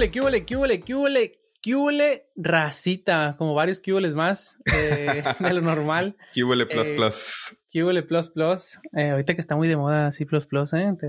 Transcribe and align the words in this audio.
hule, 0.00 0.10
qué 0.10 0.20
hule, 0.22 0.44
qué 0.46 0.56
hule, 0.56 0.80
qué 0.80 0.94
hule, 0.94 1.38
qué 1.60 1.74
hule, 1.76 2.26
racita, 2.36 3.34
como 3.36 3.52
varios 3.52 3.80
qué 3.80 3.92
más 4.14 4.56
eh, 4.72 5.22
de 5.40 5.52
lo 5.52 5.60
normal. 5.60 6.16
Qué 6.32 6.42
hule 6.42 6.64
plus 6.66 6.88
Eh, 6.88 6.94
plus. 6.94 7.56
Qué 7.70 7.84
hule 7.84 8.02
plus 8.02 8.28
plus. 8.30 8.78
Eh, 8.96 9.10
ahorita 9.10 9.34
que 9.34 9.40
está 9.42 9.56
muy 9.56 9.68
de 9.68 9.76
moda 9.76 10.10
C 10.12 10.24
plus 10.24 10.46
plus, 10.46 10.72
¿eh? 10.72 10.94
Te- 10.98 11.06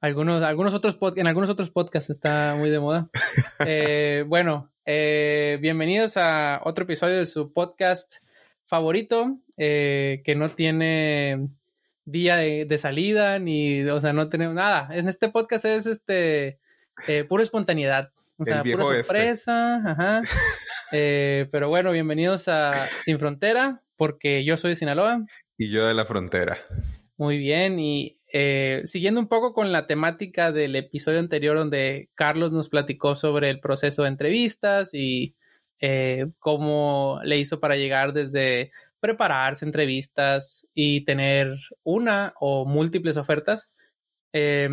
algunos, 0.00 0.44
algunos 0.44 0.74
otros 0.74 0.96
pod- 0.98 1.18
en 1.18 1.26
algunos 1.26 1.50
otros 1.50 1.70
podcasts 1.70 2.08
está 2.10 2.54
muy 2.56 2.70
de 2.70 2.78
moda. 2.78 3.10
Eh, 3.66 4.24
bueno, 4.28 4.70
eh, 4.84 5.58
bienvenidos 5.60 6.16
a 6.16 6.60
otro 6.64 6.84
episodio 6.84 7.16
de 7.16 7.26
su 7.26 7.52
podcast 7.52 8.16
favorito, 8.64 9.38
eh, 9.56 10.22
que 10.24 10.36
no 10.36 10.48
tiene 10.50 11.48
día 12.04 12.36
de, 12.36 12.64
de 12.66 12.78
salida, 12.78 13.38
ni, 13.40 13.82
o 13.84 14.00
sea, 14.00 14.12
no 14.12 14.28
tenemos 14.28 14.54
nada. 14.54 14.88
En 14.92 15.08
este 15.08 15.30
podcast 15.30 15.64
es 15.64 15.86
este 15.86 16.60
eh, 17.06 17.24
pura 17.24 17.42
espontaneidad. 17.42 18.10
O 18.36 18.44
sea, 18.44 18.62
pura 18.62 18.84
este. 18.84 19.04
sorpresa, 19.04 19.90
ajá. 19.90 20.22
Eh, 20.96 21.48
pero 21.50 21.68
bueno, 21.68 21.90
bienvenidos 21.90 22.46
a 22.46 22.72
Sin 23.00 23.18
Frontera, 23.18 23.82
porque 23.96 24.44
yo 24.44 24.56
soy 24.56 24.70
de 24.70 24.76
Sinaloa. 24.76 25.24
Y 25.58 25.68
yo 25.70 25.86
de 25.88 25.94
la 25.94 26.04
frontera. 26.04 26.58
Muy 27.16 27.38
bien, 27.38 27.80
y 27.80 28.16
eh, 28.32 28.82
siguiendo 28.86 29.20
un 29.20 29.28
poco 29.28 29.54
con 29.54 29.70
la 29.70 29.86
temática 29.86 30.50
del 30.50 30.74
episodio 30.74 31.20
anterior 31.20 31.56
donde 31.56 32.10
Carlos 32.16 32.50
nos 32.50 32.68
platicó 32.68 33.14
sobre 33.14 33.50
el 33.50 33.60
proceso 33.60 34.02
de 34.02 34.08
entrevistas 34.08 34.92
y 34.92 35.36
eh, 35.80 36.26
cómo 36.40 37.20
le 37.22 37.38
hizo 37.38 37.60
para 37.60 37.76
llegar 37.76 38.12
desde 38.12 38.72
prepararse 38.98 39.64
entrevistas 39.64 40.66
y 40.74 41.04
tener 41.04 41.56
una 41.84 42.34
o 42.40 42.64
múltiples 42.66 43.16
ofertas. 43.16 43.70
Eh, 44.32 44.68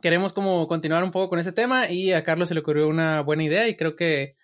queremos 0.00 0.32
como 0.32 0.66
continuar 0.68 1.04
un 1.04 1.10
poco 1.10 1.30
con 1.30 1.38
ese 1.38 1.52
tema 1.52 1.90
y 1.90 2.12
a 2.12 2.24
Carlos 2.24 2.48
se 2.48 2.54
le 2.54 2.60
ocurrió 2.60 2.88
una 2.88 3.20
buena 3.22 3.44
idea 3.44 3.68
y 3.68 3.76
creo 3.76 3.96
que 3.96 4.36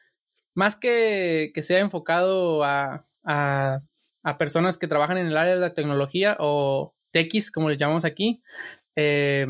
más 0.54 0.76
que, 0.76 1.52
que 1.54 1.62
sea 1.62 1.80
enfocado 1.80 2.64
a, 2.64 3.02
a 3.24 3.80
a 4.26 4.38
personas 4.38 4.76
que 4.76 4.88
trabajan 4.88 5.18
en 5.18 5.28
el 5.28 5.36
área 5.36 5.54
de 5.54 5.60
la 5.60 5.72
tecnología 5.72 6.36
o 6.40 6.96
techis, 7.12 7.52
como 7.52 7.68
les 7.68 7.78
llamamos 7.78 8.04
aquí, 8.04 8.42
eh, 8.96 9.46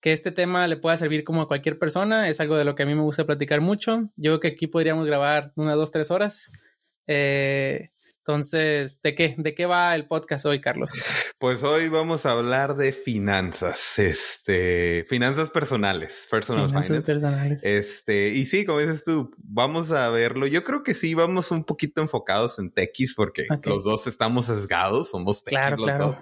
que 0.00 0.12
este 0.12 0.32
tema 0.32 0.66
le 0.66 0.76
pueda 0.78 0.96
servir 0.96 1.22
como 1.22 1.42
a 1.42 1.46
cualquier 1.46 1.78
persona. 1.78 2.28
Es 2.28 2.40
algo 2.40 2.56
de 2.56 2.64
lo 2.64 2.74
que 2.74 2.82
a 2.82 2.86
mí 2.86 2.94
me 2.96 3.02
gusta 3.02 3.24
platicar 3.24 3.60
mucho. 3.60 4.10
Yo 4.16 4.32
creo 4.32 4.40
que 4.40 4.48
aquí 4.48 4.66
podríamos 4.66 5.06
grabar 5.06 5.52
unas 5.54 5.76
dos, 5.76 5.92
tres 5.92 6.10
horas. 6.10 6.50
Eh, 7.06 7.90
entonces, 8.30 9.02
¿de 9.02 9.14
qué? 9.16 9.34
¿De 9.36 9.54
qué 9.54 9.66
va 9.66 9.94
el 9.96 10.06
podcast 10.06 10.46
hoy, 10.46 10.60
Carlos? 10.60 10.90
Pues 11.40 11.62
hoy 11.62 11.88
vamos 11.88 12.26
a 12.26 12.32
hablar 12.32 12.76
de 12.76 12.92
finanzas, 12.92 13.98
este, 13.98 15.06
finanzas 15.08 15.48
personales, 15.48 16.28
personal 16.30 16.68
Finanzas 16.68 16.88
finance. 16.88 17.06
personales. 17.12 17.64
Este, 17.64 18.28
y 18.28 18.44
sí, 18.44 18.66
como 18.66 18.80
dices 18.80 19.04
tú, 19.04 19.30
vamos 19.38 19.90
a 19.90 20.10
verlo. 20.10 20.46
Yo 20.46 20.64
creo 20.64 20.82
que 20.82 20.92
sí, 20.92 21.14
vamos 21.14 21.50
un 21.50 21.64
poquito 21.64 22.02
enfocados 22.02 22.58
en 22.58 22.70
techis 22.70 23.14
porque 23.14 23.46
los 23.64 23.84
dos 23.84 24.06
estamos 24.06 24.46
sesgados, 24.46 25.08
somos 25.10 25.42
techis 25.42 25.58
Claro, 25.58 25.76
los 25.78 25.86
claro. 25.86 26.06
dos. 26.08 26.16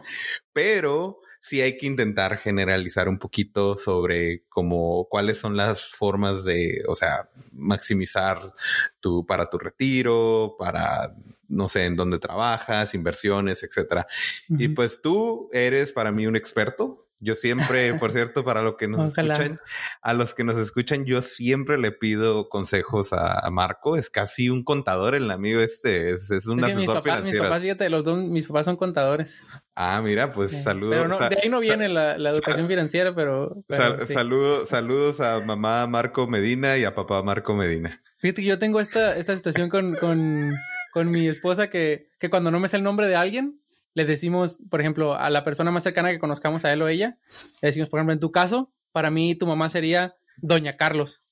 Pero 0.52 1.18
sí 1.40 1.60
hay 1.62 1.76
que 1.76 1.86
intentar 1.86 2.36
generalizar 2.38 3.08
un 3.08 3.18
poquito 3.18 3.76
sobre 3.76 4.44
cómo, 4.48 5.08
cuáles 5.10 5.38
son 5.38 5.56
las 5.56 5.86
formas 5.90 6.44
de, 6.44 6.84
o 6.86 6.94
sea, 6.94 7.28
maximizar 7.50 8.52
tu, 9.00 9.26
para 9.26 9.50
tu 9.50 9.58
retiro, 9.58 10.54
para, 10.58 11.12
no 11.48 11.68
sé, 11.68 11.84
en 11.86 11.96
dónde 11.96 12.18
trabajas, 12.18 12.94
inversiones, 12.94 13.62
etcétera. 13.62 14.06
Y 14.48 14.66
Ujú. 14.66 14.74
pues 14.74 15.00
tú 15.02 15.48
eres 15.52 15.92
para 15.92 16.12
mí 16.12 16.26
un 16.26 16.36
experto. 16.36 17.04
Yo 17.20 17.34
siempre, 17.34 17.94
por 17.94 18.12
cierto, 18.12 18.44
para 18.44 18.62
lo 18.62 18.76
que 18.76 18.86
nos 18.86 19.10
Ojalá. 19.10 19.34
escuchan, 19.34 19.60
a 20.02 20.14
los 20.14 20.36
que 20.36 20.44
nos 20.44 20.56
escuchan, 20.56 21.04
yo 21.04 21.20
siempre 21.20 21.76
le 21.76 21.90
pido 21.90 22.48
consejos 22.48 23.12
a, 23.12 23.40
a 23.40 23.50
Marco. 23.50 23.96
Es 23.96 24.08
casi 24.08 24.50
un 24.50 24.62
contador, 24.62 25.16
el 25.16 25.28
amigo 25.32 25.60
este, 25.60 26.12
es, 26.12 26.30
es 26.30 26.46
un 26.46 26.60
Es 26.60 26.66
que 26.66 26.74
mis 26.76 26.84
asesor 26.88 26.94
papás, 27.02 27.04
mis 27.04 27.12
financiero. 27.30 27.44
papás, 27.46 27.62
fíjate, 27.62 27.90
los 27.90 28.04
dos, 28.04 28.18
mis 28.22 28.46
papás 28.46 28.66
son 28.66 28.76
contadores. 28.76 29.42
Ah, 29.74 30.00
mira, 30.00 30.30
pues 30.32 30.52
Eh, 30.52 30.62
saludos. 30.62 30.94
Pero 30.94 31.08
no, 31.08 31.18
de 31.18 31.38
ahí 31.42 31.48
no 31.48 31.58
viene 31.58 31.88
la, 31.88 32.16
la 32.18 32.30
educación 32.30 32.68
financiera, 32.68 33.12
pero, 33.12 33.64
pero 33.66 33.82
sal- 33.96 34.06
sí. 34.06 34.12
saludos, 34.12 34.68
saludos 34.68 35.20
a 35.20 35.40
mamá 35.40 35.88
Marco 35.88 36.28
Medina 36.28 36.76
y 36.78 36.84
a 36.84 36.94
papá 36.94 37.20
Marco 37.24 37.52
Medina. 37.56 38.00
Fíjate 38.18 38.42
que 38.42 38.48
yo 38.48 38.58
tengo 38.60 38.78
esta, 38.78 39.16
esta 39.16 39.34
situación 39.34 39.68
con, 39.70 39.96
con, 39.96 40.52
con 40.92 41.10
mi 41.10 41.28
esposa 41.28 41.70
que, 41.70 42.08
que 42.18 42.30
cuando 42.30 42.50
no 42.50 42.60
me 42.60 42.68
sé 42.68 42.76
el 42.76 42.82
nombre 42.82 43.06
de 43.06 43.16
alguien, 43.16 43.60
le 43.94 44.04
decimos, 44.04 44.58
por 44.70 44.80
ejemplo, 44.80 45.14
a 45.16 45.28
la 45.30 45.42
persona 45.44 45.70
más 45.70 45.82
cercana 45.82 46.10
que 46.10 46.18
conozcamos, 46.18 46.64
a 46.64 46.72
él 46.72 46.82
o 46.82 46.88
ella, 46.88 47.18
le 47.60 47.66
decimos, 47.68 47.88
por 47.88 47.98
ejemplo, 47.98 48.12
en 48.12 48.20
tu 48.20 48.30
caso, 48.32 48.72
para 48.92 49.10
mí 49.10 49.34
tu 49.34 49.46
mamá 49.46 49.68
sería 49.68 50.16
Doña 50.36 50.76
Carlos. 50.76 51.22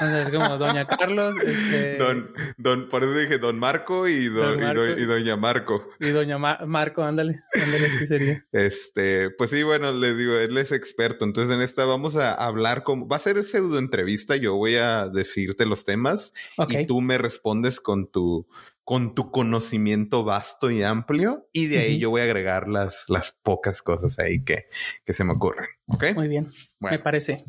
Entonces, 0.00 0.28
es 0.28 0.34
como 0.34 0.56
Doña 0.56 0.86
Carlos 0.86 1.34
este, 1.46 1.98
Don, 1.98 2.32
don, 2.56 2.88
por 2.88 3.04
eso 3.04 3.12
dije 3.12 3.36
Don 3.38 3.58
Marco 3.58 4.08
y, 4.08 4.28
don, 4.28 4.52
Don 4.54 4.58
y 4.58 4.62
Marco. 4.62 4.80
do- 4.80 4.98
y 4.98 5.04
Doña 5.04 5.36
Marco. 5.36 5.88
y 6.00 6.08
Doña 6.08 6.38
Ma- 6.38 6.60
Marco, 6.66 7.02
ándale, 7.04 7.42
ándale, 7.62 7.90
sí 7.90 8.06
sería. 8.06 8.44
Este, 8.52 9.28
pues 9.30 9.50
sí, 9.50 9.62
bueno, 9.62 9.92
le 9.92 10.14
digo, 10.14 10.34
él 10.36 10.56
es 10.56 10.72
experto. 10.72 11.26
Entonces, 11.26 11.54
en 11.54 11.60
esta 11.60 11.84
vamos 11.84 12.16
a 12.16 12.32
hablar 12.32 12.84
como 12.84 13.06
va 13.06 13.16
a 13.16 13.20
ser 13.20 13.44
pseudo 13.44 13.78
entrevista. 13.78 14.34
Yo 14.36 14.56
voy 14.56 14.76
a 14.76 15.08
decirte 15.08 15.66
los 15.66 15.84
temas 15.84 16.32
Ok, 16.56 16.72
y 16.72 16.86
tú 16.86 17.02
me 17.02 17.18
respondes 17.18 17.78
con 17.78 18.10
tu 18.10 18.46
con 18.86 19.16
tu 19.16 19.32
conocimiento 19.32 20.22
vasto 20.22 20.70
y 20.70 20.84
amplio 20.84 21.48
y 21.52 21.66
de 21.66 21.80
ahí 21.80 21.98
yo 21.98 22.08
voy 22.10 22.20
a 22.20 22.24
agregar 22.24 22.68
las, 22.68 23.04
las 23.08 23.32
pocas 23.42 23.82
cosas 23.82 24.16
ahí 24.20 24.44
que, 24.44 24.68
que 25.04 25.12
se 25.12 25.24
me 25.24 25.32
ocurren. 25.32 25.66
¿Ok? 25.88 26.04
muy 26.14 26.28
bien, 26.28 26.52
me 26.78 27.00
parece. 27.00 27.42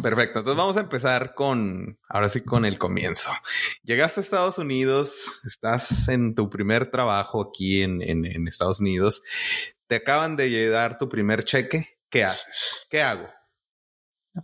perfecto. 0.00 0.38
Entonces 0.38 0.56
vamos 0.56 0.76
a 0.76 0.82
empezar 0.82 1.34
con, 1.34 1.98
ahora 2.08 2.28
sí, 2.28 2.42
con 2.42 2.64
el 2.64 2.78
comienzo. 2.78 3.32
Llegaste 3.82 4.20
a 4.20 4.22
Estados 4.22 4.56
Unidos, 4.58 5.40
estás 5.44 6.08
en 6.08 6.36
tu 6.36 6.48
primer 6.48 6.86
trabajo 6.86 7.42
aquí 7.42 7.82
en, 7.82 8.00
en, 8.00 8.24
en 8.24 8.46
Estados 8.46 8.78
Unidos, 8.78 9.24
te 9.88 9.96
acaban 9.96 10.36
de 10.36 10.68
dar 10.68 10.96
tu 10.96 11.08
primer 11.08 11.42
cheque. 11.42 11.98
¿Qué 12.08 12.22
haces? 12.22 12.86
¿Qué 12.88 13.02
hago? 13.02 13.28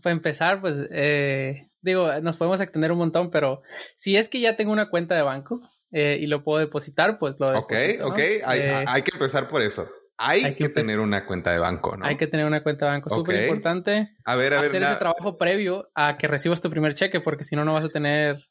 Para 0.02 0.14
empezar, 0.14 0.60
pues, 0.60 0.78
eh, 0.90 1.70
digo, 1.80 2.10
nos 2.22 2.36
podemos 2.36 2.60
extender 2.60 2.90
un 2.90 2.98
montón, 2.98 3.30
pero 3.30 3.62
si 3.94 4.16
es 4.16 4.28
que 4.28 4.40
ya 4.40 4.56
tengo 4.56 4.72
una 4.72 4.90
cuenta 4.90 5.14
de 5.14 5.22
banco 5.22 5.60
eh, 5.92 6.18
y 6.20 6.26
lo 6.26 6.42
puedo 6.42 6.58
depositar, 6.60 7.18
pues 7.18 7.38
lo 7.40 7.58
Ok, 7.58 7.72
deposito, 7.72 8.02
¿no? 8.04 8.08
ok. 8.10 8.18
Hay, 8.44 8.60
Eh, 8.60 8.84
hay 8.86 9.02
que 9.02 9.10
empezar 9.14 9.48
por 9.48 9.62
eso. 9.62 9.88
Hay, 10.20 10.44
hay 10.44 10.54
que 10.56 10.68
tener 10.68 10.98
una 10.98 11.24
cuenta 11.26 11.52
de 11.52 11.58
banco, 11.58 11.96
¿no? 11.96 12.04
Hay 12.04 12.16
que 12.16 12.26
tener 12.26 12.44
una 12.44 12.62
cuenta 12.62 12.86
de 12.86 12.90
banco. 12.92 13.08
Ok. 13.10 13.18
Súper 13.20 13.42
importante 13.44 14.16
A 14.24 14.34
ver, 14.34 14.52
a 14.52 14.60
ver. 14.60 14.68
hacer 14.68 14.80
na- 14.82 14.90
ese 14.90 14.98
trabajo 14.98 15.38
previo 15.38 15.90
a 15.94 16.16
que 16.18 16.26
recibas 16.26 16.60
tu 16.60 16.68
primer 16.70 16.94
cheque, 16.94 17.20
porque 17.20 17.44
si 17.44 17.54
no, 17.54 17.64
no 17.64 17.74
vas 17.74 17.84
a 17.84 17.88
tener 17.88 18.44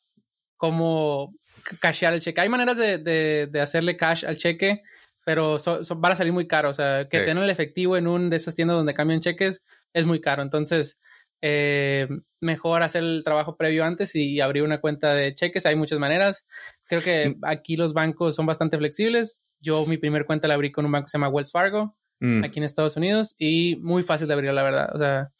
cómo 0.55 1.33
cashear 1.81 2.13
el 2.13 2.21
cheque. 2.21 2.41
Hay 2.41 2.49
maneras 2.49 2.77
de, 2.77 2.97
de- 2.97 3.47
de 3.51 3.61
hacerle 3.61 3.97
cash 3.97 4.25
al 4.25 4.37
cheque, 4.37 4.81
pero 5.25 5.59
so- 5.59 5.83
so- 5.83 5.95
van 5.97 6.13
a 6.13 6.15
salir 6.15 6.31
muy 6.33 6.47
caro. 6.47 6.69
O 6.69 6.73
sea, 6.73 7.07
que 7.09 7.19
Sí. 7.19 7.25
tener 7.25 7.43
el 7.43 7.49
efectivo 7.49 7.97
en 7.97 8.07
un 8.07 8.29
de 8.29 8.37
esas 8.37 8.55
tiendas 8.55 8.77
donde 8.77 8.93
cambian 8.93 9.19
cheques 9.19 9.61
es 9.93 10.05
muy 10.05 10.21
caro. 10.21 10.41
Entonces, 10.43 10.99
eh, 11.41 12.07
mejor 12.39 12.83
hacer 12.83 13.03
el 13.03 13.23
trabajo 13.23 13.57
previo 13.57 13.83
antes 13.85 14.15
y 14.15 14.39
abrir 14.41 14.63
una 14.63 14.79
cuenta 14.79 15.13
de 15.13 15.33
cheques. 15.35 15.65
Hay 15.65 15.75
muchas 15.75 15.99
maneras. 15.99 16.45
Creo 16.87 17.01
que 17.01 17.35
aquí 17.43 17.77
los 17.77 17.93
bancos 17.93 18.35
son 18.35 18.45
bastante 18.45 18.77
flexibles. 18.77 19.43
Yo 19.59 19.85
mi 19.85 19.97
primer 19.97 20.25
cuenta 20.25 20.47
la 20.47 20.53
abrí 20.53 20.71
con 20.71 20.85
un 20.85 20.91
banco 20.91 21.05
que 21.05 21.09
se 21.11 21.17
llama 21.17 21.29
Wells 21.29 21.51
Fargo 21.51 21.95
Mm. 22.19 22.43
aquí 22.43 22.57
en 22.59 22.63
Estados 22.63 22.97
Unidos 22.97 23.35
y 23.37 23.75
muy 23.81 24.01
fácil 24.01 24.27
de 24.27 24.33
abrir, 24.33 24.51
la 24.51 24.63
verdad. 24.63 24.89
O 24.95 24.97
sea, 24.97 25.31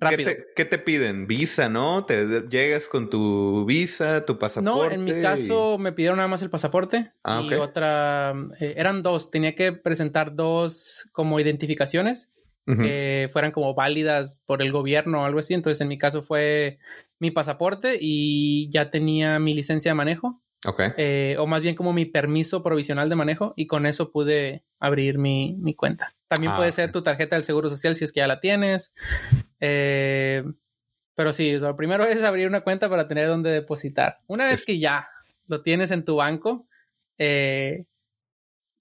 ¿Qué 0.00 0.06
rápido. 0.06 0.30
te, 0.30 0.44
qué 0.56 0.64
te 0.64 0.78
piden? 0.78 1.26
Visa, 1.26 1.68
¿no? 1.68 2.04
Te 2.06 2.42
llegas 2.48 2.88
con 2.88 3.10
tu 3.10 3.66
visa, 3.66 4.24
tu 4.24 4.32
No, 4.32 4.38
pasaporte. 4.38 4.94
en 4.94 5.04
mi 5.04 5.10
y- 5.12 5.20
caso 5.22 5.76
me 5.78 5.92
pidieron 5.92 6.16
nada 6.16 6.28
más 6.28 6.40
el 6.42 6.48
pasaporte 6.50 7.12
Ah, 7.22 7.42
y 7.44 7.52
otra, 7.54 8.32
eh, 8.58 8.72
eran 8.78 9.02
dos, 9.02 9.30
tenía 9.30 9.54
que 9.54 9.72
presentar 9.72 10.34
dos 10.34 11.06
como 11.12 11.38
identificaciones 11.38 12.30
Que 12.66 13.28
fueran 13.30 13.52
como 13.52 13.74
válidas 13.74 14.42
por 14.46 14.62
el 14.62 14.72
gobierno 14.72 15.20
o 15.20 15.24
algo 15.26 15.38
así. 15.40 15.52
Entonces 15.54 15.80
en 15.82 15.88
mi 15.88 15.98
caso 15.98 16.22
fue 16.22 16.78
mi 17.18 17.30
pasaporte 17.30 17.98
y 18.00 18.68
ya 18.70 18.90
tenía 18.90 19.38
mi 19.38 19.52
licencia 19.52 19.90
de 19.90 19.94
manejo, 19.94 20.42
Ok. 20.66 20.80
eh, 20.96 21.36
o 21.38 21.46
más 21.46 21.60
bien 21.62 21.74
como 21.74 21.92
mi 21.92 22.06
permiso 22.06 22.62
provisional 22.62 23.08
de 23.10 23.16
manejo 23.16 23.52
y 23.56 23.66
con 23.66 23.84
eso 23.84 24.10
pude 24.10 24.64
abrir 24.80 25.18
mi, 25.18 25.56
mi 25.60 25.74
cuenta. 25.74 26.14
También 26.26 26.52
Ah, 26.52 26.56
puede 26.56 26.72
ser 26.72 26.90
tu 26.90 27.02
tarjeta 27.02 27.36
del 27.36 27.44
Seguro 27.44 27.68
Social 27.68 27.94
si 27.94 28.04
es 28.04 28.12
que 28.12 28.20
ya 28.20 28.26
la 28.26 28.40
tienes. 28.40 28.94
Eh, 29.60 30.42
pero 31.14 31.32
sí, 31.32 31.52
lo 31.58 31.76
primero 31.76 32.04
es 32.06 32.22
abrir 32.24 32.48
una 32.48 32.62
cuenta 32.62 32.88
para 32.88 33.06
tener 33.08 33.28
donde 33.28 33.50
depositar. 33.50 34.16
Una 34.26 34.46
vez 34.46 34.60
Es- 34.60 34.66
que 34.66 34.78
ya 34.78 35.06
lo 35.46 35.62
tienes 35.62 35.90
en 35.90 36.04
tu 36.04 36.16
banco, 36.16 36.66
eh, 37.18 37.84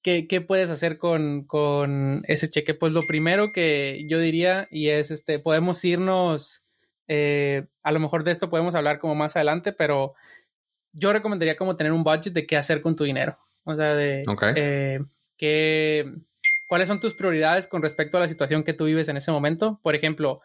¿qué, 0.04 0.28
qué 0.28 0.42
puedes 0.42 0.70
hacer 0.70 0.98
con, 1.00 1.46
con 1.46 2.24
ese 2.28 2.50
cheque? 2.50 2.76
Pues 2.76 2.94
lo 2.94 3.02
primero 3.02 3.52
que 3.52 4.06
yo 4.08 4.20
diría, 4.20 4.68
y 4.70 4.90
es 4.90 5.10
este, 5.10 5.40
podemos 5.40 5.84
irnos, 5.84 6.64
eh, 7.08 7.66
a 7.82 7.92
lo 7.92 8.00
mejor 8.00 8.24
de 8.24 8.32
esto 8.32 8.50
podemos 8.50 8.76
hablar 8.76 9.00
como 9.00 9.16
más 9.16 9.36
adelante, 9.36 9.74
pero 9.74 10.14
yo 10.92 11.12
recomendaría 11.12 11.56
como 11.56 11.76
tener 11.76 11.94
un 11.94 12.04
budget 12.04 12.34
de 12.34 12.46
qué 12.46 12.58
hacer 12.58 12.82
con 12.82 12.96
tu 12.96 13.06
dinero. 13.06 13.40
O 13.64 13.76
sea, 13.76 13.96
de 13.96 14.24
eh, 14.56 15.00
qué, 15.38 16.14
cuáles 16.68 16.90
son 16.90 17.00
tus 17.00 17.14
prioridades 17.14 17.68
con 17.68 17.82
respecto 17.82 18.18
a 18.18 18.22
la 18.22 18.28
situación 18.28 18.64
que 18.64 18.74
tú 18.74 18.86
vives 18.86 19.08
en 19.08 19.18
ese 19.18 19.32
momento. 19.32 19.80
Por 19.82 19.96
ejemplo, 19.96 20.42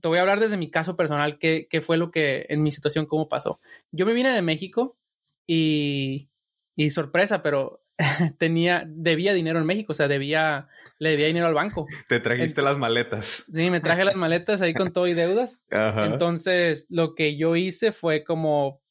te 0.00 0.08
voy 0.08 0.18
a 0.18 0.22
hablar 0.22 0.40
desde 0.40 0.56
mi 0.56 0.68
caso 0.68 0.96
personal, 0.96 1.38
qué, 1.38 1.68
qué 1.70 1.80
fue 1.80 1.96
lo 1.96 2.10
que 2.10 2.44
en 2.48 2.62
mi 2.62 2.72
situación, 2.72 3.06
cómo 3.06 3.28
pasó. 3.28 3.60
Yo 3.92 4.04
me 4.04 4.14
vine 4.14 4.30
de 4.30 4.42
México 4.42 4.98
y, 5.46 6.28
y 6.74 6.90
sorpresa, 6.90 7.42
pero 7.42 7.85
tenía, 8.38 8.84
debía 8.86 9.32
dinero 9.32 9.58
en 9.58 9.66
México, 9.66 9.92
o 9.92 9.94
sea, 9.94 10.08
debía, 10.08 10.68
le 10.98 11.10
debía 11.10 11.26
dinero 11.26 11.46
al 11.46 11.54
banco. 11.54 11.86
Te 12.08 12.20
trajiste 12.20 12.62
las 12.62 12.76
maletas. 12.76 13.44
Sí, 13.52 13.70
me 13.70 13.80
traje 13.80 14.04
las 14.04 14.16
maletas 14.16 14.60
ahí 14.60 14.74
con 14.74 14.92
todo 14.92 15.06
y 15.06 15.14
deudas. 15.14 15.58
Entonces, 15.70 16.86
lo 16.88 17.14
que 17.14 17.36
yo 17.36 17.56
hice 17.56 17.92
fue 17.92 18.24
como 18.24 18.82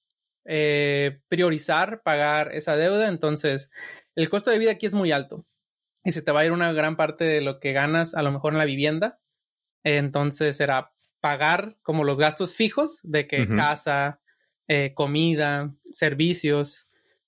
eh, 0.45 1.19
priorizar 1.27 2.01
pagar 2.03 2.53
esa 2.53 2.75
deuda. 2.77 3.07
Entonces, 3.07 3.69
el 4.15 4.29
costo 4.29 4.51
de 4.51 4.59
vida 4.59 4.71
aquí 4.71 4.85
es 4.85 4.93
muy 4.93 5.11
alto 5.11 5.45
y 6.03 6.11
se 6.11 6.21
te 6.21 6.31
va 6.31 6.41
a 6.41 6.45
ir 6.45 6.51
una 6.51 6.71
gran 6.71 6.95
parte 6.95 7.23
de 7.23 7.41
lo 7.41 7.59
que 7.59 7.73
ganas 7.73 8.13
a 8.13 8.21
lo 8.21 8.31
mejor 8.31 8.53
en 8.53 8.59
la 8.59 8.65
vivienda. 8.65 9.19
Entonces, 9.83 10.59
era 10.59 10.93
pagar 11.19 11.77
como 11.81 12.03
los 12.03 12.19
gastos 12.19 12.53
fijos 12.53 12.99
de 13.03 13.27
que 13.27 13.47
casa, 13.47 14.21
eh, 14.67 14.93
comida, 14.93 15.73
servicios, 15.91 16.84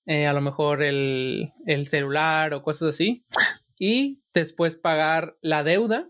eh, 0.08 0.26
a 0.26 0.32
lo 0.32 0.40
mejor 0.40 0.82
el, 0.82 1.52
el, 1.66 1.86
celular 1.86 2.54
o 2.54 2.62
cosas 2.62 2.94
así. 2.94 3.26
Y 3.78 4.22
después 4.32 4.74
pagar 4.74 5.36
la 5.42 5.62
deuda 5.62 6.06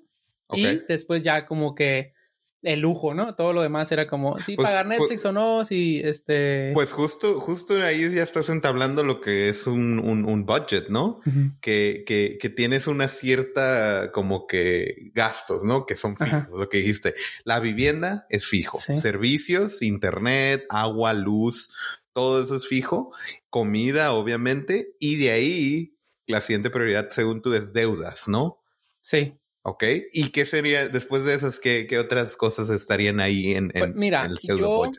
y 0.53 0.65
después 0.89 1.21
ya 1.23 1.47
como 1.47 1.75
que 1.75 2.15
el 2.63 2.81
lujo, 2.81 3.13
¿no? 3.13 3.35
Todo 3.35 3.53
lo 3.53 3.63
demás 3.63 3.91
era 3.91 4.07
como, 4.07 4.39
sí, 4.39 4.55
pues, 4.55 4.67
pagar 4.67 4.87
pues 4.87 5.01
Netflix 5.01 5.25
o 5.25 5.33
no, 5.33 5.65
si 5.65 6.01
este... 6.05 6.71
Pues 6.75 6.93
justo, 6.93 7.41
justo 7.41 7.75
ahí 7.83 8.13
ya 8.15 8.23
estás 8.23 8.49
entablando 8.49 9.03
lo 9.03 9.21
que 9.21 9.49
es 9.49 9.67
un, 9.67 9.99
un, 9.99 10.47
budget, 10.47 10.89
¿no? 10.89 11.21
que, 11.61 12.05
que, 12.07 12.39
que, 12.41 12.49
tienes 12.51 12.87
una 12.87 13.09
cierta 13.09 14.13
como 14.13 14.47
que 14.47 15.11
gastos, 15.13 15.65
¿no? 15.65 15.87
Que 15.87 15.97
son 15.97 16.17
fijos, 16.17 16.49
lo 16.53 16.69
que 16.69 16.79
dijiste. 16.79 17.15
La 17.45 17.59
vivienda 17.59 18.27
es 18.29 18.47
fijo. 18.47 18.79
Servicios, 18.79 19.83
internet, 19.83 20.65
agua, 20.69 21.15
luz, 21.15 21.71
todo 22.19 22.43
eso 22.43 22.57
es 22.57 22.67
fijo, 22.67 23.13
comida, 23.49 24.13
obviamente, 24.13 24.97
y 24.99 25.19
de 25.19 25.31
ahí 25.31 25.95
la 26.27 26.41
siguiente 26.41 26.69
prioridad, 26.69 27.11
según 27.11 27.43
tú, 27.43 27.55
es 27.55 27.73
deudas, 27.73 28.27
¿no? 28.27 28.59
Sí. 29.03 29.39
Ok. 29.63 29.85
¿Y 30.13 30.31
qué 30.31 30.45
sería 30.45 30.89
después 30.89 31.25
de 31.25 31.35
esas? 31.35 31.61
¿Qué, 31.61 31.87
qué 31.89 32.01
otras 32.01 32.37
cosas 32.37 32.71
estarían 32.71 33.21
ahí 33.21 33.53
en, 33.53 33.69
pues 33.69 33.95
mira, 33.95 34.25
el 34.25 34.37
yo 34.43 34.91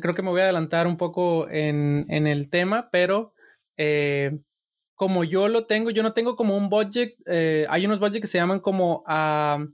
creo 0.00 0.14
que 0.14 0.22
me 0.22 0.30
voy 0.30 0.40
a 0.40 0.44
adelantar 0.44 0.86
un 0.86 0.96
poco 0.96 1.48
en, 1.50 2.06
en 2.08 2.28
el 2.28 2.48
tema, 2.48 2.90
pero 2.92 3.34
eh, 3.76 4.38
como 4.94 5.24
yo 5.24 5.48
lo 5.48 5.66
tengo, 5.66 5.90
yo 5.90 6.04
no 6.04 6.12
tengo 6.12 6.36
como 6.36 6.56
un 6.56 6.68
budget. 6.68 7.16
Eh, 7.26 7.66
hay 7.68 7.86
unos 7.86 7.98
budgets 7.98 8.20
que 8.20 8.28
se 8.28 8.38
llaman 8.38 8.60
como 8.60 9.02
a, 9.04 9.66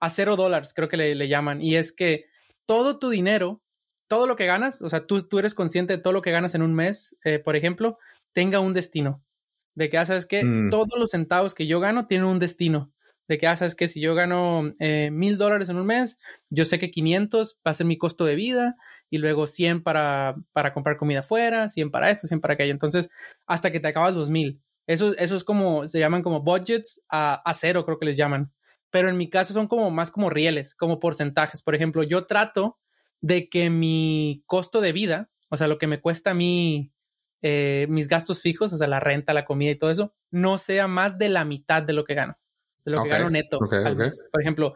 a 0.00 0.08
cero 0.08 0.36
dólares, 0.36 0.72
creo 0.74 0.88
que 0.88 0.96
le, 0.96 1.14
le, 1.14 1.28
llaman. 1.28 1.60
Y 1.60 1.76
es 1.76 1.92
que 1.92 2.24
todo 2.64 2.98
tu 2.98 3.10
dinero 3.10 3.61
todo 4.12 4.26
lo 4.26 4.36
que 4.36 4.44
ganas, 4.44 4.82
o 4.82 4.90
sea, 4.90 5.06
tú, 5.06 5.22
tú 5.22 5.38
eres 5.38 5.54
consciente 5.54 5.96
de 5.96 6.02
todo 6.02 6.12
lo 6.12 6.20
que 6.20 6.32
ganas 6.32 6.54
en 6.54 6.60
un 6.60 6.74
mes, 6.74 7.16
eh, 7.24 7.38
por 7.38 7.56
ejemplo, 7.56 7.96
tenga 8.34 8.60
un 8.60 8.74
destino. 8.74 9.24
De 9.74 9.88
que, 9.88 9.96
ah, 9.96 10.04
sabes 10.04 10.26
que 10.26 10.44
mm. 10.44 10.68
todos 10.68 10.98
los 10.98 11.12
centavos 11.12 11.54
que 11.54 11.66
yo 11.66 11.80
gano 11.80 12.06
tienen 12.06 12.26
un 12.26 12.38
destino. 12.38 12.92
De 13.26 13.38
que, 13.38 13.46
ah, 13.46 13.56
sabes 13.56 13.74
que 13.74 13.88
si 13.88 14.02
yo 14.02 14.14
gano 14.14 14.74
eh, 14.80 15.08
mil 15.10 15.38
dólares 15.38 15.70
en 15.70 15.78
un 15.78 15.86
mes, 15.86 16.18
yo 16.50 16.66
sé 16.66 16.78
que 16.78 16.90
500 16.90 17.58
va 17.66 17.70
a 17.70 17.72
ser 17.72 17.86
mi 17.86 17.96
costo 17.96 18.26
de 18.26 18.34
vida 18.34 18.76
y 19.08 19.16
luego 19.16 19.46
100 19.46 19.82
para, 19.82 20.36
para 20.52 20.74
comprar 20.74 20.98
comida 20.98 21.20
afuera, 21.20 21.70
100 21.70 21.90
para 21.90 22.10
esto, 22.10 22.26
100 22.28 22.42
para 22.42 22.52
aquello. 22.52 22.72
Entonces, 22.72 23.08
hasta 23.46 23.72
que 23.72 23.80
te 23.80 23.88
acabas 23.88 24.14
los 24.14 24.28
mil. 24.28 24.60
Eso, 24.86 25.16
eso 25.16 25.36
es 25.36 25.42
como, 25.42 25.88
se 25.88 26.00
llaman 26.00 26.22
como 26.22 26.42
budgets 26.42 27.00
a, 27.08 27.40
a 27.48 27.54
cero, 27.54 27.86
creo 27.86 27.98
que 27.98 28.04
les 28.04 28.18
llaman. 28.18 28.52
Pero 28.90 29.08
en 29.08 29.16
mi 29.16 29.30
caso 29.30 29.54
son 29.54 29.68
como 29.68 29.90
más 29.90 30.10
como 30.10 30.28
rieles, 30.28 30.74
como 30.74 31.00
porcentajes. 31.00 31.62
Por 31.62 31.74
ejemplo, 31.74 32.02
yo 32.02 32.26
trato 32.26 32.78
de 33.22 33.48
que 33.48 33.70
mi 33.70 34.42
costo 34.46 34.82
de 34.82 34.92
vida, 34.92 35.30
o 35.48 35.56
sea, 35.56 35.68
lo 35.68 35.78
que 35.78 35.86
me 35.86 36.00
cuesta 36.00 36.32
a 36.32 36.34
mí 36.34 36.92
eh, 37.40 37.86
mis 37.88 38.08
gastos 38.08 38.42
fijos, 38.42 38.72
o 38.72 38.76
sea, 38.76 38.86
la 38.86 39.00
renta, 39.00 39.32
la 39.32 39.44
comida 39.44 39.70
y 39.70 39.76
todo 39.76 39.90
eso, 39.90 40.14
no 40.30 40.58
sea 40.58 40.86
más 40.86 41.18
de 41.18 41.28
la 41.28 41.44
mitad 41.44 41.82
de 41.82 41.92
lo 41.92 42.04
que 42.04 42.14
gano, 42.14 42.38
de 42.84 42.92
lo 42.92 43.02
que 43.02 43.08
gano 43.08 43.30
neto 43.30 43.58
al 43.84 43.96
mes. 43.96 44.24
Por 44.30 44.42
ejemplo, 44.42 44.74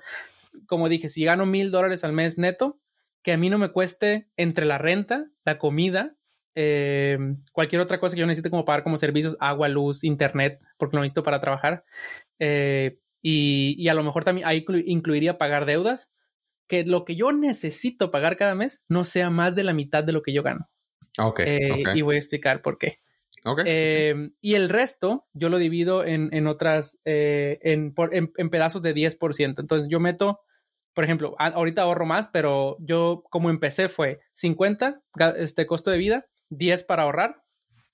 como 0.67 0.89
dije, 0.89 1.09
si 1.09 1.25
gano 1.25 1.45
mil 1.45 1.71
dólares 1.71 2.03
al 2.03 2.13
mes 2.13 2.39
neto, 2.39 2.81
que 3.23 3.33
a 3.33 3.37
mí 3.37 3.51
no 3.51 3.59
me 3.59 3.71
cueste 3.71 4.29
entre 4.37 4.65
la 4.65 4.79
renta, 4.79 5.31
la 5.45 5.59
comida, 5.59 6.17
eh, 6.55 7.19
cualquier 7.53 7.83
otra 7.83 8.01
cosa 8.01 8.15
que 8.15 8.21
yo 8.21 8.27
necesite 8.27 8.51
como 8.51 8.65
pagar 8.65 8.83
como 8.83 8.97
servicios, 8.97 9.37
agua, 9.41 9.69
luz, 9.69 10.03
internet, 10.03 10.61
porque 10.77 10.97
lo 10.97 11.03
necesito 11.03 11.23
para 11.23 11.41
trabajar. 11.41 11.85
Eh, 12.39 12.99
y, 13.23 13.75
y, 13.79 13.89
a 13.89 13.95
lo 13.95 14.03
mejor 14.03 14.25
también 14.25 14.47
ahí 14.47 14.65
incluiría 14.87 15.37
pagar 15.37 15.67
deudas 15.67 16.11
que 16.67 16.85
lo 16.85 17.05
que 17.05 17.17
yo 17.17 17.33
necesito 17.33 18.11
pagar 18.11 18.37
cada 18.37 18.55
mes 18.55 18.83
no 18.89 19.05
sea 19.05 19.31
más 19.31 19.55
de 19.55 19.65
la 19.65 19.73
mitad 19.73 20.05
de 20.05 20.13
lo 20.13 20.23
que 20.23 20.33
yo 20.33 20.43
gano. 20.43 20.69
Ok. 21.19 21.41
Eh, 21.41 21.85
y 21.95 22.03
voy 22.03 22.17
a 22.17 22.19
explicar 22.19 22.63
por 22.63 22.79
qué. 22.79 23.01
Okay. 23.45 23.65
Eh, 23.67 24.31
y 24.41 24.55
el 24.55 24.69
resto 24.69 25.27
yo 25.33 25.49
lo 25.49 25.59
divido 25.59 26.05
en, 26.05 26.31
en 26.33 26.47
otras, 26.49 26.99
eh, 27.05 27.59
en, 27.63 27.95
en, 28.11 28.51
pedazos 28.51 28.83
de 28.83 28.95
10%. 28.95 29.61
Entonces 29.61 29.89
yo 29.89 30.01
meto, 30.01 30.41
por 30.95 31.05
ejemplo, 31.05 31.37
ahorita 31.39 31.83
ahorro 31.83 32.07
más, 32.07 32.29
pero 32.29 32.77
yo 32.81 33.23
como 33.31 33.51
empecé 33.51 33.89
fue 33.89 34.21
50 34.33 35.01
este 35.37 35.67
costo 35.67 35.93
de 35.93 35.99
vida, 35.99 36.27
10 36.51 36.83
para 36.85 37.05
ahorrar, 37.05 37.45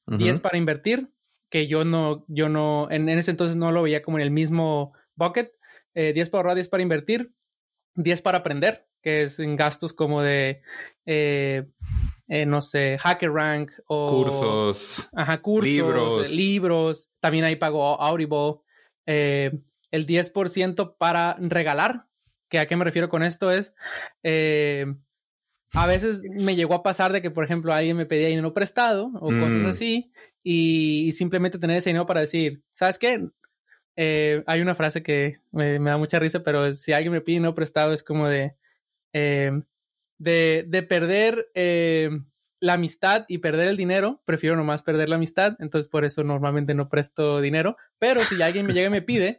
10 0.06 0.40
para 0.40 0.56
invertir, 0.56 1.12
que 1.50 1.66
yo 1.66 1.84
no, 1.84 2.24
yo 2.28 2.48
no, 2.48 2.88
en, 2.90 3.08
ese 3.10 3.30
entonces 3.30 3.56
no 3.56 3.72
lo 3.72 3.82
veía 3.82 4.02
como 4.02 4.18
en 4.18 4.24
el 4.24 4.30
mismo 4.30 4.94
bucket, 5.16 5.52
10 5.94 6.30
para 6.30 6.40
ahorrar, 6.40 6.54
10 6.54 6.68
para 6.68 6.82
invertir, 6.82 7.34
10 7.94 8.22
para 8.22 8.38
aprender, 8.38 8.86
que 9.02 9.22
es 9.22 9.38
en 9.38 9.56
gastos 9.56 9.92
como 9.92 10.22
de, 10.22 10.62
eh, 11.06 11.66
eh, 12.28 12.46
no 12.46 12.62
sé, 12.62 12.98
Hacker 12.98 13.32
Rank 13.32 13.70
o... 13.86 14.24
Cursos. 14.24 15.08
Ajá, 15.14 15.42
cursos. 15.42 15.70
Libros. 15.70 16.30
libros. 16.30 17.08
También 17.20 17.44
ahí 17.44 17.56
pago 17.56 18.00
Audible. 18.00 18.60
Eh, 19.06 19.52
el 19.90 20.06
10% 20.06 20.96
para 20.96 21.36
regalar, 21.38 22.06
que 22.48 22.58
a 22.58 22.66
qué 22.66 22.76
me 22.76 22.84
refiero 22.84 23.08
con 23.08 23.22
esto 23.22 23.50
es... 23.50 23.74
a 25.74 25.86
veces 25.86 26.22
me 26.22 26.56
llegó 26.56 26.74
a 26.74 26.82
pasar 26.82 27.12
de 27.12 27.20
que, 27.20 27.30
por 27.30 27.44
ejemplo, 27.44 27.72
alguien 27.72 27.96
me 27.96 28.06
pedía 28.06 28.28
dinero 28.28 28.54
prestado 28.54 29.10
o 29.14 29.28
cosas 29.28 29.56
mm. 29.56 29.66
así 29.66 30.12
y, 30.42 31.06
y, 31.08 31.12
simplemente 31.12 31.58
tener 31.58 31.76
ese 31.76 31.90
dinero 31.90 32.06
para 32.06 32.20
decir, 32.20 32.62
¿sabes 32.70 32.98
qué? 32.98 33.28
Eh, 33.96 34.42
hay 34.46 34.60
una 34.60 34.74
frase 34.74 35.02
que 35.02 35.40
me, 35.50 35.78
da 35.78 35.96
mucha 35.96 36.18
risa, 36.18 36.42
pero 36.42 36.72
si 36.74 36.92
alguien 36.92 37.12
me 37.12 37.20
pide 37.20 37.40
no 37.40 37.54
prestado 37.54 37.92
es 37.92 38.02
como 38.02 38.26
de, 38.26 38.56
eh, 39.12 39.52
de, 40.18 40.64
de, 40.66 40.82
perder 40.82 41.50
eh, 41.54 42.10
la 42.60 42.74
amistad 42.74 43.24
y 43.28 43.38
perder 43.38 43.68
el 43.68 43.76
dinero, 43.76 44.22
prefiero 44.24 44.56
nomás 44.56 44.82
perder 44.82 45.08
la 45.08 45.16
amistad, 45.16 45.56
entonces 45.58 45.90
por 45.90 46.04
eso 46.04 46.24
normalmente 46.24 46.74
no 46.74 46.88
presto 46.88 47.40
dinero, 47.40 47.76
pero 47.98 48.22
si 48.22 48.40
alguien 48.40 48.66
me 48.66 48.72
llega 48.72 48.88
y 48.88 48.92
me 48.92 49.02
pide 49.02 49.38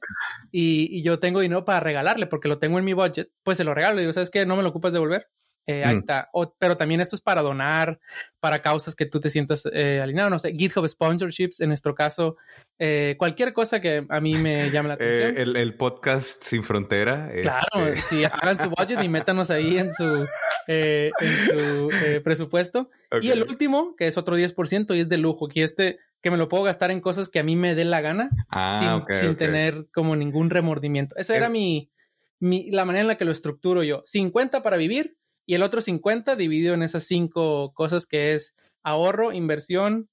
y, 0.51 0.87
y 0.91 1.01
yo 1.01 1.19
tengo 1.19 1.39
dinero 1.39 1.65
para 1.65 1.79
regalarle 1.79 2.27
porque 2.27 2.47
lo 2.47 2.59
tengo 2.59 2.77
en 2.77 2.85
mi 2.85 2.93
budget, 2.93 3.31
pues 3.41 3.57
se 3.57 3.63
lo 3.63 3.73
regalo, 3.73 3.99
digo, 3.99 4.13
¿sabes 4.13 4.29
qué? 4.29 4.45
No 4.45 4.55
me 4.55 4.63
lo 4.63 4.69
ocupas 4.69 4.93
devolver, 4.93 5.29
eh, 5.65 5.83
ahí 5.85 5.95
mm. 5.95 5.99
está. 5.99 6.29
pero 6.59 6.75
también 6.75 6.99
esto 6.99 7.15
es 7.15 7.21
para 7.21 7.41
donar, 7.41 7.99
para 8.39 8.61
causas 8.61 8.95
que 8.95 9.05
tú 9.05 9.19
te 9.19 9.29
sientas 9.29 9.63
eh, 9.71 10.01
alineado. 10.01 10.29
No 10.29 10.39
sé, 10.39 10.53
GitHub 10.53 10.87
sponsorships, 10.87 11.61
en 11.61 11.69
nuestro 11.69 11.95
caso, 11.95 12.35
eh, 12.79 13.15
cualquier 13.17 13.53
cosa 13.53 13.79
que 13.79 14.05
a 14.09 14.19
mí 14.19 14.35
me 14.35 14.69
llame 14.71 14.89
la 14.89 14.93
atención. 14.95 15.57
El, 15.57 15.75
podcast 15.75 16.43
Sin 16.43 16.63
Frontera. 16.63 17.31
Claro, 17.41 17.87
este 17.87 18.01
sí, 18.01 18.23
hagan 18.25 18.57
su 18.57 18.69
budget 18.69 19.01
y 19.03 19.09
métanos 19.09 19.49
ahí 19.49 19.77
en 19.77 19.89
su, 19.91 20.27
en 20.67 21.11
su 21.47 21.89
presupuesto. 22.23 22.89
Y 23.21 23.29
el 23.29 23.43
último, 23.43 23.95
que 23.95 24.07
es 24.07 24.17
otro 24.17 24.37
10%, 24.37 24.95
y 24.95 24.99
es 24.99 25.09
de 25.09 25.17
lujo. 25.17 25.47
Y 25.53 25.61
este, 25.61 25.99
que 26.21 26.31
me 26.31 26.37
lo 26.37 26.49
puedo 26.49 26.63
gastar 26.63 26.91
en 26.91 27.01
cosas 27.01 27.29
que 27.29 27.39
a 27.39 27.43
mí 27.43 27.55
me 27.55 27.75
dé 27.75 27.85
la 27.85 28.01
gana, 28.01 28.29
ah, 28.49 29.03
sin, 29.07 29.17
sin 29.17 29.35
tener 29.35 29.87
como 29.93 30.15
ningún 30.15 30.49
remordimiento. 30.49 31.15
Esa 31.17 31.35
era 31.35 31.49
mi, 31.49 31.91
mi, 32.39 32.71
la 32.71 32.85
manera 32.85 33.01
en 33.01 33.07
la 33.07 33.17
que 33.17 33.25
lo 33.25 33.31
estructuro 33.31 33.83
yo. 33.83 34.01
50 34.05 34.63
para 34.63 34.77
vivir, 34.77 35.17
y 35.45 35.55
el 35.55 35.63
otro 35.63 35.81
50 35.81 36.35
dividido 36.35 36.73
en 36.73 36.83
esas 36.83 37.03
cinco 37.03 37.73
cosas 37.73 38.05
que 38.05 38.33
es 38.33 38.55
ahorro, 38.83 39.31
inversión, 39.31 40.09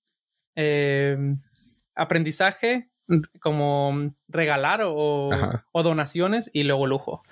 em, 0.55 1.39
aprendizaje, 1.95 2.91
como 3.41 4.15
regalar 4.29 4.83
o, 4.85 5.31
donaciones 5.75 6.49
y 6.53 6.63
luego 6.63 6.87
lujo. 6.87 7.23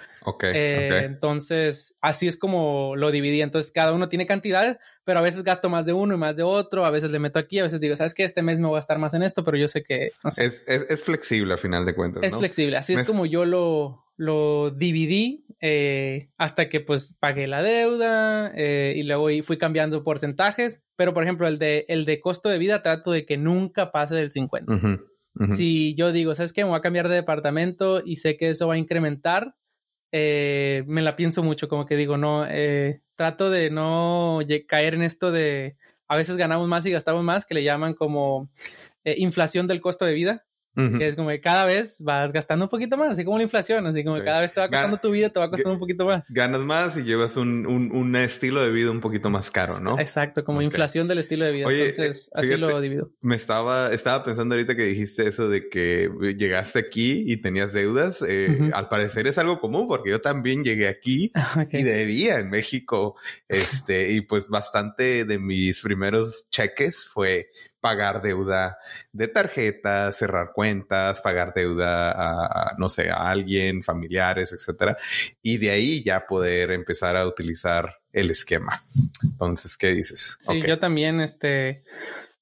Eh, 0.43 1.03
entonces, 1.05 1.95
así 2.01 2.27
es 2.27 2.37
como 2.37 2.97
lo 2.97 3.11
dividí. 3.11 3.41
Entonces, 3.43 3.71
cada 3.71 3.93
uno 3.93 4.09
tiene 4.09 4.27
cantidades, 4.27 4.79
pero 5.05 5.21
a 5.21 5.23
veces 5.23 5.45
gasto 5.45 5.69
más 5.69 5.87
de 5.87 5.93
uno 5.93 6.15
y 6.15 6.19
más 6.19 6.37
de 6.37 6.43
otro. 6.43 6.85
A 6.85 6.91
veces 6.91 7.11
le 7.11 7.19
meto 7.19 7.39
aquí, 7.39 7.61
a 7.61 7.63
veces 7.63 7.81
digo, 7.81 7.95
¿sabes 7.95 8.15
qué? 8.15 8.25
Este 8.25 8.43
mes 8.43 8.59
me 8.59 8.67
voy 8.67 8.77
a 8.77 8.81
gastar 8.81 8.99
más 8.99 9.15
en 9.15 9.23
esto, 9.23 9.45
pero 9.45 9.57
yo 9.57 9.69
sé 9.69 9.85
que. 9.85 10.11
es, 10.37 11.05
flexible 11.05 11.55
a 11.55 11.59
final 11.59 11.87
de 11.87 11.95
cuentas. 11.95 12.23
Es 12.25 12.37
flexible. 12.37 12.77
Así 12.77 12.95
es 12.95 13.05
como 13.05 13.25
yo 13.25 13.45
lo, 13.45 14.08
lo 14.19 14.71
dividí 14.71 15.47
eh, 15.61 16.29
hasta 16.37 16.69
que 16.69 16.81
pues 16.81 17.17
pagué 17.19 17.47
la 17.47 17.63
deuda 17.63 18.53
eh, 18.55 18.93
y 18.95 19.05
luego 19.05 19.29
fui 19.43 19.57
cambiando 19.57 20.05
porcentajes. 20.05 20.83
Pero, 20.97 21.15
por 21.15 21.23
ejemplo, 21.23 21.49
el 21.49 21.59
de, 21.59 21.87
el 21.89 22.05
de 22.05 22.21
costo 22.21 22.51
de 22.51 22.59
vida 22.59 22.83
trato 22.83 23.13
de 23.13 23.25
que 23.25 23.39
nunca 23.39 23.91
pase 23.91 24.15
del 24.15 24.31
50. 24.31 25.01
Si 25.51 25.95
yo 25.95 26.11
digo, 26.11 26.35
¿sabes 26.35 26.53
qué? 26.53 26.65
Me 26.65 26.71
voy 26.71 26.79
a 26.79 26.83
cambiar 26.83 27.09
de 27.09 27.15
departamento 27.15 28.03
y 28.05 28.17
sé 28.17 28.37
que 28.37 28.51
eso 28.51 28.67
va 28.67 28.75
a 28.75 28.79
incrementar 28.79 29.55
eh, 30.13 30.85
me 30.87 31.03
la 31.03 31.17
pienso 31.17 31.43
mucho, 31.43 31.69
como 31.69 31.87
que 31.87 31.97
digo, 31.97 32.17
no, 32.17 32.47
eh, 32.49 33.03
trato 33.15 33.51
de 33.51 33.71
no 33.71 34.41
caer 34.67 34.95
en 34.95 35.03
esto 35.03 35.31
de 35.31 35.77
a 36.09 36.17
veces 36.17 36.37
ganamos 36.37 36.67
más 36.69 36.87
y 36.87 36.91
gastamos 36.91 37.25
más, 37.25 37.45
que 37.45 37.55
le 37.55 37.63
llaman 37.63 37.93
como 37.93 38.51
eh, 39.05 39.17
inflación 39.19 39.67
del 39.67 39.83
costo 39.83 40.07
de 40.07 40.15
vida 40.15 40.47
es 41.01 41.17
como 41.17 41.29
que 41.29 41.41
cada 41.41 41.65
vez 41.67 42.01
vas 42.01 42.33
gastando 42.33 42.67
un 42.67 42.69
poquito 42.69 42.97
más, 42.97 43.11
así 43.11 43.25
como 43.25 43.37
la 43.37 43.43
inflación, 43.43 43.87
así 43.87 44.05
como 44.05 44.23
cada 44.23 44.41
vez 44.41 44.53
te 44.53 44.61
va 44.61 44.69
costando 44.69 44.99
tu 44.99 45.11
vida, 45.11 45.29
te 45.29 45.41
va 45.41 45.51
costando 45.51 45.75
un 45.75 45.81
poquito 45.81 46.05
más. 46.05 46.31
Ganas 46.31 46.61
más 46.61 46.97
y 46.97 47.03
llevas 47.03 47.37
un, 47.37 47.67
un, 47.67 48.17
estilo 48.17 48.63
de 48.63 48.71
vida 48.71 48.91
un 48.91 49.01
poquito 49.01 49.31
más 49.31 49.51
caro, 49.51 49.81
¿no? 49.81 49.99
Exacto, 49.99 50.45
como 50.45 50.63
inflación 50.63 51.09
del 51.09 51.19
estilo 51.19 51.45
de 51.45 51.53
vida. 51.53 51.67
Entonces, 51.71 52.31
así 52.35 52.57
lo 52.57 52.81
divido. 52.81 53.11
Me 53.21 53.37
estaba, 53.37 53.93
estaba 53.93 54.23
pensando 54.23 54.55
ahorita 54.55 54.75
que 54.77 54.85
dijiste 54.85 55.29
eso 55.29 55.49
de 55.49 55.69
que 55.69 56.11
llegaste 56.37 56.79
aquí 56.79 57.25
y 57.27 57.39
tenías 57.39 57.73
deudas. 57.73 58.23
Eh, 58.27 58.71
al 58.73 58.89
parecer 58.89 59.27
es 59.27 59.39
algo 59.39 59.61
común 59.61 59.89
porque 59.89 60.11
yo 60.11 60.21
también 60.21 60.63
llegué 60.63 60.89
aquí 60.89 61.33
y 61.73 61.83
debía 61.83 62.37
en 62.39 62.51
México. 62.51 63.17
Este, 63.49 64.13
y 64.13 64.21
pues 64.23 64.49
bastante 64.49 65.25
de 65.25 65.39
mis 65.39 65.81
primeros 65.81 66.49
cheques 66.51 67.07
fue 67.07 67.51
pagar 67.81 68.23
deuda 68.23 68.79
de 69.13 69.29
tarjeta, 69.29 70.13
cerrar 70.13 70.53
cuentas, 70.53 71.21
pagar 71.21 71.53
deuda 71.55 72.11
a, 72.13 72.75
no 72.79 72.89
sé, 72.89 73.11
a 73.11 73.29
alguien, 73.31 73.83
familiares, 73.83 74.53
etcétera. 74.53 74.97
Y 75.43 75.59
de 75.59 75.71
ahí 75.71 76.03
ya 76.03 76.27
poder 76.27 76.71
empezar 76.71 77.17
a 77.17 77.27
utilizar 77.27 77.99
el 78.13 78.31
esquema. 78.31 78.83
Entonces, 79.23 79.77
¿qué 79.77 79.89
dices? 79.89 80.39
Sí, 80.41 80.63
yo 80.67 80.79
también, 80.79 81.21
este, 81.21 81.85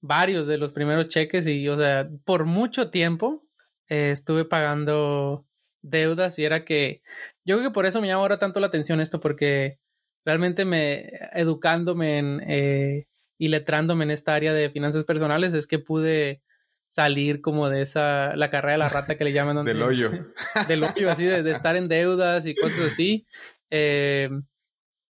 varios 0.00 0.46
de 0.46 0.58
los 0.58 0.72
primeros 0.72 1.08
cheques 1.08 1.46
y, 1.46 1.68
o 1.68 1.76
sea, 1.76 2.08
por 2.24 2.44
mucho 2.44 2.90
tiempo 2.90 3.42
eh, 3.88 4.10
estuve 4.12 4.44
pagando 4.44 5.46
deudas 5.82 6.38
y 6.38 6.44
era 6.44 6.64
que 6.64 7.02
yo 7.44 7.56
creo 7.56 7.68
que 7.68 7.74
por 7.74 7.86
eso 7.86 8.00
me 8.00 8.08
llama 8.08 8.22
ahora 8.22 8.38
tanto 8.38 8.60
la 8.60 8.66
atención 8.66 9.00
esto 9.00 9.20
porque 9.20 9.78
realmente 10.24 10.64
me 10.64 11.08
educándome 11.32 12.18
en 12.18 12.40
eh, 12.48 13.06
y 13.38 13.48
letrándome 13.48 14.04
en 14.04 14.10
esta 14.10 14.34
área 14.34 14.52
de 14.52 14.70
finanzas 14.70 15.04
personales 15.04 15.54
es 15.54 15.66
que 15.66 15.78
pude 15.78 16.42
salir 16.88 17.40
como 17.40 17.68
de 17.68 17.82
esa, 17.82 18.34
la 18.36 18.50
carrera 18.50 18.72
de 18.72 18.78
la 18.78 18.88
rata 18.88 19.16
que 19.16 19.24
le 19.24 19.32
llaman. 19.32 19.64
del 19.64 19.82
hoyo. 19.82 20.10
del 20.68 20.84
hoyo, 20.84 21.10
así, 21.10 21.24
de, 21.24 21.50
estar 21.50 21.76
en 21.76 21.88
deudas 21.88 22.46
y 22.46 22.54
cosas 22.54 22.86
así. 22.86 23.26
Eh, 23.70 24.30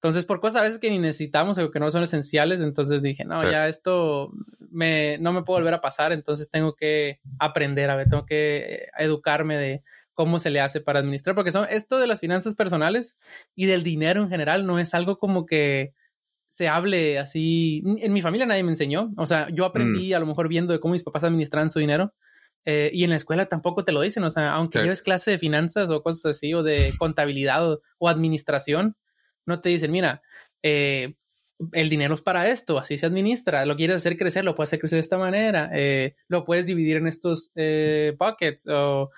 entonces, 0.00 0.24
por 0.24 0.40
cosas 0.40 0.60
a 0.60 0.64
veces 0.64 0.78
que 0.78 0.90
ni 0.90 0.98
necesitamos 0.98 1.58
o 1.58 1.70
que 1.72 1.80
no 1.80 1.90
son 1.90 2.04
esenciales, 2.04 2.60
entonces 2.60 3.02
dije, 3.02 3.24
no, 3.24 3.42
ya 3.42 3.66
esto 3.66 4.30
me, 4.70 5.18
no 5.18 5.32
me 5.32 5.42
puede 5.42 5.60
volver 5.60 5.74
a 5.74 5.80
pasar, 5.80 6.12
entonces 6.12 6.48
tengo 6.50 6.76
que 6.76 7.18
aprender, 7.40 7.90
a 7.90 7.96
ver, 7.96 8.08
tengo 8.08 8.24
que 8.24 8.86
educarme 8.96 9.56
de 9.56 9.82
cómo 10.14 10.38
se 10.38 10.50
le 10.50 10.60
hace 10.60 10.80
para 10.80 11.00
administrar, 11.00 11.34
porque 11.34 11.50
son 11.50 11.66
esto 11.68 11.98
de 11.98 12.06
las 12.06 12.20
finanzas 12.20 12.54
personales 12.54 13.16
y 13.56 13.66
del 13.66 13.82
dinero 13.82 14.22
en 14.22 14.28
general 14.28 14.66
no 14.66 14.78
es 14.78 14.94
algo 14.94 15.18
como 15.18 15.46
que 15.46 15.94
se 16.48 16.68
hable 16.68 17.18
así. 17.18 17.82
En 18.00 18.12
mi 18.12 18.22
familia 18.22 18.46
nadie 18.46 18.62
me 18.62 18.72
enseñó. 18.72 19.12
O 19.16 19.26
sea, 19.26 19.48
yo 19.50 19.64
aprendí 19.64 20.10
mm. 20.10 20.16
a 20.16 20.18
lo 20.18 20.26
mejor 20.26 20.48
viendo 20.48 20.72
de 20.72 20.80
cómo 20.80 20.92
mis 20.92 21.02
papás 21.02 21.24
administran 21.24 21.70
su 21.70 21.78
dinero. 21.78 22.14
Eh, 22.64 22.90
y 22.92 23.04
en 23.04 23.10
la 23.10 23.16
escuela 23.16 23.46
tampoco 23.46 23.84
te 23.84 23.92
lo 23.92 24.00
dicen. 24.00 24.24
O 24.24 24.30
sea, 24.30 24.52
aunque 24.52 24.80
lleves 24.80 25.02
clase 25.02 25.30
de 25.30 25.38
finanzas 25.38 25.90
o 25.90 26.02
cosas 26.02 26.36
así, 26.36 26.54
o 26.54 26.62
de 26.62 26.92
contabilidad 26.98 27.80
o, 27.98 28.08
administración, 28.08 28.96
no 29.46 29.60
te 29.60 29.68
dicen, 29.68 29.90
mira, 29.90 30.22
eh, 30.62 31.14
el 31.72 31.88
dinero 31.88 32.14
es 32.14 32.22
para 32.22 32.48
esto, 32.48 32.78
así 32.78 32.98
se 32.98 33.06
administra. 33.06 33.66
Lo 33.66 33.76
quieres 33.76 33.96
hacer 33.96 34.16
crecer, 34.16 34.44
lo 34.44 34.54
puedes 34.54 34.70
hacer 34.70 34.80
crecer 34.80 34.96
de 34.96 35.02
esta 35.02 35.18
manera. 35.18 35.70
Eh, 35.72 36.14
lo 36.28 36.44
puedes 36.44 36.66
dividir 36.66 36.96
en 36.96 37.08
estos 37.08 37.50
buckets 38.18 38.66
o 38.68 39.10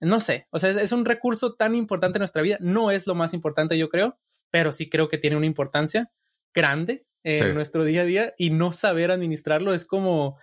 no 0.00 0.20
sé. 0.20 0.46
O 0.50 0.58
sea, 0.58 0.70
es, 0.70 0.76
es 0.76 0.92
un 0.92 1.04
recurso 1.04 1.54
tan 1.54 1.74
importante 1.74 2.18
en 2.18 2.20
nuestra 2.20 2.42
vida. 2.42 2.58
No 2.60 2.90
es 2.90 3.06
lo 3.06 3.14
más 3.14 3.34
importante, 3.34 3.78
yo 3.78 3.88
creo, 3.88 4.18
pero 4.50 4.72
sí 4.72 4.88
creo 4.88 5.08
que 5.08 5.18
tiene 5.18 5.36
una 5.36 5.46
importancia 5.46 6.12
grande 6.54 7.02
en 7.22 7.54
nuestro 7.54 7.84
día 7.84 8.02
a 8.02 8.04
día 8.04 8.34
y 8.38 8.50
no 8.50 8.72
saber 8.72 9.10
administrarlo 9.10 9.74
es 9.74 9.84
como, 9.84 10.38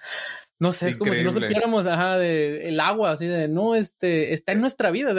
no 0.63 0.71
sé, 0.71 0.87
es 0.87 0.95
como 0.95 1.13
si 1.13 1.23
no 1.23 1.33
supiéramos, 1.33 1.85
ajá, 1.87 2.17
de 2.17 2.69
el 2.69 2.79
agua, 2.79 3.11
así 3.11 3.25
de, 3.27 3.49
no, 3.49 3.75
este, 3.75 4.33
está 4.33 4.53
en 4.53 4.61
nuestra 4.61 4.91
vida, 4.91 5.11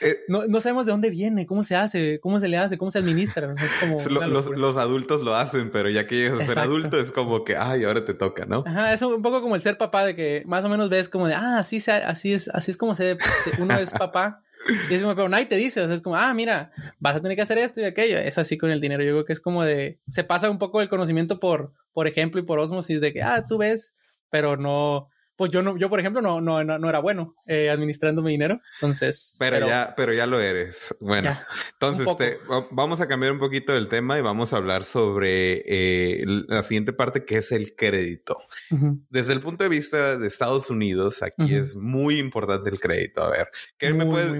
eh, 0.00 0.18
no, 0.28 0.46
no, 0.46 0.60
sabemos 0.60 0.86
de 0.86 0.92
dónde 0.92 1.10
viene, 1.10 1.46
cómo 1.46 1.64
se 1.64 1.74
hace, 1.74 2.20
cómo 2.20 2.38
se 2.38 2.46
le 2.46 2.58
hace, 2.58 2.78
cómo 2.78 2.92
se 2.92 3.00
administra, 3.00 3.52
es 3.60 3.74
como... 3.74 3.98
los, 4.56 4.76
adultos 4.76 5.22
lo 5.22 5.34
hacen, 5.34 5.72
pero 5.72 5.90
ya 5.90 6.06
que 6.06 6.14
llegas 6.14 6.42
a 6.42 6.46
ser 6.46 6.58
adulto 6.60 6.96
es 7.00 7.10
como 7.10 7.42
que, 7.42 7.56
ay, 7.56 7.82
ahora 7.82 8.04
te 8.04 8.14
toca, 8.14 8.46
¿no? 8.46 8.62
Ajá, 8.64 8.92
es 8.92 9.02
un 9.02 9.20
poco 9.20 9.42
como 9.42 9.56
el 9.56 9.62
ser 9.62 9.78
papá, 9.78 10.06
de 10.06 10.14
que 10.14 10.44
más 10.46 10.64
o 10.64 10.68
menos 10.68 10.88
ves 10.88 11.08
como 11.08 11.26
de, 11.26 11.34
ah, 11.34 11.58
así, 11.58 11.78
así 11.88 12.32
es, 12.32 12.46
así 12.54 12.70
es 12.70 12.76
como 12.76 12.94
se, 12.94 13.18
uno 13.58 13.76
es 13.76 13.90
papá. 13.90 14.44
Y 14.88 14.94
es 14.94 15.02
como, 15.02 15.16
pero 15.16 15.28
nadie 15.28 15.46
te 15.46 15.56
dice, 15.56 15.80
o 15.80 15.86
sea, 15.86 15.94
es 15.94 16.00
como, 16.00 16.14
ah, 16.14 16.32
mira, 16.34 16.70
vas 17.00 17.16
a 17.16 17.20
tener 17.20 17.36
que 17.36 17.42
hacer 17.42 17.58
esto 17.58 17.80
y 17.80 17.84
aquello. 17.84 18.16
Es 18.16 18.38
así 18.38 18.56
con 18.56 18.70
el 18.70 18.80
dinero. 18.80 19.02
Yo 19.02 19.10
creo 19.10 19.24
que 19.24 19.32
es 19.32 19.40
como 19.40 19.64
de, 19.64 19.98
se 20.08 20.24
pasa 20.24 20.48
un 20.48 20.58
poco 20.58 20.80
el 20.80 20.88
conocimiento 20.88 21.40
por, 21.40 21.72
por 21.92 22.06
ejemplo 22.06 22.40
y 22.40 22.44
por 22.44 22.60
osmosis 22.60 23.00
de 23.00 23.12
que, 23.12 23.22
ah, 23.22 23.44
tú 23.46 23.58
ves, 23.58 23.94
pero 24.34 24.56
no, 24.56 25.10
pues 25.36 25.52
yo 25.52 25.62
no, 25.62 25.76
yo 25.76 25.88
por 25.88 26.00
ejemplo 26.00 26.20
no, 26.20 26.40
no, 26.40 26.64
no, 26.64 26.88
era 26.88 26.98
bueno 26.98 27.36
eh, 27.46 27.70
administrando 27.70 28.20
mi 28.20 28.32
dinero, 28.32 28.60
entonces. 28.80 29.36
Pero, 29.38 29.64
ya, 29.64 29.94
pero 29.96 30.12
ya 30.12 30.26
lo 30.26 30.40
eres. 30.40 30.92
Bueno, 30.98 31.38
entonces 31.74 32.38
vamos 32.72 33.00
a 33.00 33.06
cambiar 33.06 33.30
un 33.30 33.38
poquito 33.38 33.76
el 33.76 33.88
tema 33.88 34.18
y 34.18 34.22
vamos 34.22 34.52
a 34.52 34.56
hablar 34.56 34.82
sobre 34.82 35.62
eh, 35.66 36.24
la 36.26 36.64
siguiente 36.64 36.92
parte 36.92 37.24
que 37.24 37.36
es 37.36 37.52
el 37.52 37.76
crédito. 37.76 38.38
Desde 39.08 39.34
el 39.34 39.40
punto 39.40 39.62
de 39.62 39.70
vista 39.70 40.18
de 40.18 40.26
Estados 40.26 40.68
Unidos, 40.68 41.22
aquí 41.22 41.54
es 41.54 41.76
muy 41.76 42.18
importante 42.18 42.70
el 42.70 42.80
crédito. 42.80 43.22
A 43.22 43.30
ver, 43.30 43.50
¿qué 43.78 43.92
me 43.92 44.04
puedes, 44.04 44.32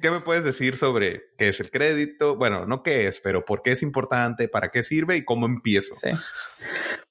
¿qué 0.00 0.10
me 0.10 0.20
puedes 0.20 0.44
decir 0.44 0.78
sobre 0.78 1.24
qué 1.36 1.48
es 1.48 1.60
el 1.60 1.70
crédito? 1.70 2.36
Bueno, 2.36 2.64
no 2.64 2.82
qué 2.82 3.06
es, 3.06 3.20
pero 3.20 3.44
por 3.44 3.60
qué 3.60 3.72
es 3.72 3.82
importante, 3.82 4.48
para 4.48 4.70
qué 4.70 4.82
sirve 4.82 5.18
y 5.18 5.26
cómo 5.26 5.44
empiezo. 5.44 5.94
Sí. 5.96 6.08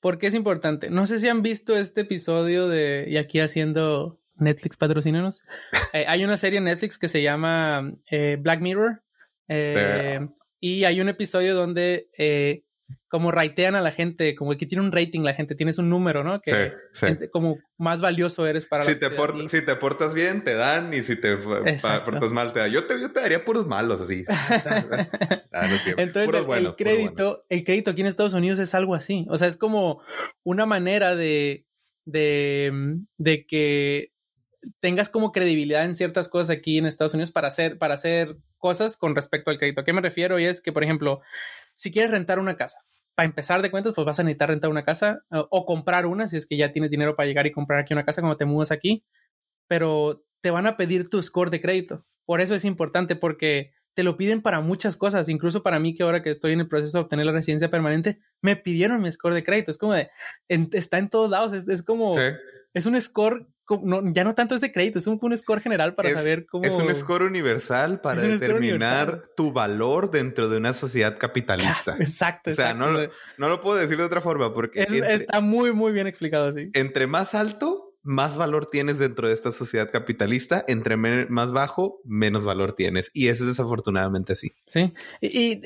¿Por 0.02 0.18
qué 0.18 0.28
es 0.28 0.34
importante? 0.34 0.90
No 0.90 1.08
sé 1.08 1.20
si 1.20 1.30
han 1.30 1.44
visto 1.44 1.78
este 1.78 2.02
episodio 2.02 2.68
de, 2.68 3.06
y 3.08 3.18
aquí 3.18 3.40
haciendo 3.40 4.20
Netflix 4.36 4.76
patrocínanos. 4.76 5.42
Eh, 5.94 6.06
hay 6.08 6.24
una 6.24 6.38
serie 6.38 6.60
en 6.60 6.64
Netflix 6.64 6.98
que 6.98 7.10
se 7.10 7.22
llama 7.22 7.94
eh, 8.10 8.38
Black 8.40 8.62
Mirror. 8.62 9.04
Eh, 9.50 10.26
y 10.62 10.86
hay 10.86 11.02
un 11.02 11.10
episodio 11.10 11.54
donde 11.54 12.08
como 13.12 13.30
raitean 13.30 13.76
a 13.76 13.82
la 13.82 13.92
gente, 13.92 14.36
como 14.36 14.56
que 14.56 14.66
tiene 14.66 14.86
un 14.86 14.94
rating 14.94 15.20
la 15.20 15.34
gente, 15.34 15.54
tienes 15.54 15.78
un 15.78 15.90
número, 15.90 16.24
¿no? 16.24 16.40
Que 16.40 16.72
como 17.30 17.58
más 17.78 18.00
valioso 18.00 18.48
eres 18.48 18.66
para 18.66 18.86
si 18.86 18.96
te 18.96 19.10
portas, 19.10 19.52
Si 19.52 19.66
te 19.66 19.76
portas 19.76 20.14
bien, 20.14 20.46
te 20.46 20.56
dan, 20.56 20.94
y 20.94 21.04
si 21.04 21.18
te 21.18 21.36
portas 21.36 22.32
mal, 22.32 22.54
te 22.54 22.62
dan. 22.62 22.72
Yo 22.72 22.86
te, 22.86 23.02
yo 23.02 23.12
te 23.12 23.20
daría 23.20 23.44
puros 23.44 23.68
malos, 23.68 24.00
así. 24.00 24.24
Ah, 25.54 25.68
Entonces, 25.98 26.48
el, 26.56 26.76
crédito, 26.76 27.44
el 27.50 27.66
crédito 27.66 27.92
aquí 27.92 28.00
en 28.00 28.08
Estados 28.08 28.34
Unidos 28.34 28.58
es 28.60 28.74
algo 28.74 28.96
así. 28.96 29.26
O 29.30 29.38
sea, 29.38 29.50
es 29.50 29.58
como 29.58 30.02
una 30.44 30.66
manera 30.66 31.14
de, 31.18 31.66
de, 32.06 32.72
de 33.18 33.46
que 33.46 34.14
tengas 34.80 35.10
como 35.10 35.34
credibilidad 35.34 35.84
en 35.84 35.96
ciertas 35.96 36.30
cosas 36.30 36.52
aquí 36.52 36.78
en 36.78 36.86
Estados 36.86 37.14
Unidos 37.14 37.32
para 37.32 37.50
hacer, 37.50 37.78
para 37.78 37.96
hacer 37.96 38.38
cosas 38.58 38.96
con 38.96 39.14
respecto 39.14 39.52
al 39.52 39.58
crédito. 39.58 39.82
¿A 39.82 39.84
qué 39.84 39.92
me 39.92 40.02
refiero? 40.02 40.40
Y 40.40 40.46
es 40.46 40.62
que, 40.62 40.72
por 40.72 40.86
ejemplo, 40.86 41.20
si 41.74 41.92
quieres 41.92 42.12
rentar 42.12 42.40
una 42.40 42.56
casa, 42.56 42.86
para 43.16 43.28
empezar 43.28 43.62
de 43.62 43.72
cuentas, 43.72 43.94
pues 43.94 44.06
vas 44.06 44.20
a 44.20 44.24
necesitar 44.24 44.50
rentar 44.50 44.70
una 44.70 44.86
casa 44.86 45.24
o, 45.30 45.66
comprar 45.66 46.06
una, 46.06 46.28
si 46.28 46.38
es 46.38 46.48
que 46.48 46.58
ya 46.58 46.72
tienes 46.72 46.92
dinero 46.92 47.16
para 47.16 47.28
llegar 47.28 47.46
y 47.46 47.52
comprar 47.52 47.80
aquí 47.80 47.94
una 47.94 48.06
casa 48.06 48.22
cuando 48.22 48.38
te 48.38 48.46
mudas 48.46 48.72
aquí, 48.72 49.04
pero 49.68 50.24
te 50.42 50.52
van 50.52 50.68
a 50.68 50.78
pedir 50.78 51.10
tu 51.10 51.22
score 51.22 51.50
de 51.50 51.62
crédito. 51.62 52.06
Por 52.26 52.42
eso 52.42 52.56
es 52.56 52.66
importante, 52.66 53.16
porque 53.16 53.74
te 53.94 54.04
lo 54.04 54.16
piden 54.16 54.42
para 54.42 54.62
muchas 54.62 54.96
cosas, 54.96 55.28
incluso 55.28 55.64
para 55.64 55.80
mí 55.80 55.94
que 55.94 56.04
ahora 56.04 56.24
que 56.24 56.30
estoy 56.30 56.54
en 56.54 56.62
el 56.62 56.68
proceso 56.68 56.98
de 56.98 57.04
obtener 57.04 57.26
la 57.26 57.34
residencia 57.34 57.70
permanente, 57.70 58.20
me 58.42 58.56
pidieron 58.56 59.02
mi 59.02 59.12
score 59.12 59.34
de 59.34 59.44
crédito. 59.44 59.72
Es 59.72 59.78
como 59.78 59.94
de, 59.94 60.10
está 60.48 60.98
en 60.98 61.10
todos 61.10 61.30
lados, 61.30 61.52
es, 61.54 61.84
como, 61.84 62.16
es 62.74 62.86
un 62.86 63.00
score 63.00 63.48
ya 64.14 64.24
no 64.24 64.36
tanto 64.36 64.56
es 64.56 64.62
de 64.62 64.72
crédito, 64.72 65.00
es 65.00 65.08
un, 65.08 65.38
score 65.38 65.62
general 65.62 65.96
para 65.96 66.12
saber 66.14 66.46
cómo. 66.46 66.66
Es 66.66 66.74
un 66.74 66.94
score 66.96 67.24
universal 67.24 68.02
para 68.02 68.22
determinar 68.22 69.24
tu 69.36 69.52
valor 69.52 70.12
dentro 70.12 70.50
de 70.50 70.58
una 70.58 70.74
sociedad 70.74 71.18
capitalista. 71.18 71.96
Exacto. 72.00 72.52
O 72.52 72.54
sea, 72.54 72.74
No, 72.74 72.92
no, 72.92 73.50
lo 73.50 73.62
puedo 73.62 73.78
decir 73.78 73.98
de 73.98 74.04
otra 74.04 74.22
forma 74.22 74.54
porque. 74.54 74.82
está 74.82 75.42
muy, 75.42 75.74
muy 75.74 75.92
bien 75.92 76.08
explicado 76.08 76.48
así. 76.48 76.70
Entre 76.74 77.08
más 77.08 77.36
alto, 77.36 77.91
más 78.04 78.36
valor 78.36 78.70
tienes 78.70 79.00
dentro 79.00 79.28
de 79.28 79.34
esta 79.34 79.52
sociedad 79.52 79.92
capitalista, 79.92 80.64
entre 80.68 80.98
más 80.98 81.52
bajo, 81.52 82.02
menos 82.04 82.44
valor 82.44 82.74
tienes. 82.74 83.12
Y 83.14 83.28
eso 83.28 83.44
es 83.44 83.50
desafortunadamente 83.50 84.34
así. 84.34 84.54
Sí. 84.66 84.94
Y, 85.22 85.62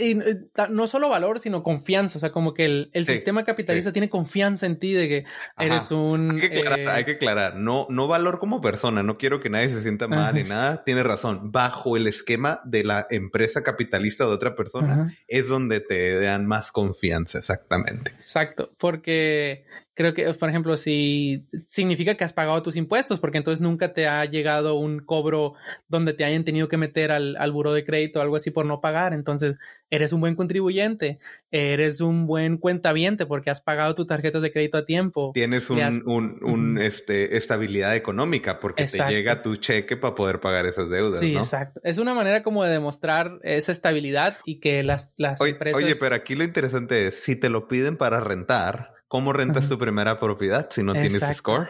no 0.69 0.87
solo 0.87 1.09
valor, 1.09 1.39
sino 1.39 1.63
confianza. 1.63 2.17
O 2.17 2.21
sea, 2.21 2.31
como 2.31 2.53
que 2.53 2.65
el, 2.91 3.05
sistema 3.05 3.45
capitalista 3.45 3.93
tiene 3.93 4.09
confianza 4.09 4.65
en 4.65 4.77
ti 4.77 4.93
de 4.93 5.07
que 5.07 5.25
eres 5.57 5.91
un... 5.91 6.31
Hay 6.41 6.49
que 6.49 6.59
aclarar, 6.59 6.79
eh, 6.79 6.89
hay 6.89 7.05
que 7.05 7.11
aclarar. 7.11 7.55
No, 7.55 7.87
no 7.89 8.07
valor 8.07 8.39
como 8.39 8.61
persona. 8.61 9.03
No 9.03 9.17
quiero 9.17 9.39
que 9.39 9.49
nadie 9.49 9.69
se 9.69 9.81
sienta 9.81 10.07
mal 10.07 10.35
ni 10.35 10.43
nada. 10.43 10.83
Tiene 10.83 11.03
razón. 11.03 11.51
Bajo 11.51 11.95
el 11.95 12.07
esquema 12.07 12.61
de 12.65 12.83
la 12.83 13.07
empresa 13.09 13.63
capitalista 13.63 14.25
de 14.25 14.31
otra 14.31 14.55
persona 14.55 15.15
es 15.27 15.47
donde 15.47 15.79
te 15.79 16.19
dan 16.19 16.45
más 16.45 16.71
confianza. 16.71 17.37
Exactamente. 17.37 18.11
Exacto. 18.11 18.71
Porque 18.77 19.65
creo 19.95 20.13
que, 20.13 20.31
por 20.33 20.49
ejemplo, 20.49 20.77
si 20.77 21.47
significa 21.65 22.15
que 22.15 22.23
has 22.23 22.33
pagado 22.33 22.61
tus 22.61 22.75
impuestos, 22.75 23.19
porque 23.19 23.37
entonces 23.37 23.61
nunca 23.61 23.93
te 23.93 24.07
ha 24.07 24.25
llegado 24.25 24.75
un 24.75 24.99
cobro 24.99 25.53
donde 25.87 26.13
te 26.13 26.25
hayan 26.25 26.43
tenido 26.43 26.67
que 26.67 26.77
meter 26.77 27.11
al, 27.11 27.37
al 27.37 27.51
buro 27.51 27.73
de 27.73 27.85
crédito 27.85 28.19
o 28.19 28.21
algo 28.21 28.35
así 28.35 28.51
por 28.51 28.65
no 28.65 28.81
pagar. 28.81 29.13
Entonces, 29.13 29.57
eres 29.89 30.11
un 30.11 30.19
buen 30.19 30.35
contribuyente, 30.35 31.19
eres 31.49 32.01
un 32.01 32.27
buen 32.27 32.57
cuentaviente 32.57 33.25
porque 33.25 33.49
has 33.49 33.61
pagado 33.61 33.95
tus 33.95 34.05
tarjetas 34.05 34.41
de 34.41 34.51
crédito 34.51 34.77
a 34.77 34.85
tiempo. 34.85 35.31
Tienes 35.33 35.69
un, 35.69 36.03
un, 36.05 36.39
un 36.43 36.77
este, 36.77 37.37
estabilidad 37.37 37.95
económica 37.95 38.59
porque 38.59 38.85
te 38.85 38.97
llega 39.07 39.41
tu 39.41 39.55
cheque 39.55 39.95
para 39.95 40.13
poder 40.13 40.41
pagar 40.41 40.65
esas 40.65 40.89
deudas. 40.89 41.19
Sí, 41.21 41.37
exacto. 41.37 41.79
Es 41.83 41.97
una 41.99 42.13
manera 42.13 42.43
como 42.43 42.65
de 42.65 42.71
demostrar 42.71 43.39
esa 43.43 43.71
estabilidad 43.71 44.39
y 44.45 44.59
que 44.59 44.83
las, 44.83 45.09
las 45.15 45.39
empresas. 45.39 45.81
Oye, 45.81 45.95
pero 45.95 46.15
aquí 46.15 46.35
lo 46.35 46.43
interesante 46.43 47.07
es, 47.07 47.23
si 47.23 47.37
te 47.37 47.49
lo 47.49 47.69
piden 47.69 47.95
para 47.95 48.19
rentar, 48.19 48.94
¿Cómo 49.07 49.33
rentas 49.33 49.69
tu 49.69 49.77
primera 49.77 50.19
propiedad 50.19 50.67
si 50.71 50.81
no 50.81 50.93
tienes 50.93 51.21
score? 51.33 51.69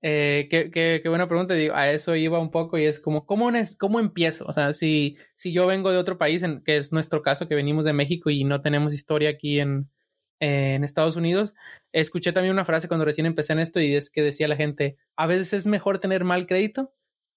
Eh, 0.00 0.46
qué, 0.48 0.70
qué, 0.70 1.00
qué, 1.02 1.08
buena 1.08 1.26
pregunta. 1.26 1.54
Digo, 1.54 1.74
a 1.74 1.90
eso 1.90 2.14
iba 2.14 2.38
un 2.38 2.50
poco 2.50 2.78
y 2.78 2.84
es 2.84 3.00
como, 3.00 3.26
¿cómo, 3.26 3.50
cómo 3.78 4.00
empiezo? 4.00 4.46
O 4.46 4.52
sea, 4.52 4.72
si, 4.72 5.16
si 5.34 5.52
yo 5.52 5.66
vengo 5.66 5.90
de 5.90 5.98
otro 5.98 6.18
país, 6.18 6.42
en, 6.44 6.62
que 6.62 6.76
es 6.76 6.92
nuestro 6.92 7.22
caso, 7.22 7.48
que 7.48 7.56
venimos 7.56 7.84
de 7.84 7.92
México 7.92 8.30
y 8.30 8.44
no 8.44 8.60
tenemos 8.60 8.94
historia 8.94 9.30
aquí 9.30 9.58
en, 9.58 9.90
en 10.38 10.84
Estados 10.84 11.16
Unidos, 11.16 11.54
escuché 11.92 12.32
también 12.32 12.52
una 12.52 12.64
frase 12.64 12.86
cuando 12.86 13.04
recién 13.04 13.26
empecé 13.26 13.54
en 13.54 13.58
esto 13.58 13.80
y 13.80 13.94
es 13.96 14.08
que 14.08 14.22
decía 14.22 14.46
la 14.46 14.56
gente, 14.56 14.96
a 15.16 15.26
veces 15.26 15.52
es 15.52 15.66
mejor 15.66 15.98
tener 15.98 16.22
mal 16.22 16.46
crédito 16.46 16.94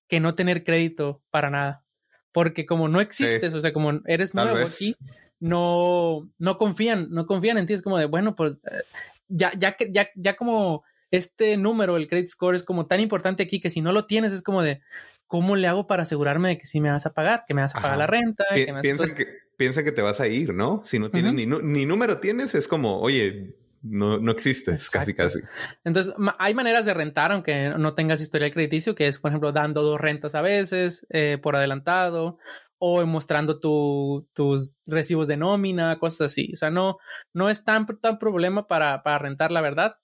que 0.07 0.19
no 0.19 0.35
tener 0.35 0.63
crédito 0.63 1.23
para 1.29 1.49
nada. 1.49 1.83
Porque 2.31 2.65
como 2.65 2.87
no 2.87 3.01
existes, 3.01 3.53
o 3.53 3.59
sea, 3.59 3.73
como 3.73 4.01
eres 4.05 4.35
nuevo 4.35 4.57
aquí, 4.57 4.95
no, 5.39 6.29
no 6.37 6.57
confían, 6.57 7.07
no 7.09 7.25
confían 7.25 7.57
en 7.57 7.65
ti. 7.65 7.73
Es 7.73 7.81
como 7.81 7.97
de, 7.97 8.05
bueno, 8.05 8.35
pues 8.35 8.53
eh, 8.71 8.83
ya, 9.31 9.51
ya, 9.57 9.75
ya, 9.89 10.09
ya 10.15 10.35
como 10.35 10.83
este 11.09 11.57
número, 11.57 11.97
el 11.97 12.07
credit 12.07 12.27
score, 12.27 12.55
es 12.55 12.63
como 12.63 12.87
tan 12.87 12.99
importante 12.99 13.43
aquí 13.43 13.59
que 13.59 13.69
si 13.69 13.81
no 13.81 13.91
lo 13.91 14.05
tienes, 14.05 14.31
es 14.33 14.41
como 14.41 14.61
de 14.61 14.81
cómo 15.27 15.55
le 15.55 15.67
hago 15.67 15.87
para 15.87 16.03
asegurarme 16.03 16.49
de 16.49 16.57
que 16.57 16.65
sí 16.65 16.81
me 16.81 16.91
vas 16.91 17.05
a 17.05 17.13
pagar, 17.13 17.45
que 17.47 17.53
me 17.53 17.61
vas 17.61 17.75
a 17.75 17.81
pagar 17.81 17.97
la 17.97 18.07
renta. 18.07 18.43
que 18.53 18.73
piensa, 18.81 19.13
que, 19.15 19.27
piensa 19.57 19.83
que 19.83 19.91
te 19.91 20.01
vas 20.01 20.19
a 20.19 20.27
ir, 20.27 20.53
¿no? 20.53 20.81
Si 20.85 20.99
no 20.99 21.09
tienes 21.09 21.33
ni, 21.33 21.45
ni 21.45 21.85
número 21.85 22.19
tienes, 22.19 22.55
es 22.55 22.67
como, 22.67 22.99
oye, 22.99 23.55
no, 23.81 24.19
no 24.19 24.31
existes, 24.31 24.89
casi, 24.89 25.13
casi. 25.13 25.39
Entonces, 25.83 26.13
hay 26.37 26.53
maneras 26.53 26.85
de 26.85 26.93
rentar, 26.93 27.31
aunque 27.31 27.73
no 27.77 27.93
tengas 27.93 28.21
historial 28.21 28.51
crediticio, 28.51 28.95
que 28.95 29.07
es, 29.07 29.19
por 29.19 29.31
ejemplo, 29.31 29.51
dando 29.51 29.81
dos 29.81 29.99
rentas 29.99 30.35
a 30.35 30.41
veces 30.41 31.05
eh, 31.09 31.39
por 31.41 31.55
adelantado 31.55 32.37
o 32.83 33.05
mostrando 33.05 33.59
tus 33.59 34.75
recibos 34.87 35.27
de 35.27 35.37
nómina, 35.37 35.99
cosas 35.99 36.31
así. 36.31 36.49
O 36.51 36.55
sea, 36.55 36.71
no, 36.71 36.97
no 37.31 37.51
es 37.51 37.63
tan, 37.63 37.85
tan 37.85 38.17
problema 38.17 38.67
para, 38.67 39.03
para 39.03 39.19
rentar, 39.19 39.51
la 39.51 39.61
verdad. 39.61 39.97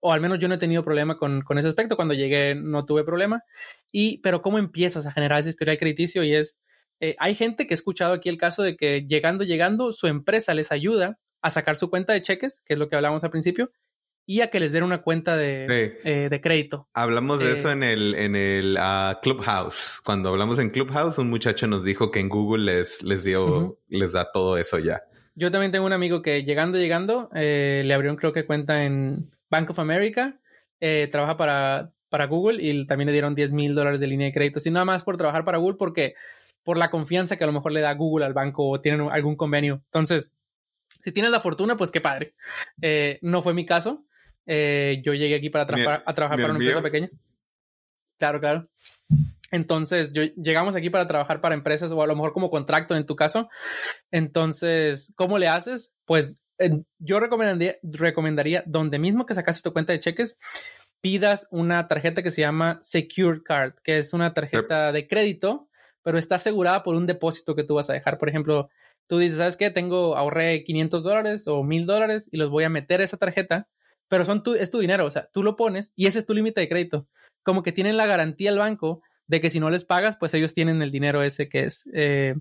O 0.00 0.12
al 0.12 0.20
menos 0.20 0.38
yo 0.38 0.46
no 0.46 0.56
he 0.56 0.58
tenido 0.58 0.84
problema 0.84 1.16
con, 1.16 1.40
con, 1.40 1.56
ese 1.56 1.68
aspecto. 1.68 1.96
Cuando 1.96 2.12
llegué 2.12 2.54
no 2.54 2.84
tuve 2.84 3.04
problema. 3.04 3.42
Y, 3.90 4.18
pero 4.18 4.42
¿cómo 4.42 4.58
empiezas 4.58 5.06
a 5.06 5.12
generar 5.12 5.40
ese 5.40 5.48
historial 5.48 5.78
crediticio? 5.78 6.22
Y 6.22 6.34
es, 6.34 6.58
eh, 7.00 7.16
hay 7.18 7.34
gente 7.34 7.66
que 7.66 7.72
ha 7.72 7.80
escuchado 7.80 8.12
aquí 8.12 8.28
el 8.28 8.36
caso 8.36 8.62
de 8.62 8.76
que 8.76 9.06
llegando, 9.08 9.42
llegando, 9.44 9.94
su 9.94 10.06
empresa 10.06 10.52
les 10.52 10.72
ayuda 10.72 11.18
a 11.40 11.48
sacar 11.48 11.76
su 11.76 11.88
cuenta 11.88 12.12
de 12.12 12.20
cheques, 12.20 12.60
que 12.66 12.74
es 12.74 12.78
lo 12.78 12.90
que 12.90 12.96
hablamos 12.96 13.24
al 13.24 13.30
principio, 13.30 13.72
y 14.30 14.42
a 14.42 14.46
que 14.46 14.60
les 14.60 14.70
den 14.70 14.84
una 14.84 15.02
cuenta 15.02 15.36
de, 15.36 15.98
eh, 16.04 16.28
de 16.30 16.40
crédito. 16.40 16.88
Hablamos 16.94 17.40
de 17.40 17.50
eso 17.50 17.68
eh, 17.68 17.72
en 17.72 17.82
el, 17.82 18.14
en 18.14 18.36
el 18.36 18.76
ah, 18.78 19.18
Clubhouse. 19.20 20.00
Cuando 20.04 20.28
hablamos 20.28 20.60
en 20.60 20.70
Clubhouse, 20.70 21.18
un 21.18 21.28
muchacho 21.28 21.66
nos 21.66 21.82
dijo 21.82 22.12
que 22.12 22.20
en 22.20 22.28
Google 22.28 22.72
les, 22.72 23.02
les 23.02 23.24
dio, 23.24 23.80
les 23.88 24.12
da 24.12 24.30
todo 24.30 24.56
eso 24.56 24.78
ya. 24.78 25.02
Yo 25.34 25.50
también 25.50 25.72
tengo 25.72 25.84
un 25.84 25.92
amigo 25.92 26.22
que 26.22 26.44
llegando, 26.44 26.78
llegando, 26.78 27.28
eh, 27.34 27.82
le 27.84 27.92
abrió 27.92 28.14
creo 28.14 28.32
que 28.32 28.46
cuenta 28.46 28.84
en 28.84 29.32
Bank 29.50 29.70
of 29.70 29.80
America, 29.80 30.38
trabaja 31.10 31.36
para, 31.36 31.92
para 32.08 32.28
Google 32.28 32.62
y 32.62 32.86
también 32.86 33.06
le 33.06 33.12
dieron 33.12 33.34
10 33.34 33.52
mil 33.52 33.74
dólares 33.74 33.98
de 33.98 34.06
línea 34.06 34.28
de 34.28 34.32
crédito. 34.32 34.60
Sin 34.60 34.74
nada 34.74 34.84
más 34.84 35.02
por 35.02 35.16
trabajar 35.16 35.44
para 35.44 35.58
Google 35.58 35.76
porque 35.76 36.14
por 36.62 36.78
la 36.78 36.88
confianza 36.88 37.36
que 37.36 37.42
a 37.42 37.48
lo 37.48 37.52
mejor 37.52 37.72
le 37.72 37.80
da 37.80 37.92
Google 37.94 38.26
al 38.26 38.34
banco 38.34 38.68
o 38.68 38.80
tienen 38.80 39.08
algún 39.10 39.34
convenio. 39.34 39.82
Entonces, 39.86 40.32
si 41.02 41.10
tienes 41.10 41.32
la 41.32 41.40
fortuna, 41.40 41.76
pues 41.76 41.90
qué 41.90 42.00
padre. 42.00 42.36
no 43.22 43.42
fue 43.42 43.54
mi 43.54 43.66
caso. 43.66 44.04
Eh, 44.46 45.02
yo 45.04 45.14
llegué 45.14 45.34
aquí 45.34 45.50
para 45.50 45.64
a 45.64 45.66
trabajar 45.66 46.14
para 46.14 46.50
una 46.50 46.58
empresa 46.58 46.82
pequeña. 46.82 47.10
Claro, 48.18 48.40
claro. 48.40 48.68
Entonces, 49.50 50.12
yo, 50.12 50.22
llegamos 50.36 50.76
aquí 50.76 50.90
para 50.90 51.06
trabajar 51.06 51.40
para 51.40 51.54
empresas 51.54 51.90
o 51.90 52.02
a 52.02 52.06
lo 52.06 52.14
mejor 52.14 52.32
como 52.32 52.50
contrato 52.50 52.94
en 52.94 53.06
tu 53.06 53.16
caso. 53.16 53.48
Entonces, 54.10 55.12
¿cómo 55.16 55.38
le 55.38 55.48
haces? 55.48 55.92
Pues 56.04 56.42
yo 56.98 57.20
recomendaría, 57.20 57.76
recomendaría, 57.82 58.62
donde 58.66 58.98
mismo 58.98 59.26
que 59.26 59.34
sacaste 59.34 59.62
tu 59.62 59.72
cuenta 59.72 59.92
de 59.92 60.00
cheques, 60.00 60.36
pidas 61.00 61.48
una 61.50 61.88
tarjeta 61.88 62.22
que 62.22 62.30
se 62.30 62.42
llama 62.42 62.78
Secure 62.82 63.42
Card, 63.42 63.74
que 63.82 63.98
es 63.98 64.12
una 64.12 64.34
tarjeta 64.34 64.92
de 64.92 65.08
crédito, 65.08 65.68
pero 66.02 66.18
está 66.18 66.36
asegurada 66.36 66.82
por 66.82 66.94
un 66.94 67.06
depósito 67.06 67.54
que 67.54 67.64
tú 67.64 67.74
vas 67.74 67.88
a 67.90 67.94
dejar. 67.94 68.18
Por 68.18 68.28
ejemplo, 68.28 68.68
tú 69.06 69.18
dices, 69.18 69.38
¿sabes 69.38 69.56
qué? 69.56 69.70
Tengo, 69.70 70.16
ahorré 70.16 70.64
500 70.64 71.02
dólares 71.02 71.48
o 71.48 71.62
1000 71.62 71.86
dólares 71.86 72.28
y 72.30 72.36
los 72.36 72.50
voy 72.50 72.64
a 72.64 72.68
meter 72.68 73.00
a 73.00 73.04
esa 73.04 73.16
tarjeta 73.16 73.68
pero 74.10 74.24
son 74.24 74.42
tu, 74.42 74.54
es 74.54 74.70
tu 74.70 74.80
dinero, 74.80 75.06
o 75.06 75.10
sea, 75.10 75.30
tú 75.32 75.44
lo 75.44 75.54
pones 75.54 75.92
y 75.94 76.08
ese 76.08 76.18
es 76.18 76.26
tu 76.26 76.34
límite 76.34 76.60
de 76.60 76.68
crédito. 76.68 77.06
Como 77.44 77.62
que 77.62 77.70
tienen 77.70 77.96
la 77.96 78.06
garantía 78.06 78.50
el 78.50 78.58
banco 78.58 79.02
de 79.28 79.40
que 79.40 79.50
si 79.50 79.60
no 79.60 79.70
les 79.70 79.84
pagas, 79.84 80.16
pues 80.16 80.34
ellos 80.34 80.52
tienen 80.52 80.82
el 80.82 80.90
dinero 80.90 81.22
ese 81.22 81.48
que 81.48 81.62
es 81.62 81.84
eh, 81.94 82.34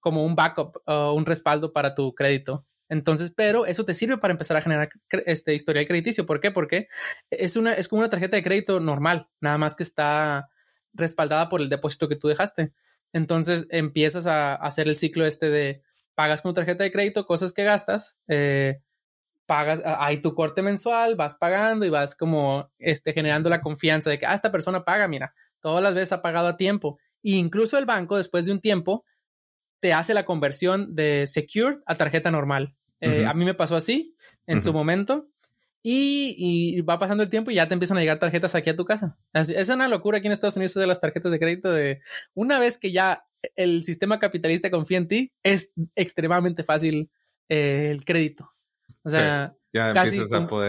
como 0.00 0.24
un 0.26 0.34
backup 0.34 0.82
o 0.86 1.14
un 1.14 1.26
respaldo 1.26 1.72
para 1.72 1.94
tu 1.94 2.12
crédito. 2.12 2.66
Entonces, 2.88 3.32
pero 3.34 3.66
eso 3.66 3.84
te 3.84 3.94
sirve 3.94 4.18
para 4.18 4.32
empezar 4.32 4.56
a 4.56 4.62
generar 4.62 4.90
este 5.26 5.54
historial 5.54 5.86
crediticio. 5.86 6.26
¿Por 6.26 6.40
qué? 6.40 6.50
Porque 6.50 6.88
es 7.30 7.54
una, 7.54 7.74
es 7.74 7.86
como 7.86 8.00
una 8.00 8.10
tarjeta 8.10 8.36
de 8.36 8.42
crédito 8.42 8.80
normal, 8.80 9.28
nada 9.40 9.58
más 9.58 9.76
que 9.76 9.84
está 9.84 10.50
respaldada 10.92 11.48
por 11.48 11.60
el 11.60 11.68
depósito 11.68 12.08
que 12.08 12.16
tú 12.16 12.26
dejaste. 12.26 12.72
Entonces 13.12 13.68
empiezas 13.70 14.26
a, 14.26 14.56
hacer 14.56 14.88
el 14.88 14.98
ciclo 14.98 15.24
este 15.24 15.50
de 15.50 15.84
pagas 16.16 16.42
con 16.42 16.52
tarjeta 16.52 16.82
de 16.82 16.90
crédito, 16.90 17.26
cosas 17.26 17.52
que 17.52 17.62
gastas, 17.62 18.16
eh, 18.26 18.80
pagas, 19.50 19.82
hay 19.84 20.18
tu 20.18 20.32
corte 20.36 20.62
mensual, 20.62 21.16
vas 21.16 21.34
pagando 21.34 21.84
y 21.84 21.90
vas 21.90 22.14
como 22.14 22.70
este, 22.78 23.12
generando 23.12 23.50
la 23.50 23.60
confianza 23.60 24.08
de 24.08 24.16
que, 24.16 24.24
ah, 24.24 24.34
esta 24.34 24.52
persona 24.52 24.84
paga, 24.84 25.08
mira, 25.08 25.34
todas 25.58 25.82
las 25.82 25.92
veces 25.92 26.12
ha 26.12 26.22
pagado 26.22 26.46
a 26.46 26.56
tiempo. 26.56 27.00
E 27.24 27.30
incluso 27.32 27.76
el 27.76 27.84
banco, 27.84 28.16
después 28.16 28.44
de 28.44 28.52
un 28.52 28.60
tiempo, 28.60 29.04
te 29.80 29.92
hace 29.92 30.14
la 30.14 30.24
conversión 30.24 30.94
de 30.94 31.26
Secure 31.26 31.78
a 31.84 31.96
tarjeta 31.96 32.30
normal. 32.30 32.76
Eh, 33.00 33.26
a 33.26 33.34
mí 33.34 33.44
me 33.44 33.54
pasó 33.54 33.74
así 33.74 34.14
en 34.46 34.62
su 34.62 34.72
momento. 34.72 35.26
Y, 35.82 36.80
va 36.82 37.00
pasando 37.00 37.24
el 37.24 37.28
tiempo 37.28 37.50
y 37.50 37.56
ya 37.56 37.66
te 37.66 37.74
empiezan 37.74 37.96
a 37.96 38.00
llegar 38.00 38.20
tarjetas 38.20 38.54
aquí 38.54 38.70
a 38.70 38.76
tu 38.76 38.84
casa. 38.84 39.18
es 39.32 39.68
una 39.68 39.88
locura 39.88 40.18
aquí 40.18 40.28
en 40.28 40.32
Estados 40.32 40.54
Unidos 40.54 40.74
de 40.74 40.86
las 40.86 41.00
tarjetas 41.00 41.32
de 41.32 41.40
crédito 41.40 41.72
de 41.72 42.02
una 42.34 42.60
vez 42.60 42.78
que 42.78 42.92
ya 42.92 43.24
el 43.56 43.84
sistema 43.84 44.20
capitalista 44.20 44.70
confía 44.70 44.98
en 44.98 45.08
ti, 45.08 45.32
es 45.42 45.72
extremadamente 45.96 46.62
fácil 46.62 47.10
eh, 47.48 47.88
el 47.90 48.04
crédito. 48.04 48.52
O 49.02 49.10
sea, 49.10 49.54
casi 49.72 50.20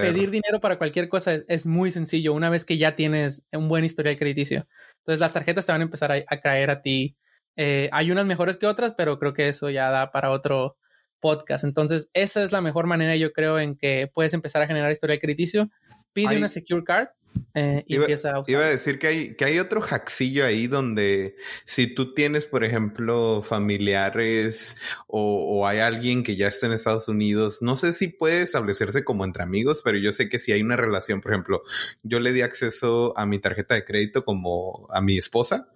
pedir 0.02 0.32
dinero 0.32 0.60
para 0.62 0.78
cualquier 0.78 1.10
cosa 1.10 1.34
es, 1.48 1.66
muy 1.66 1.92
sencillo 1.92 2.34
una 2.34 2.50
vez 2.50 2.66
que 2.66 2.78
ya 2.78 2.96
tienes 2.96 3.44
un 3.52 3.68
buen 3.68 3.84
historial 3.84 4.18
crediticio. 4.18 4.68
Entonces 5.00 5.20
las 5.20 5.34
tarjetas 5.34 5.66
te 5.66 5.72
van 5.72 5.82
a 5.82 5.86
empezar 5.86 6.12
a, 6.12 6.42
caer 6.42 6.70
a 6.70 6.82
ti. 6.82 7.18
Eh, 7.58 7.90
hay 7.92 8.12
unas 8.12 8.26
mejores 8.26 8.58
que 8.58 8.68
otras, 8.68 8.94
pero 8.94 9.20
creo 9.20 9.34
que 9.34 9.50
eso 9.50 9.70
ya 9.70 9.90
da 9.90 10.12
para 10.12 10.32
otro 10.32 10.78
podcast. 11.20 11.64
Entonces 11.64 12.10
esa 12.14 12.44
es 12.44 12.52
la 12.52 12.62
mejor 12.62 12.88
manera 12.88 13.16
yo 13.16 13.34
creo 13.34 13.60
en 13.60 13.76
que 13.76 14.10
puedes 14.14 14.34
empezar 14.34 14.62
a 14.62 14.68
generar 14.68 14.92
historial 14.92 15.20
crediticio. 15.20 15.70
Pide 16.14 16.38
una 16.38 16.50
secure 16.50 16.84
card 16.84 17.08
eh, 17.54 17.84
y 17.88 17.96
iba, 17.96 18.06
empieza 18.06 18.32
a 18.32 18.40
usar. 18.40 18.52
Iba 18.52 18.62
a 18.62 18.70
decir 18.70 18.98
que 18.98 19.08
hay, 19.08 19.36
que 19.36 19.46
hay 19.46 19.60
otro 19.60 19.82
hackcillo 19.82 20.46
ahí 20.46 20.68
donde 20.68 21.36
si 21.66 21.88
tú 21.88 22.14
tienes, 22.14 22.46
por 22.46 22.64
ejemplo, 22.64 23.42
familiares 23.42 24.78
o, 25.08 25.68
hay 25.68 25.80
alguien 25.80 26.24
que 26.24 26.36
ya 26.36 26.48
está 26.48 26.68
en 26.68 26.74
Estados 26.74 27.08
Unidos, 27.08 27.62
no 27.62 27.76
sé 27.76 27.94
si 27.94 28.08
puede 28.08 28.42
establecerse 28.42 29.04
como 29.04 29.26
entre 29.26 29.44
amigos, 29.44 29.82
pero 29.84 29.98
yo 29.98 30.14
sé 30.14 30.30
que 30.30 30.40
si 30.40 30.52
hay 30.52 30.62
una 30.62 30.76
relación, 30.76 31.22
por 31.22 31.32
ejemplo, 31.32 31.64
yo 32.04 32.20
le 32.20 32.34
di 32.34 32.42
acceso 32.42 33.14
a 33.18 33.26
mi 33.26 33.40
tarjeta 33.40 33.76
de 33.76 33.84
crédito 33.84 34.24
como 34.24 34.88
a 34.92 35.02
mi 35.02 35.18
esposa 35.18 35.70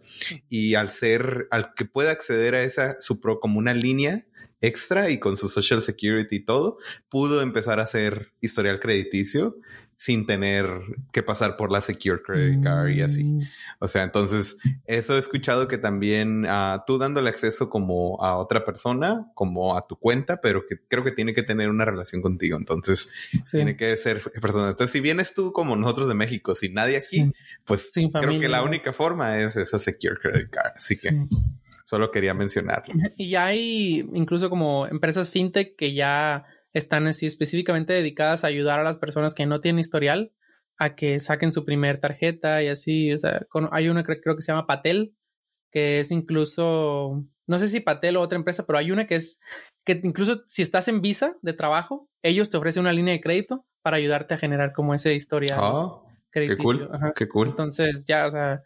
y 0.50 0.76
al 0.76 0.89
ser, 0.89 1.48
al 1.52 1.74
que 1.76 1.86
pueda 1.86 2.12
acceder 2.12 2.56
a 2.56 2.63
esa, 2.63 3.00
su 3.00 3.20
pro, 3.20 3.39
como 3.39 3.60
una 3.60 3.74
línea, 3.74 4.26
extra 4.62 5.10
y 5.10 5.20
con 5.20 5.38
su 5.38 5.50
social 5.50 5.82
security 5.82 6.38
y 6.38 6.46
todo, 6.46 6.78
pudo 7.10 7.41
empezar 7.41 7.80
a 7.80 7.84
hacer 7.84 8.32
historial 8.41 8.80
crediticio 8.80 9.58
sin 9.97 10.25
tener 10.25 10.67
que 11.12 11.23
pasar 11.23 11.55
por 11.55 11.71
la 11.71 11.81
Secure 11.81 12.21
Credit 12.21 12.62
Card 12.63 12.89
y 12.89 13.01
así. 13.01 13.23
Mm. 13.23 13.41
O 13.79 13.88
sea, 13.88 14.03
entonces, 14.03 14.58
eso 14.86 15.15
he 15.15 15.17
escuchado 15.17 15.67
que 15.67 15.77
también 15.77 16.45
uh, 16.45 16.81
tú 16.86 16.97
dándole 16.97 17.29
acceso 17.29 17.69
como 17.69 18.21
a 18.21 18.38
otra 18.38 18.65
persona, 18.65 19.31
como 19.34 19.77
a 19.77 19.88
tu 19.88 19.95
cuenta, 19.95 20.41
pero 20.41 20.65
que 20.67 20.75
creo 20.88 21.03
que 21.03 21.12
tiene 21.12 21.34
que 21.34 21.43
tener 21.43 21.69
una 21.69 21.86
relación 21.86 22.21
contigo. 22.21 22.58
Entonces, 22.58 23.10
tiene 23.49 23.77
que 23.77 23.95
ser 23.97 24.21
persona. 24.41 24.69
Entonces, 24.69 24.91
si 24.91 24.99
vienes 24.99 25.34
tú 25.34 25.53
como 25.53 25.75
nosotros 25.75 26.08
de 26.08 26.13
México, 26.13 26.55
sin 26.55 26.73
nadie 26.73 26.97
aquí, 26.97 27.31
pues 27.63 27.91
creo 27.93 28.39
que 28.39 28.49
la 28.49 28.63
única 28.63 28.91
forma 28.91 29.39
es 29.39 29.55
esa 29.55 29.79
Secure 29.79 30.17
Credit 30.17 30.49
Card. 30.49 30.73
Así 30.75 30.97
que 30.97 31.25
solo 31.86 32.12
quería 32.12 32.34
mencionarlo. 32.34 32.93
Y 33.17 33.29
ya 33.29 33.45
hay 33.45 34.08
incluso 34.13 34.49
como 34.49 34.88
empresas 34.88 35.29
fintech 35.29 35.75
que 35.75 35.93
ya 35.93 36.45
están 36.76 37.08
así 37.08 37.26
específicamente 37.26 37.94
dedicadas 37.94 38.44
a 38.44 38.48
ayudar 38.48 38.80
a 38.80 38.84
las 38.84 38.98
personas 38.98 39.34
que 39.34 39.46
no 39.46 39.62
tienen 39.62 39.80
historial 39.80 40.34
a 40.78 40.96
que 40.96 41.22
saquen 41.22 41.54
su 41.54 41.64
primer 41.64 42.00
tarjeta 42.00 42.62
y 42.62 42.68
así. 42.68 43.14
O 43.14 43.18
sea, 43.18 43.48
hay 43.72 43.88
una 43.88 44.04
que 44.04 44.20
creo 44.20 44.36
que 44.36 44.42
se 44.42 44.52
llama 44.52 44.68
Patel, 44.68 45.16
que 45.72 46.02
es 46.02 46.12
incluso, 46.12 47.24
no 47.48 47.60
sé 47.60 47.70
si 47.70 47.80
Patel 47.80 48.18
o 48.18 48.22
otra 48.22 48.38
empresa, 48.38 48.66
pero 48.66 48.78
hay 48.78 48.92
una 48.92 49.08
que 49.08 49.16
es 49.16 49.40
que 49.86 50.02
incluso 50.04 50.44
si 50.48 50.64
estás 50.64 50.88
en 50.90 51.02
visa 51.02 51.38
de 51.42 51.54
trabajo, 51.54 52.10
ellos 52.24 52.50
te 52.50 52.58
ofrecen 52.58 52.82
una 52.82 52.92
línea 52.92 53.14
de 53.14 53.22
crédito 53.22 53.66
para 53.82 53.98
ayudarte 53.98 54.34
a 54.34 54.38
generar 54.38 54.74
como 54.74 54.94
ese 54.94 55.14
historial. 55.14 55.60
Oh, 55.62 56.10
qué 56.32 56.58
cool, 56.58 56.90
qué 57.16 57.30
cool. 57.30 57.50
Entonces 57.50 58.06
ya, 58.06 58.26
o 58.26 58.32
sea, 58.32 58.64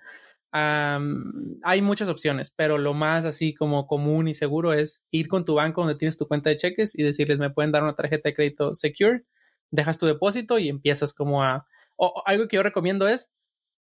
hay 0.51 1.81
muchas 1.81 2.09
opciones, 2.09 2.51
pero 2.55 2.77
lo 2.77 2.93
más 2.93 3.25
así 3.25 3.53
como 3.53 3.85
común 3.85 4.27
y 4.27 4.33
seguro 4.33 4.73
es 4.73 5.03
ir 5.11 5.27
con 5.27 5.45
tu 5.45 5.55
banco 5.55 5.81
donde 5.81 5.97
tienes 5.97 6.17
tu 6.17 6.27
cuenta 6.27 6.49
de 6.49 6.57
cheques 6.57 6.97
y 6.97 7.03
decirles, 7.03 7.37
me 7.37 7.51
pueden 7.51 7.71
dar 7.71 7.83
una 7.83 7.95
tarjeta 7.95 8.29
de 8.29 8.35
crédito 8.35 8.75
secure, 8.75 9.25
dejas 9.71 9.97
tu 9.97 10.05
depósito 10.05 10.57
y 10.59 10.69
empiezas 10.69 11.13
como 11.13 11.43
a... 11.43 11.67
O, 11.97 12.23
algo 12.25 12.47
que 12.47 12.55
yo 12.55 12.63
recomiendo 12.63 13.07
es, 13.07 13.31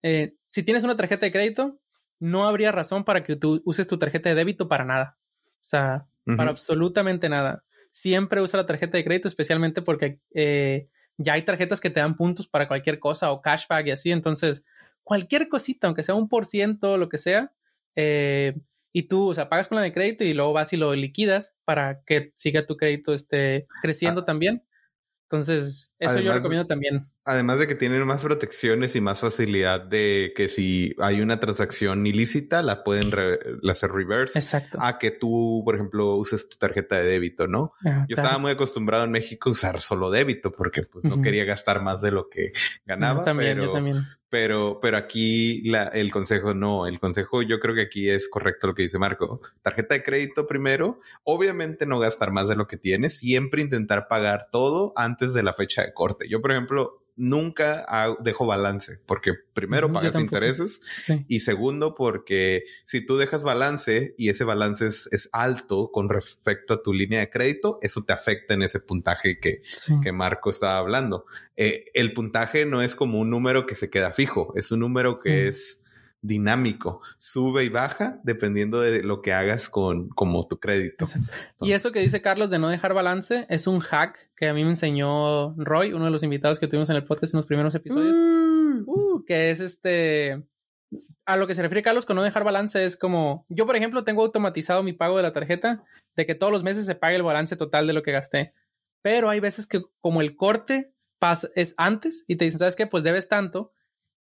eh, 0.03 0.35
si 0.49 0.63
tienes 0.63 0.83
una 0.85 0.97
tarjeta 0.97 1.27
de 1.27 1.33
crédito, 1.33 1.79
no 2.19 2.47
habría 2.47 2.73
razón 2.73 3.05
para 3.05 3.23
que 3.23 3.37
tú 3.37 3.63
uses 3.65 3.87
tu 3.87 3.99
tarjeta 3.99 4.29
de 4.29 4.35
débito 4.35 4.69
para 4.69 4.85
nada. 4.85 5.19
O 5.47 5.69
sea, 5.69 6.07
para 6.37 6.51
absolutamente 6.51 7.29
nada. 7.29 7.65
Siempre 7.91 8.41
usa 8.41 8.59
la 8.59 8.67
tarjeta 8.67 8.97
de 8.97 9.05
crédito, 9.05 9.29
especialmente 9.29 9.83
porque 9.83 10.21
eh, 10.35 10.89
ya 11.19 11.35
hay 11.35 11.43
tarjetas 11.43 11.81
que 11.81 11.91
te 11.91 12.01
dan 12.01 12.17
puntos 12.17 12.49
para 12.49 12.69
cualquier 12.69 12.99
cosa 12.99 13.31
o 13.31 13.41
cashback 13.43 13.87
y 13.87 13.91
así. 13.91 14.11
Entonces, 14.11 14.65
cualquier 15.07 15.49
cosita, 15.49 15.87
aunque 15.87 16.03
sea 16.03 16.17
un 16.17 16.29
por 16.29 16.47
ciento, 16.47 16.99
lo 16.99 17.09
que 17.09 17.19
sea, 17.19 17.53
eh, 17.95 18.59
y 18.93 19.05
tú, 19.05 19.29
o 19.29 19.35
sea, 19.35 19.49
pagas 19.49 19.69
con 19.69 19.77
la 19.77 19.83
de 19.83 19.93
crédito 19.93 20.25
y 20.25 20.35
luego 20.35 20.53
vas 20.53 20.73
y 20.73 20.77
lo 20.77 20.93
liquidas 20.97 21.55
para 21.65 22.03
que 22.03 22.33
siga 22.35 22.67
tu 22.67 22.77
crédito 22.77 23.15
este, 23.15 23.69
creciendo 23.83 24.23
ah. 24.23 24.25
también. 24.25 24.65
Entonces, 25.29 25.93
eso 25.99 26.19
yo 26.21 26.33
recomiendo 26.33 26.67
también. 26.67 27.07
Además 27.25 27.59
de 27.59 27.67
que 27.67 27.75
tienen 27.75 28.05
más 28.07 28.23
protecciones 28.23 28.97
y 28.97 29.01
más 29.01 29.21
facilidad 29.21 29.81
de 29.81 30.33
que 30.37 30.49
si 30.49 30.95
hay 30.99 31.21
una 31.21 31.41
transacción 31.41 32.07
ilícita, 32.07 32.63
la 32.63 32.83
pueden 32.85 33.13
hacer 33.69 33.91
reverse. 33.91 34.39
Exacto. 34.39 34.79
A 34.81 34.99
que 34.99 35.11
tú, 35.11 35.63
por 35.65 35.75
ejemplo, 35.75 36.17
uses 36.17 36.49
tu 36.49 36.57
tarjeta 36.59 36.97
de 36.97 37.07
débito, 37.07 37.49
¿no? 37.49 37.73
Yo 38.09 38.15
estaba 38.17 38.39
muy 38.39 38.53
acostumbrado 38.53 39.05
en 39.05 39.11
México 39.11 39.51
a 39.51 39.53
usar 39.53 39.81
solo 39.81 40.11
débito 40.11 40.53
porque 40.53 40.85
pues 40.85 41.05
no 41.05 41.21
quería 41.21 41.45
gastar 41.45 41.83
más 41.83 42.01
de 42.01 42.13
lo 42.13 42.29
que 42.29 42.53
ganaba. 42.85 43.25
también, 43.25 43.59
yo 43.59 43.73
también. 43.73 44.07
Pero, 44.39 44.81
pero 44.83 44.99
aquí 44.99 45.63
la, 45.63 45.85
el 45.85 46.11
consejo 46.11 46.53
no, 46.53 46.87
el 46.87 47.01
consejo 47.01 47.41
yo 47.41 47.59
creo 47.59 47.75
que 47.75 47.81
aquí 47.81 48.11
es 48.11 48.29
correcto 48.29 48.67
lo 48.67 48.75
que 48.75 48.83
dice 48.83 48.99
Marco. 48.99 49.41
Tarjeta 49.63 49.95
de 49.95 50.03
crédito 50.03 50.47
primero, 50.47 51.01
obviamente 51.25 51.87
no 51.87 51.99
gastar 51.99 52.33
más 52.33 52.47
de 52.47 52.55
lo 52.55 52.67
que 52.67 52.77
tienes, 52.77 53.17
siempre 53.17 53.63
intentar 53.63 54.09
pagar 54.09 54.51
todo 54.53 54.93
antes 54.95 55.33
de 55.33 55.43
la 55.43 55.55
fecha 55.55 55.87
de 55.87 55.95
corte. 55.95 56.29
Yo, 56.29 56.43
por 56.43 56.53
ejemplo, 56.53 57.03
nunca 57.17 57.87
dejo 58.21 58.47
balance, 58.47 58.99
porque 59.07 59.33
primero 59.55 59.91
pagas 59.91 60.15
intereses 60.17 60.83
y 61.29 61.41
segundo 61.41 61.95
porque 61.95 62.65
si 62.85 63.05
tú 63.05 63.17
dejas 63.17 63.43
balance 63.43 64.15
y 64.19 64.29
ese 64.29 64.45
balance 64.45 64.87
es, 64.87 65.29
alto 65.33 65.91
con 65.91 66.09
respecto 66.09 66.75
a 66.75 66.83
tu 66.83 66.93
línea 66.93 67.21
de 67.21 67.31
crédito, 67.31 67.79
eso 67.81 68.05
te 68.05 68.13
afecta 68.13 68.55
en 68.55 68.63
ese 68.63 68.81
puntaje 68.81 69.41
que, 69.41 69.63
que 70.03 70.13
Marco 70.13 70.51
estaba 70.51 70.79
hablando. 70.79 71.25
Eh, 71.57 71.87
el 71.95 72.13
puntaje 72.13 72.67
no 72.67 72.83
es 72.83 72.95
como 72.95 73.19
un 73.19 73.31
número 73.31 73.65
que 73.65 73.75
se 73.75 73.89
queda 73.89 74.13
fijo, 74.13 74.26
es 74.55 74.71
un 74.71 74.81
número 74.81 75.21
que 75.21 75.49
es 75.49 75.87
dinámico, 76.27 77.01
sube 77.19 77.65
y 77.65 77.69
baja 77.69 78.21
dependiendo 78.25 78.81
de 78.81 79.03
lo 79.03 79.23
que 79.23 79.33
hagas 79.33 79.69
con 79.69 80.09
como 80.09 80.47
tu 80.47 80.59
crédito. 80.59 81.07
y 81.61 81.73
eso 81.73 81.93
que 81.93 82.01
dice 82.01 82.23
Carlos 82.23 82.51
de 82.51 82.59
no 82.59 82.69
dejar 82.69 82.95
balance 82.95 83.47
es 83.49 83.67
un 83.67 83.81
hack 83.81 84.31
que 84.37 84.49
a 84.49 84.55
mí 84.55 84.65
me 84.65 84.71
enseñó 84.71 85.55
Roy, 85.57 85.93
uno 85.93 86.07
de 86.07 86.11
los 86.11 86.23
invitados 86.23 86.59
que 86.59 86.67
tuvimos 86.67 86.91
en 86.91 86.97
el 86.97 87.05
podcast 87.05 87.35
en 87.35 87.39
los 87.39 87.47
primeros 87.47 87.75
episodios, 87.75 88.17
mm. 88.17 88.83
uh, 88.87 89.25
que 89.25 89.51
es 89.51 89.61
este 89.61 90.43
a 91.25 91.37
lo 91.37 91.47
que 91.47 91.55
se 91.55 91.63
refiere 91.63 91.83
Carlos 91.83 92.07
con 92.07 92.17
no 92.17 92.23
dejar 92.23 92.45
balance 92.45 92.85
es 92.85 92.97
como 92.97 93.45
yo 93.49 93.67
por 93.67 93.77
ejemplo 93.77 94.05
tengo 94.05 94.23
automatizado 94.23 94.83
mi 94.83 94.93
pago 94.93 95.17
de 95.17 95.23
la 95.23 95.33
tarjeta 95.33 95.85
de 96.17 96.27
que 96.27 96.35
todos 96.35 96.53
los 96.53 96.63
meses 96.63 96.87
se 96.87 96.95
pague 96.95 97.17
el 97.17 97.23
balance 97.23 97.57
total 97.57 97.87
de 97.87 97.93
lo 97.93 98.03
que 98.03 98.13
gasté, 98.13 98.55
pero 99.03 99.31
hay 99.31 99.41
veces 99.41 99.67
que 99.67 99.83
como 100.01 100.21
el 100.21 100.35
corte 100.37 100.93
pasa, 101.19 101.49
es 101.55 101.75
antes 101.77 102.25
y 102.27 102.37
te 102.37 102.45
dicen, 102.45 102.59
¿sabes 102.59 102.77
qué? 102.77 102.87
Pues 102.87 103.05
debes 103.05 103.29
tanto 103.29 103.73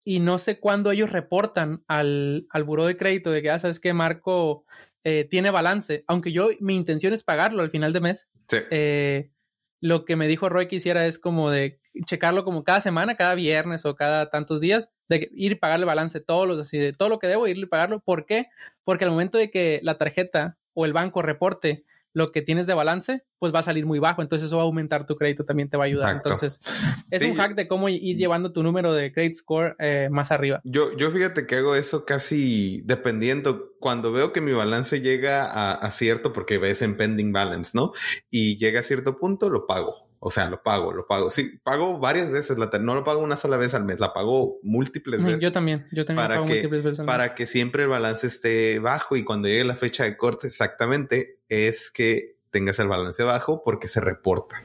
y 0.06 0.20
no 0.20 0.38
sé 0.38 0.60
cuándo 0.60 0.92
ellos 0.92 1.10
reportan 1.10 1.82
al, 1.88 2.46
al 2.50 2.62
buró 2.62 2.86
de 2.86 2.96
crédito 2.96 3.32
de 3.32 3.42
que, 3.42 3.50
ah, 3.50 3.58
sabes 3.58 3.80
que 3.80 3.92
Marco 3.92 4.64
eh, 5.02 5.26
tiene 5.28 5.50
balance, 5.50 6.04
aunque 6.06 6.30
yo, 6.30 6.50
mi 6.60 6.76
intención 6.76 7.12
es 7.12 7.24
pagarlo 7.24 7.60
al 7.64 7.70
final 7.70 7.92
de 7.92 8.00
mes. 8.00 8.28
Eh, 8.70 9.32
lo 9.80 10.04
que 10.04 10.14
me 10.14 10.28
dijo 10.28 10.48
Roy 10.48 10.68
que 10.68 10.76
hiciera 10.76 11.06
es 11.06 11.18
como 11.18 11.50
de 11.50 11.80
checarlo 12.04 12.44
como 12.44 12.62
cada 12.62 12.80
semana, 12.80 13.16
cada 13.16 13.34
viernes 13.34 13.84
o 13.84 13.96
cada 13.96 14.30
tantos 14.30 14.60
días, 14.60 14.90
de 15.08 15.28
ir 15.34 15.52
y 15.52 15.54
pagarle 15.56 15.86
balance 15.86 16.20
todos 16.20 16.46
los, 16.46 16.60
así 16.60 16.78
de 16.78 16.92
todo 16.92 17.08
lo 17.08 17.18
que 17.18 17.26
debo, 17.26 17.48
irle 17.48 17.64
y 17.64 17.68
pagarlo. 17.68 17.98
¿Por 17.98 18.26
qué? 18.26 18.46
Porque 18.84 19.04
al 19.04 19.10
momento 19.10 19.38
de 19.38 19.50
que 19.50 19.80
la 19.82 19.98
tarjeta 19.98 20.56
o 20.72 20.86
el 20.86 20.92
banco 20.92 21.20
reporte 21.20 21.84
lo 22.16 22.32
que 22.32 22.40
tienes 22.40 22.66
de 22.66 22.72
balance, 22.72 23.24
pues 23.38 23.54
va 23.54 23.58
a 23.58 23.62
salir 23.62 23.84
muy 23.84 23.98
bajo. 23.98 24.22
Entonces 24.22 24.46
eso 24.46 24.56
va 24.56 24.62
a 24.62 24.64
aumentar 24.64 25.04
tu 25.04 25.16
crédito, 25.16 25.44
también 25.44 25.68
te 25.68 25.76
va 25.76 25.84
a 25.84 25.86
ayudar. 25.86 26.16
Entonces 26.16 26.62
es 27.10 27.20
un 27.20 27.34
hack 27.34 27.54
de 27.54 27.68
cómo 27.68 27.90
ir 27.90 28.16
llevando 28.16 28.54
tu 28.54 28.62
número 28.62 28.94
de 28.94 29.12
credit 29.12 29.34
score 29.34 29.76
eh, 29.78 30.08
más 30.10 30.32
arriba. 30.32 30.62
Yo, 30.64 30.96
yo 30.96 31.10
fíjate 31.10 31.46
que 31.46 31.56
hago 31.56 31.74
eso 31.74 32.06
casi 32.06 32.80
dependiendo. 32.86 33.74
Cuando 33.80 34.12
veo 34.12 34.32
que 34.32 34.40
mi 34.40 34.52
balance 34.52 35.02
llega 35.02 35.44
a, 35.44 35.74
a 35.74 35.90
cierto, 35.90 36.32
porque 36.32 36.56
ves 36.56 36.80
en 36.80 36.96
pending 36.96 37.32
balance, 37.32 37.72
¿no? 37.74 37.92
Y 38.30 38.56
llega 38.56 38.80
a 38.80 38.82
cierto 38.82 39.18
punto, 39.18 39.50
lo 39.50 39.66
pago 39.66 40.05
o 40.18 40.30
sea, 40.30 40.50
lo 40.50 40.62
pago, 40.62 40.92
lo 40.92 41.06
pago. 41.06 41.30
Sí, 41.30 41.58
pago 41.62 41.98
varias 41.98 42.30
veces. 42.30 42.58
La 42.58 42.70
no 42.78 42.94
lo 42.94 43.04
pago 43.04 43.20
una 43.20 43.36
sola 43.36 43.56
vez 43.56 43.74
al 43.74 43.84
mes, 43.84 44.00
la 44.00 44.12
pago 44.12 44.58
múltiples 44.62 45.22
veces. 45.22 45.40
Yo 45.40 45.52
también, 45.52 45.86
yo 45.92 46.04
también 46.04 46.24
para 46.24 46.34
pago 46.36 46.46
que, 46.46 46.54
múltiples 46.54 46.82
veces 46.82 47.00
al 47.00 47.06
Para 47.06 47.34
que 47.34 47.46
siempre 47.46 47.84
el 47.84 47.88
balance 47.88 48.26
esté 48.26 48.78
bajo 48.78 49.16
y 49.16 49.24
cuando 49.24 49.48
llegue 49.48 49.64
la 49.64 49.76
fecha 49.76 50.04
de 50.04 50.16
corte 50.16 50.46
exactamente 50.46 51.40
es 51.48 51.90
que 51.90 52.36
tengas 52.50 52.78
el 52.78 52.88
balance 52.88 53.22
bajo 53.22 53.62
porque 53.62 53.88
se 53.88 54.00
reporta. 54.00 54.62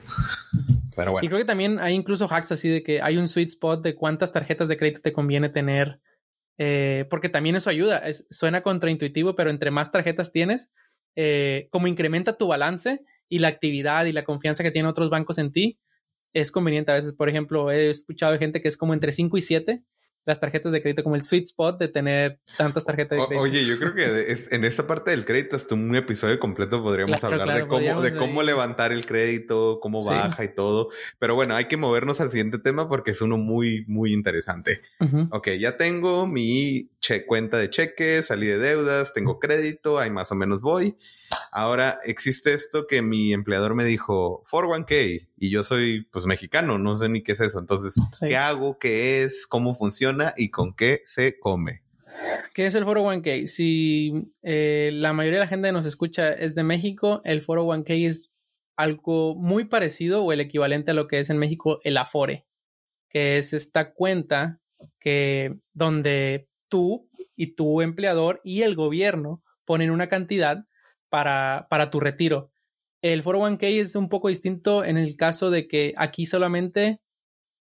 Pero 0.96 1.12
bueno. 1.12 1.26
Y 1.26 1.28
creo 1.28 1.40
que 1.40 1.46
también 1.46 1.80
hay 1.80 1.94
incluso 1.94 2.28
hacks 2.30 2.52
así 2.52 2.70
de 2.70 2.84
que 2.84 3.02
hay 3.02 3.18
un 3.18 3.28
sweet 3.28 3.50
spot 3.50 3.84
de 3.84 3.96
cuántas 3.96 4.32
tarjetas 4.32 4.70
de 4.70 4.78
crédito 4.78 5.02
te 5.02 5.14
conviene 5.14 5.50
tener. 5.50 6.00
Eh, 6.58 7.06
porque 7.10 7.30
también 7.30 7.56
eso 7.56 7.70
ayuda. 7.70 7.98
Es, 8.00 8.28
suena 8.30 8.62
contraintuitivo, 8.62 9.36
pero 9.36 9.50
entre 9.50 9.72
más 9.72 9.92
tarjetas 9.92 10.32
tienes, 10.32 10.72
eh, 11.16 11.68
como 11.72 11.88
incrementa 11.88 12.38
tu 12.38 12.48
balance, 12.48 13.04
y 13.32 13.40
la 13.40 13.48
actividad 13.48 14.06
y 14.06 14.12
la 14.12 14.26
confianza 14.26 14.62
que 14.62 14.72
tienen 14.72 14.90
otros 14.90 15.10
bancos 15.10 15.38
en 15.38 15.54
ti, 15.54 15.80
es 16.34 16.52
conveniente 16.52 16.92
a 16.92 16.96
veces. 16.96 17.14
Por 17.14 17.30
ejemplo, 17.30 17.72
he 17.72 17.90
escuchado 17.90 18.34
de 18.34 18.40
gente 18.40 18.62
que 18.62 18.68
es 18.68 18.76
como 18.76 18.94
entre 18.94 19.14
5 19.14 19.38
y 19.38 19.42
7 19.42 19.84
las 20.26 20.40
tarjetas 20.40 20.72
de 20.72 20.82
crédito, 20.82 21.02
como 21.02 21.16
el 21.16 21.24
sweet 21.24 21.46
spot 21.46 21.80
de 21.80 21.88
tener 21.88 22.40
tantas 22.58 22.86
tarjetas 22.86 23.18
de 23.18 23.26
crédito. 23.26 23.42
oye, 23.42 23.66
yo 23.66 23.80
creo 23.80 23.96
que 23.96 24.38
en 24.52 24.66
esta 24.66 24.86
parte 24.86 25.12
del 25.12 25.26
crédito, 25.26 25.56
hasta 25.56 25.74
un 25.74 25.96
episodio 25.96 26.38
completo 26.40 26.84
podríamos 26.84 27.24
hablar 27.24 27.58
de 27.58 27.68
cómo, 27.68 28.02
de 28.02 28.16
cómo 28.16 28.44
levantar 28.44 28.92
el 28.92 29.06
crédito, 29.06 29.80
cómo 29.82 30.04
baja 30.06 30.44
y 30.44 30.54
todo. 30.54 30.90
Pero 31.18 31.34
bueno, 31.34 31.56
hay 31.56 31.66
que 31.66 31.78
movernos 31.78 32.22
al 32.22 32.30
siguiente 32.30 32.60
tema 32.60 32.88
porque 32.88 33.12
es 33.12 33.22
uno 33.22 33.38
muy, 33.38 33.86
muy 33.88 34.14
interesante. 34.14 34.82
Ok, 35.32 35.50
ya 35.60 35.78
tengo 35.78 36.28
mi 36.28 36.92
cuenta 37.26 37.58
de 37.58 37.70
cheques, 37.70 38.28
salí 38.28 38.46
de 38.46 38.60
deudas, 38.60 39.14
tengo 39.14 39.40
crédito, 39.40 39.98
ahí 39.98 40.12
más 40.12 40.32
o 40.32 40.36
menos 40.36 40.62
voy. 40.62 40.98
Ahora 41.54 42.00
existe 42.06 42.54
esto 42.54 42.88
que 42.88 43.02
mi 43.02 43.34
empleador 43.34 43.76
me 43.76 43.84
dijo, 43.84 44.42
401k, 44.50 45.28
y 45.36 45.50
yo 45.50 45.64
soy 45.64 46.08
pues 46.10 46.26
mexicano, 46.26 46.78
no 46.78 46.96
sé 46.96 47.10
ni 47.10 47.24
qué 47.24 47.34
es 47.34 47.42
eso. 47.42 47.60
Entonces, 47.60 47.94
¿qué 48.22 48.38
hago? 48.38 48.80
¿Qué 48.80 49.24
es? 49.24 49.46
¿Cómo 49.48 49.76
funciona? 49.76 50.34
¿Y 50.38 50.50
con 50.50 50.74
qué 50.74 51.02
se 51.04 51.38
come? 51.38 51.84
¿Qué 52.54 52.68
es 52.68 52.76
el 52.76 52.86
401k? 52.86 53.48
Si 53.48 54.34
eh, 54.44 54.92
la 54.94 55.12
mayoría 55.12 55.40
de 55.40 55.46
la 55.46 55.50
gente 55.50 55.68
que 55.68 55.74
nos 55.74 55.86
escucha 55.86 56.32
es 56.32 56.56
de 56.56 56.64
México, 56.64 57.20
el 57.26 57.46
401k 57.46 58.08
es 58.08 58.32
algo 58.78 59.36
muy 59.36 59.66
parecido 59.66 60.24
o 60.24 60.32
el 60.32 60.40
equivalente 60.40 60.92
a 60.92 60.94
lo 60.94 61.08
que 61.08 61.20
es 61.20 61.30
en 61.30 61.38
México 61.38 61.82
el 61.84 61.98
Afore, 61.98 62.46
que 63.10 63.38
es 63.38 63.52
esta 63.52 63.94
cuenta 63.94 64.62
que 65.00 65.60
donde 65.74 66.48
tú 66.70 67.10
y 67.36 67.56
tu 67.56 67.82
empleador 67.82 68.40
y 68.44 68.62
el 68.62 68.76
gobierno 68.76 69.44
ponen 69.66 69.92
una 69.92 70.08
cantidad 70.08 70.66
para, 71.12 71.68
para 71.70 71.92
tu 71.92 72.00
retiro. 72.00 72.50
El 73.04 73.24
401k 73.24 73.80
es 73.80 73.96
un 73.96 74.10
poco 74.10 74.30
distinto 74.30 74.84
en 74.84 74.98
el 74.98 75.16
caso 75.16 75.52
de 75.52 75.68
que 75.68 75.94
aquí 75.98 76.26
solamente 76.26 77.02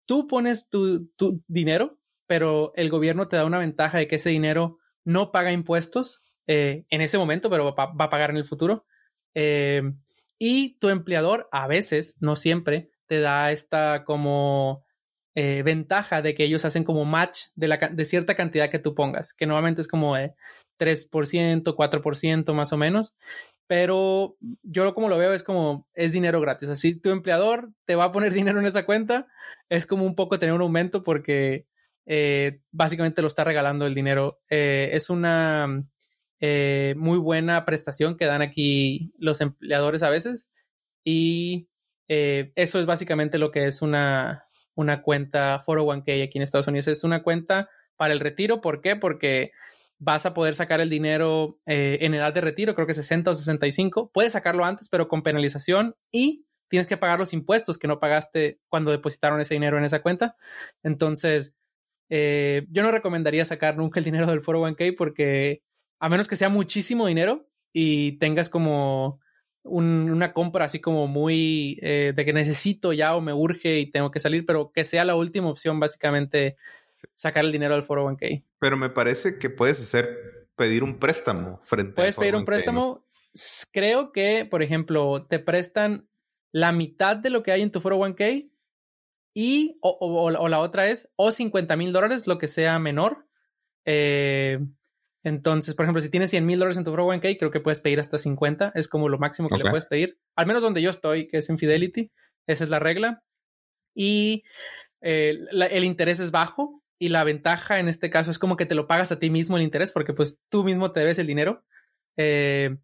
tú 0.06 0.28
pones 0.28 0.70
tu, 0.70 1.10
dinero, 1.48 1.98
pero 2.28 2.74
el 2.76 2.90
gobierno 2.90 3.28
te 3.28 3.38
da 3.38 3.46
una 3.46 3.60
ventaja 3.60 3.98
de 3.98 4.08
que 4.08 4.18
ese 4.18 4.30
dinero 4.30 4.78
no 5.04 5.32
paga 5.32 5.52
impuestos 5.52 6.24
eh, 6.48 6.86
en 6.90 7.02
ese 7.02 7.18
momento, 7.18 7.50
pero 7.50 7.74
va, 7.76 7.92
a 7.98 8.10
pagar 8.10 8.30
en 8.30 8.38
el 8.38 8.46
futuro. 8.46 8.86
Eh, 9.34 9.82
y 10.38 10.78
tu 10.80 10.90
empleador 10.90 11.48
a 11.52 11.68
veces, 11.68 12.16
no 12.20 12.36
siempre, 12.36 12.90
te 13.08 13.20
da 13.20 13.52
esta 13.52 14.04
como 14.06 14.86
eh, 15.36 15.64
ventaja 15.64 16.22
de 16.22 16.36
que 16.36 16.44
ellos 16.44 16.66
hacen 16.66 16.84
como 16.84 17.06
match 17.06 17.48
de, 17.56 17.68
la, 17.68 17.78
de 17.78 18.06
cierta 18.06 18.36
cantidad 18.36 18.70
que 18.70 18.80
tú 18.80 18.94
pongas, 18.94 19.34
que 19.34 19.46
normalmente 19.46 19.82
es 19.82 19.88
como 19.88 20.18
3%, 20.80 21.76
4% 21.76 22.54
más 22.54 22.74
o 22.74 22.78
menos. 22.78 23.14
Pero 23.68 24.38
yo 24.64 24.96
como 24.96 25.10
lo 25.10 25.18
veo 25.18 25.34
es 25.34 25.44
como 25.44 25.88
es 25.94 26.12
dinero 26.12 26.42
gratis. 26.42 26.70
Así 26.70 27.00
tu 27.00 27.12
empleador 27.12 27.72
te 27.86 27.96
va 27.96 28.06
a 28.06 28.12
poner 28.12 28.34
dinero 28.34 28.60
en 28.60 28.66
esa 28.66 28.86
cuenta, 28.86 29.28
es 29.70 29.86
como 29.86 30.06
un 30.06 30.16
poco 30.16 30.40
tener 30.40 30.56
un 30.56 30.62
aumento 30.62 31.04
porque 31.04 31.68
eh, 32.06 32.62
básicamente 32.72 33.22
lo 33.22 33.28
está 33.28 33.44
regalando 33.44 33.86
el 33.86 33.94
dinero. 33.94 34.42
Eh, 34.50 34.90
es 34.94 35.12
una 35.12 35.80
eh, 36.40 36.96
muy 36.98 37.20
buena 37.20 37.66
prestación 37.66 38.18
que 38.18 38.26
dan 38.26 38.42
aquí 38.42 39.14
los 39.20 39.42
empleadores 39.42 40.02
a 40.02 40.10
veces 40.10 40.50
y 41.04 41.68
eso 42.12 42.80
es 42.80 42.88
básicamente 42.88 43.38
lo 43.38 43.52
que 43.52 43.68
es 43.68 43.84
una, 43.84 44.48
una 44.74 45.04
cuenta 45.04 45.62
401k 45.64 46.24
aquí 46.24 46.40
en 46.40 46.42
Estados 46.42 46.68
Unidos. 46.68 46.88
Es 46.88 47.04
una 47.04 47.22
cuenta 47.22 47.70
para 47.98 48.14
el 48.14 48.20
retiro. 48.20 48.62
¿Por 48.62 48.82
qué? 48.82 48.96
Porque 48.96 49.52
vas 50.00 50.26
a 50.26 50.34
poder 50.34 50.56
sacar 50.56 50.82
el 50.82 50.90
dinero 50.90 51.60
en 51.66 52.14
edad 52.14 52.34
de 52.34 52.42
retiro, 52.42 52.74
creo 52.74 52.88
que 52.88 52.94
60 52.94 53.32
o 53.32 53.36
65. 53.36 54.12
Puedes 54.12 54.32
sacarlo 54.32 54.66
antes, 54.66 54.90
pero 54.90 55.08
con 55.08 55.24
penalización 55.24 55.96
y 56.12 56.46
tienes 56.70 56.88
que 56.88 56.98
pagar 56.98 57.20
los 57.20 57.34
impuestos 57.34 57.78
que 57.78 57.88
no 57.88 58.00
pagaste 58.00 58.62
cuando 58.70 58.92
depositaron 58.92 59.42
ese 59.42 59.56
dinero 59.56 59.78
en 59.78 59.84
esa 59.84 60.02
cuenta. 60.02 60.38
Entonces, 60.84 61.54
eh, 62.10 62.66
yo 62.70 62.84
no 62.84 62.92
recomendaría 62.92 63.44
sacar 63.46 63.78
nunca 63.78 64.00
el 64.00 64.06
dinero 64.06 64.28
del 64.28 64.42
401k 64.42 64.96
porque 64.98 65.64
a 66.00 66.10
menos 66.10 66.28
que 66.28 66.36
sea 66.36 66.50
muchísimo 66.50 67.08
dinero 67.08 67.50
y 67.74 68.14
tengas 68.14 68.50
como 68.50 69.20
una 69.64 70.32
compra 70.34 70.66
así 70.66 70.80
como 70.80 71.08
muy 71.08 71.78
eh, 71.82 72.14
de 72.16 72.26
que 72.26 72.34
necesito 72.34 72.94
ya 72.94 73.16
o 73.16 73.22
me 73.22 73.34
urge 73.34 73.80
y 73.80 73.92
tengo 73.92 74.10
que 74.10 74.20
salir, 74.20 74.46
pero 74.46 74.72
que 74.72 74.86
sea 74.86 75.06
la 75.06 75.16
última 75.16 75.50
opción 75.50 75.80
básicamente 75.80 76.56
sacar 77.14 77.46
el 77.46 77.52
dinero 77.52 77.76
del 77.76 77.84
401k. 77.84 78.46
Pero 78.60 78.78
me 78.78 78.90
parece 78.90 79.38
que 79.38 79.50
puedes 79.50 79.82
hacer 79.82 80.50
pedir 80.56 80.84
un 80.84 81.00
préstamo 81.00 81.60
frente 81.64 81.94
Puedes 81.94 82.16
pedir 82.16 82.36
un 82.36 82.46
préstamo. 82.46 83.06
Creo 83.72 84.12
que, 84.12 84.46
por 84.46 84.64
ejemplo, 84.64 85.26
te 85.28 85.40
prestan 85.40 86.10
la 86.52 86.72
mitad 86.72 87.16
de 87.16 87.30
lo 87.30 87.44
que 87.44 87.52
hay 87.52 87.62
en 87.62 87.72
tu 87.72 87.80
401k 87.80 88.52
y, 89.34 89.78
o, 89.82 90.50
la 90.50 90.60
otra 90.60 90.90
es, 90.90 91.10
o 91.16 91.32
50 91.32 91.76
mil 91.76 91.94
dólares, 91.94 92.28
lo 92.28 92.38
que 92.38 92.48
sea 92.48 92.80
menor. 92.80 93.28
Eh, 93.86 94.60
entonces, 95.24 95.76
por 95.76 95.86
ejemplo, 95.86 96.02
si 96.02 96.10
tienes 96.10 96.32
100 96.32 96.46
mil 96.46 96.60
dólares 96.60 96.78
en 96.78 96.84
tu 96.84 96.92
401k, 96.92 97.38
creo 97.38 97.52
que 97.52 97.60
puedes 97.60 97.80
pedir 97.80 98.00
hasta 98.00 98.18
50. 98.18 98.74
Es 98.76 98.88
como 98.88 99.10
lo 99.10 99.18
máximo 99.18 99.50
que 99.50 99.58
le 99.58 99.70
puedes 99.70 99.86
pedir. 99.86 100.20
Al 100.36 100.48
menos 100.48 100.62
donde 100.62 100.82
yo 100.82 100.90
estoy, 100.90 101.28
que 101.28 101.38
es 101.38 101.50
en 101.50 101.58
Fidelity. 101.58 102.12
Esa 102.48 102.64
es 102.64 102.70
la 102.70 102.80
regla. 102.80 103.24
Y 103.94 104.44
eh, 105.02 105.38
el 105.52 105.84
interés 105.84 106.20
es 106.20 106.32
bajo. 106.32 106.84
Y 107.02 107.10
la 107.10 107.24
ventaja 107.24 107.80
en 107.80 107.88
este 107.88 108.10
caso 108.10 108.30
es 108.30 108.38
como 108.38 108.58
que 108.58 108.66
te 108.66 108.76
lo 108.76 108.86
pagas 108.86 109.12
a 109.14 109.20
ti 109.20 109.30
mismo 109.30 109.56
el 109.56 109.64
interés, 109.64 109.94
porque 109.94 110.14
pues 110.14 110.42
tú 110.50 110.66
mismo 110.66 110.92
te 110.92 111.00
debes 111.00 111.18
el 111.18 111.28
dinero. 111.28 111.64
Eh, 112.18 112.78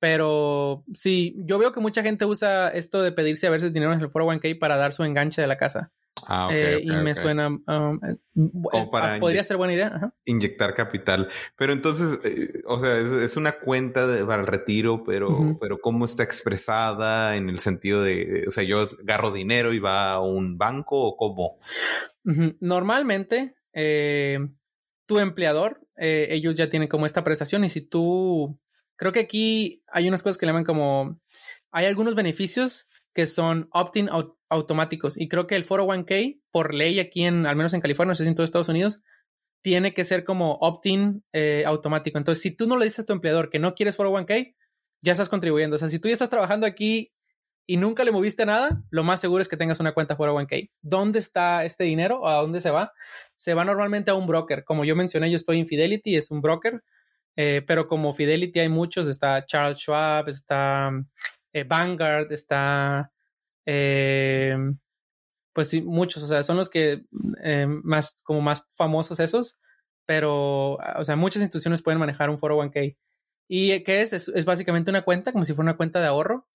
pero 0.00 0.84
sí, 0.94 1.36
yo 1.44 1.58
veo 1.58 1.72
que 1.72 1.80
mucha 1.80 2.02
gente 2.02 2.24
usa 2.24 2.68
esto 2.68 3.02
de 3.02 3.12
pedirse 3.12 3.46
a 3.46 3.50
veces 3.50 3.72
dinero 3.72 3.92
en 3.92 4.00
el 4.00 4.08
401k 4.08 4.58
para 4.58 4.78
dar 4.78 4.94
su 4.94 5.04
enganche 5.04 5.42
de 5.42 5.48
la 5.48 5.58
casa. 5.58 5.92
Ah, 6.26 6.48
eh, 6.50 6.80
y 6.82 6.90
me 6.90 7.14
suena. 7.14 7.48
Um, 7.48 8.00
eh, 8.04 9.18
podría 9.20 9.44
ser 9.44 9.56
buena 9.56 9.74
idea. 9.74 10.12
Inyectar 10.24 10.74
capital. 10.74 11.28
Pero 11.56 11.72
entonces, 11.72 12.18
o 12.66 12.80
sea, 12.80 12.98
es, 12.98 13.36
una 13.36 13.52
cuenta 13.52 14.06
para 14.26 14.40
el 14.40 14.46
retiro, 14.46 15.04
pero, 15.04 15.58
pero 15.60 15.78
¿cómo 15.78 16.06
está 16.06 16.22
expresada 16.22 17.36
en 17.36 17.48
el 17.48 17.58
sentido 17.58 18.02
de, 18.02 18.44
o 18.48 18.50
sea, 18.50 18.64
yo 18.64 18.88
agarro 19.02 19.30
dinero 19.30 19.72
y 19.72 19.78
va 19.78 20.12
a 20.12 20.20
un 20.20 20.58
banco 20.58 21.00
o 21.00 21.16
cómo? 21.16 21.58
Normalmente, 22.60 23.57
tu 25.06 25.18
empleador, 25.18 25.86
ellos 25.96 26.54
ya 26.54 26.68
tienen 26.70 26.88
como 26.88 27.06
esta 27.06 27.24
prestación 27.24 27.64
y 27.64 27.68
si 27.68 27.80
tú 27.80 28.58
Creo 28.98 29.12
que 29.12 29.20
aquí 29.20 29.84
hay 29.86 30.08
unas 30.08 30.24
cosas 30.24 30.38
que 30.38 30.44
le 30.44 30.50
llaman 30.50 30.64
como, 30.64 31.20
hay 31.70 31.86
algunos 31.86 32.16
beneficios 32.16 32.88
que 33.14 33.26
son 33.26 33.68
opt-in 33.72 34.10
automáticos 34.50 35.16
y 35.16 35.28
creo 35.28 35.46
que 35.46 35.54
el 35.54 35.64
401k 35.64 36.40
por 36.50 36.74
ley 36.74 36.98
aquí 36.98 37.24
en, 37.24 37.46
al 37.46 37.54
menos 37.54 37.74
en 37.74 37.80
California, 37.80 38.10
no 38.10 38.14
sé 38.16 38.24
si 38.24 38.28
en 38.28 38.34
todo 38.34 38.44
Estados 38.44 38.68
Unidos, 38.68 39.00
tiene 39.62 39.94
que 39.94 40.04
ser 40.04 40.24
como 40.24 40.58
opt-in 40.60 41.24
eh, 41.32 41.62
automático. 41.64 42.18
Entonces, 42.18 42.42
si 42.42 42.50
tú 42.50 42.66
no 42.66 42.76
le 42.76 42.86
dices 42.86 43.00
a 43.00 43.04
tu 43.04 43.12
empleador 43.12 43.50
que 43.50 43.60
no 43.60 43.74
quieres 43.74 43.96
401k, 43.96 44.56
ya 45.00 45.12
estás 45.12 45.28
contribuyendo. 45.28 45.76
O 45.76 45.78
sea, 45.78 45.88
si 45.88 46.00
tú 46.00 46.08
ya 46.08 46.14
estás 46.14 46.30
trabajando 46.30 46.66
aquí 46.66 47.12
y 47.70 47.76
nunca 47.76 48.02
le 48.02 48.12
moviste 48.12 48.46
nada, 48.46 48.82
lo 48.88 49.04
más 49.04 49.20
seguro 49.20 49.42
es 49.42 49.48
que 49.48 49.58
tengas 49.58 49.78
una 49.78 49.92
cuenta 49.92 50.16
401k. 50.16 50.70
¿Dónde 50.80 51.18
está 51.18 51.66
este 51.66 51.84
dinero? 51.84 52.26
¿A 52.26 52.40
dónde 52.40 52.62
se 52.62 52.70
va? 52.70 52.94
Se 53.34 53.52
va 53.52 53.62
normalmente 53.62 54.10
a 54.10 54.14
un 54.14 54.26
broker. 54.26 54.64
Como 54.64 54.86
yo 54.86 54.96
mencioné, 54.96 55.30
yo 55.30 55.36
estoy 55.36 55.58
en 55.58 55.66
Fidelity, 55.66 56.16
es 56.16 56.30
un 56.30 56.40
broker. 56.40 56.82
Eh, 57.36 57.62
pero 57.66 57.86
como 57.86 58.14
Fidelity 58.14 58.60
hay 58.60 58.70
muchos, 58.70 59.06
está 59.06 59.44
Charles 59.44 59.80
Schwab, 59.80 60.30
está 60.30 60.90
eh, 61.52 61.64
Vanguard, 61.64 62.32
está, 62.32 63.12
eh, 63.66 64.56
pues 65.52 65.68
sí, 65.68 65.82
muchos, 65.82 66.22
o 66.22 66.26
sea, 66.26 66.42
son 66.42 66.56
los 66.56 66.70
que 66.70 67.04
más, 67.84 68.22
como 68.24 68.40
más 68.40 68.64
famosos 68.74 69.20
esos, 69.20 69.58
pero, 70.06 70.76
o 70.96 71.04
sea, 71.04 71.16
muchas 71.16 71.42
instituciones 71.42 71.82
pueden 71.82 72.00
manejar 72.00 72.30
un 72.30 72.38
401k. 72.38 72.96
¿Y 73.46 73.82
qué 73.84 74.00
es? 74.00 74.14
Es 74.14 74.44
básicamente 74.46 74.90
una 74.90 75.02
cuenta, 75.02 75.32
como 75.32 75.44
si 75.44 75.52
fuera 75.52 75.70
una 75.70 75.76
cuenta 75.76 76.00
de 76.00 76.06
ahorro, 76.06 76.48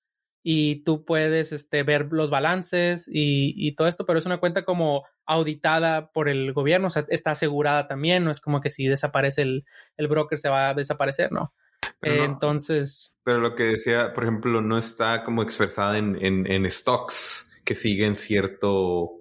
y 0.44 0.84
tú 0.84 1.06
puedes 1.06 1.54
este, 1.54 1.84
ver 1.84 2.10
los 2.12 2.30
balances 2.30 3.10
y, 3.12 3.74
todo 3.76 3.88
esto, 3.88 4.06
pero 4.06 4.20
es 4.20 4.26
una 4.26 4.40
cuenta 4.40 4.66
como 4.66 5.06
auditada 5.26 6.12
por 6.12 6.28
el 6.28 6.52
gobierno, 6.52 6.88
o 6.88 6.92
sea, 6.92 7.06
está 7.08 7.32
asegurada 7.32 7.88
también, 7.88 8.26
no 8.26 8.32
es 8.32 8.42
como 8.42 8.60
que 8.60 8.70
si 8.70 8.88
desaparece 8.88 9.42
el, 9.42 9.66
broker 10.10 10.38
se 10.38 10.50
va 10.50 10.70
a 10.70 10.74
desaparecer, 10.74 11.32
¿no? 11.32 11.54
entonces... 12.02 13.16
Pero 13.24 13.40
lo 13.40 13.56
que 13.56 13.64
decía, 13.64 14.14
por 14.14 14.26
ejemplo, 14.26 14.62
no 14.62 14.78
está 14.78 15.24
como 15.24 15.42
expresada 15.42 15.98
en, 15.98 16.18
en, 16.22 16.70
stocks 16.70 17.62
que 17.64 17.76
siguen 17.76 18.18
cierto... 18.18 19.12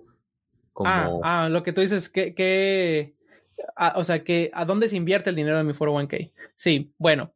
Como... 0.73 0.91
Ah, 0.91 1.45
ah 1.45 1.49
lo 1.49 1.63
que 1.63 1.73
tú 1.73 1.81
dices, 1.81 2.09
que... 2.09 2.35
que 2.35 3.15
ah, 3.77 3.95
o 3.97 4.03
sea, 4.03 4.25
que 4.25 4.51
a 4.53 4.65
dónde 4.65 4.89
se 4.89 4.97
invierte 4.97 5.31
el 5.31 5.37
dinero 5.37 5.59
de 5.59 5.65
mi 5.65 5.73
401k. 5.73 6.33
Sí, 6.57 6.93
bueno, 6.99 7.33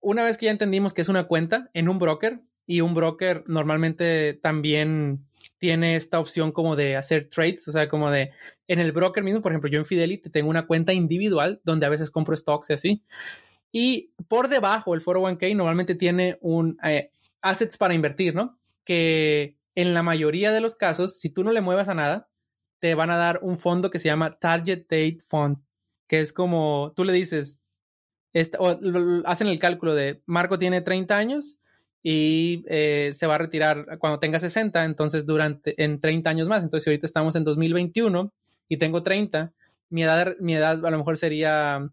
una 0.00 0.24
vez 0.24 0.38
que 0.38 0.46
ya 0.46 0.52
entendimos 0.52 0.94
que 0.94 1.02
es 1.02 1.08
una 1.08 1.24
cuenta 1.24 1.70
en 1.74 1.88
un 1.88 1.98
broker, 1.98 2.40
y 2.66 2.80
un 2.80 2.94
broker 2.94 3.44
normalmente 3.46 4.34
también 4.34 5.24
tiene 5.58 5.96
esta 5.96 6.18
opción 6.20 6.52
como 6.52 6.76
de 6.76 6.96
hacer 6.96 7.28
trades, 7.28 7.66
o 7.68 7.72
sea, 7.72 7.88
como 7.88 8.10
de 8.10 8.32
en 8.68 8.78
el 8.78 8.92
broker 8.92 9.22
mismo, 9.22 9.40
por 9.40 9.52
ejemplo, 9.52 9.70
yo 9.70 9.78
en 9.78 9.86
Fidelity 9.86 10.30
tengo 10.30 10.50
una 10.50 10.66
cuenta 10.66 10.92
individual 10.92 11.60
donde 11.64 11.86
a 11.86 11.90
veces 11.90 12.10
compro 12.10 12.36
stocks 12.36 12.70
y 12.70 12.72
así. 12.72 13.04
Y 13.72 14.12
por 14.28 14.48
debajo 14.48 14.94
el 14.94 15.02
401k 15.02 15.54
normalmente 15.56 15.94
tiene 15.94 16.38
un 16.40 16.78
eh, 16.82 17.10
assets 17.42 17.78
para 17.78 17.94
invertir, 17.94 18.34
¿no? 18.34 18.58
Que 18.84 19.56
en 19.74 19.94
la 19.94 20.02
mayoría 20.02 20.52
de 20.52 20.60
los 20.60 20.76
casos, 20.76 21.18
si 21.18 21.30
tú 21.30 21.44
no 21.44 21.52
le 21.52 21.60
muevas 21.60 21.88
a 21.88 21.94
nada, 21.94 22.28
te 22.80 22.94
van 22.94 23.10
a 23.10 23.16
dar 23.16 23.40
un 23.42 23.58
fondo 23.58 23.90
que 23.90 23.98
se 23.98 24.08
llama 24.08 24.38
Target 24.38 24.82
Date 24.82 25.18
Fund, 25.26 25.58
que 26.08 26.20
es 26.20 26.32
como 26.32 26.92
tú 26.96 27.04
le 27.04 27.12
dices, 27.12 27.60
o, 28.58 28.78
hacen 29.24 29.48
el 29.48 29.58
cálculo 29.58 29.94
de 29.94 30.22
Marco 30.26 30.58
tiene 30.58 30.80
30 30.80 31.16
años, 31.16 31.56
y 32.08 32.62
eh, 32.68 33.10
se 33.14 33.26
va 33.26 33.34
a 33.34 33.38
retirar 33.38 33.98
cuando 33.98 34.20
tenga 34.20 34.38
60, 34.38 34.84
entonces 34.84 35.26
durante 35.26 35.82
en 35.82 36.00
30 36.00 36.30
años 36.30 36.46
más. 36.46 36.62
Entonces, 36.62 36.84
si 36.84 36.90
ahorita 36.90 37.04
estamos 37.04 37.34
en 37.34 37.42
2021 37.42 38.32
y 38.68 38.76
tengo 38.76 39.02
30, 39.02 39.52
mi 39.90 40.04
edad, 40.04 40.36
mi 40.38 40.54
edad 40.54 40.86
a 40.86 40.90
lo 40.92 40.98
mejor 40.98 41.16
sería 41.16 41.90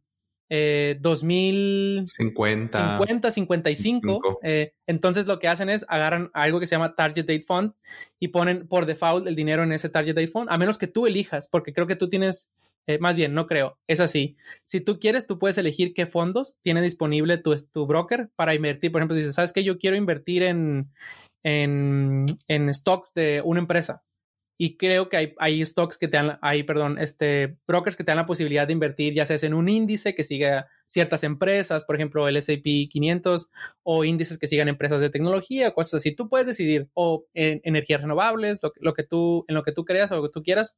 eh, 0.50 1.00
2050, 1.02 3.00
50, 3.00 3.32
55. 3.32 4.40
Eh, 4.44 4.76
entonces, 4.86 5.26
lo 5.26 5.40
que 5.40 5.48
hacen 5.48 5.72
es 5.72 5.84
agarran 5.90 6.30
algo 6.36 6.60
que 6.60 6.68
se 6.68 6.76
llama 6.76 6.94
Target 6.94 7.26
Date 7.26 7.42
Fund 7.42 7.74
y 8.20 8.28
ponen 8.28 8.68
por 8.68 8.86
default 8.86 9.26
el 9.26 9.36
dinero 9.36 9.64
en 9.64 9.72
ese 9.72 9.90
Target 9.90 10.14
Date 10.14 10.28
Fund, 10.28 10.48
a 10.52 10.60
menos 10.60 10.78
que 10.78 10.86
tú 10.86 11.08
elijas, 11.08 11.48
porque 11.48 11.74
creo 11.74 11.88
que 11.88 11.96
tú 11.96 12.08
tienes 12.08 12.52
eh, 12.88 13.00
más 13.00 13.16
bien, 13.16 13.34
no 13.34 13.48
creo. 13.48 13.78
Es 13.88 14.00
así. 14.00 14.36
Si 14.66 14.82
tú 14.82 15.00
quieres, 15.00 15.28
tú 15.28 15.40
puedes 15.40 15.58
elegir 15.58 15.94
qué 15.94 16.06
fondos 16.06 16.58
tiene 16.64 16.82
disponible 16.82 17.38
tu, 17.38 17.56
tu 17.72 17.86
broker 17.88 18.30
para 18.36 18.56
invertir. 18.56 18.92
Por 18.92 19.02
ejemplo, 19.02 19.16
dices, 19.16 19.36
¿sabes 19.36 19.54
qué? 19.54 19.64
Yo 19.64 19.78
quiero 19.78 19.96
invertir 19.96 20.44
en, 20.44 20.92
en, 21.44 22.26
en 22.48 22.74
stocks 22.74 23.14
de 23.14 23.42
una 23.46 23.62
empresa 23.62 24.04
y 24.58 24.78
creo 24.78 25.10
que 25.10 25.18
hay, 25.18 25.34
hay, 25.40 25.66
stocks 25.66 25.98
que 25.98 26.08
te 26.08 26.18
dan, 26.18 26.38
hay, 26.42 26.64
perdón, 26.64 27.00
este, 27.00 27.58
brokers 27.68 27.96
que 27.96 28.04
te 28.04 28.12
dan 28.12 28.18
la 28.18 28.26
posibilidad 28.26 28.68
de 28.68 28.74
invertir, 28.74 29.14
ya 29.14 29.26
sea 29.26 29.38
en 29.42 29.54
un 29.54 29.68
índice 29.68 30.14
que 30.14 30.24
siga 30.24 30.68
ciertas 30.86 31.24
empresas, 31.24 31.84
por 31.84 31.96
ejemplo, 31.96 32.28
el 32.28 32.38
S&P 32.38 32.88
500, 32.90 33.50
o 33.84 34.04
índices 34.04 34.38
que 34.38 34.48
sigan 34.48 34.68
empresas 34.68 35.00
de 35.00 35.10
tecnología, 35.10 35.72
cosas 35.72 35.96
así. 35.96 36.12
Tú 36.12 36.30
puedes 36.30 36.48
decidir, 36.48 36.90
o 36.94 37.26
en 37.34 37.62
energías 37.64 38.02
renovables, 38.02 38.60
lo, 38.80 38.94
que 38.94 39.04
tú, 39.04 39.46
en 39.48 39.56
lo 39.56 39.64
que 39.64 39.72
tú 39.72 39.86
creas 39.86 40.12
o 40.12 40.18
lo 40.18 40.24
que 40.24 40.34
tú 40.34 40.44
quieras, 40.44 40.76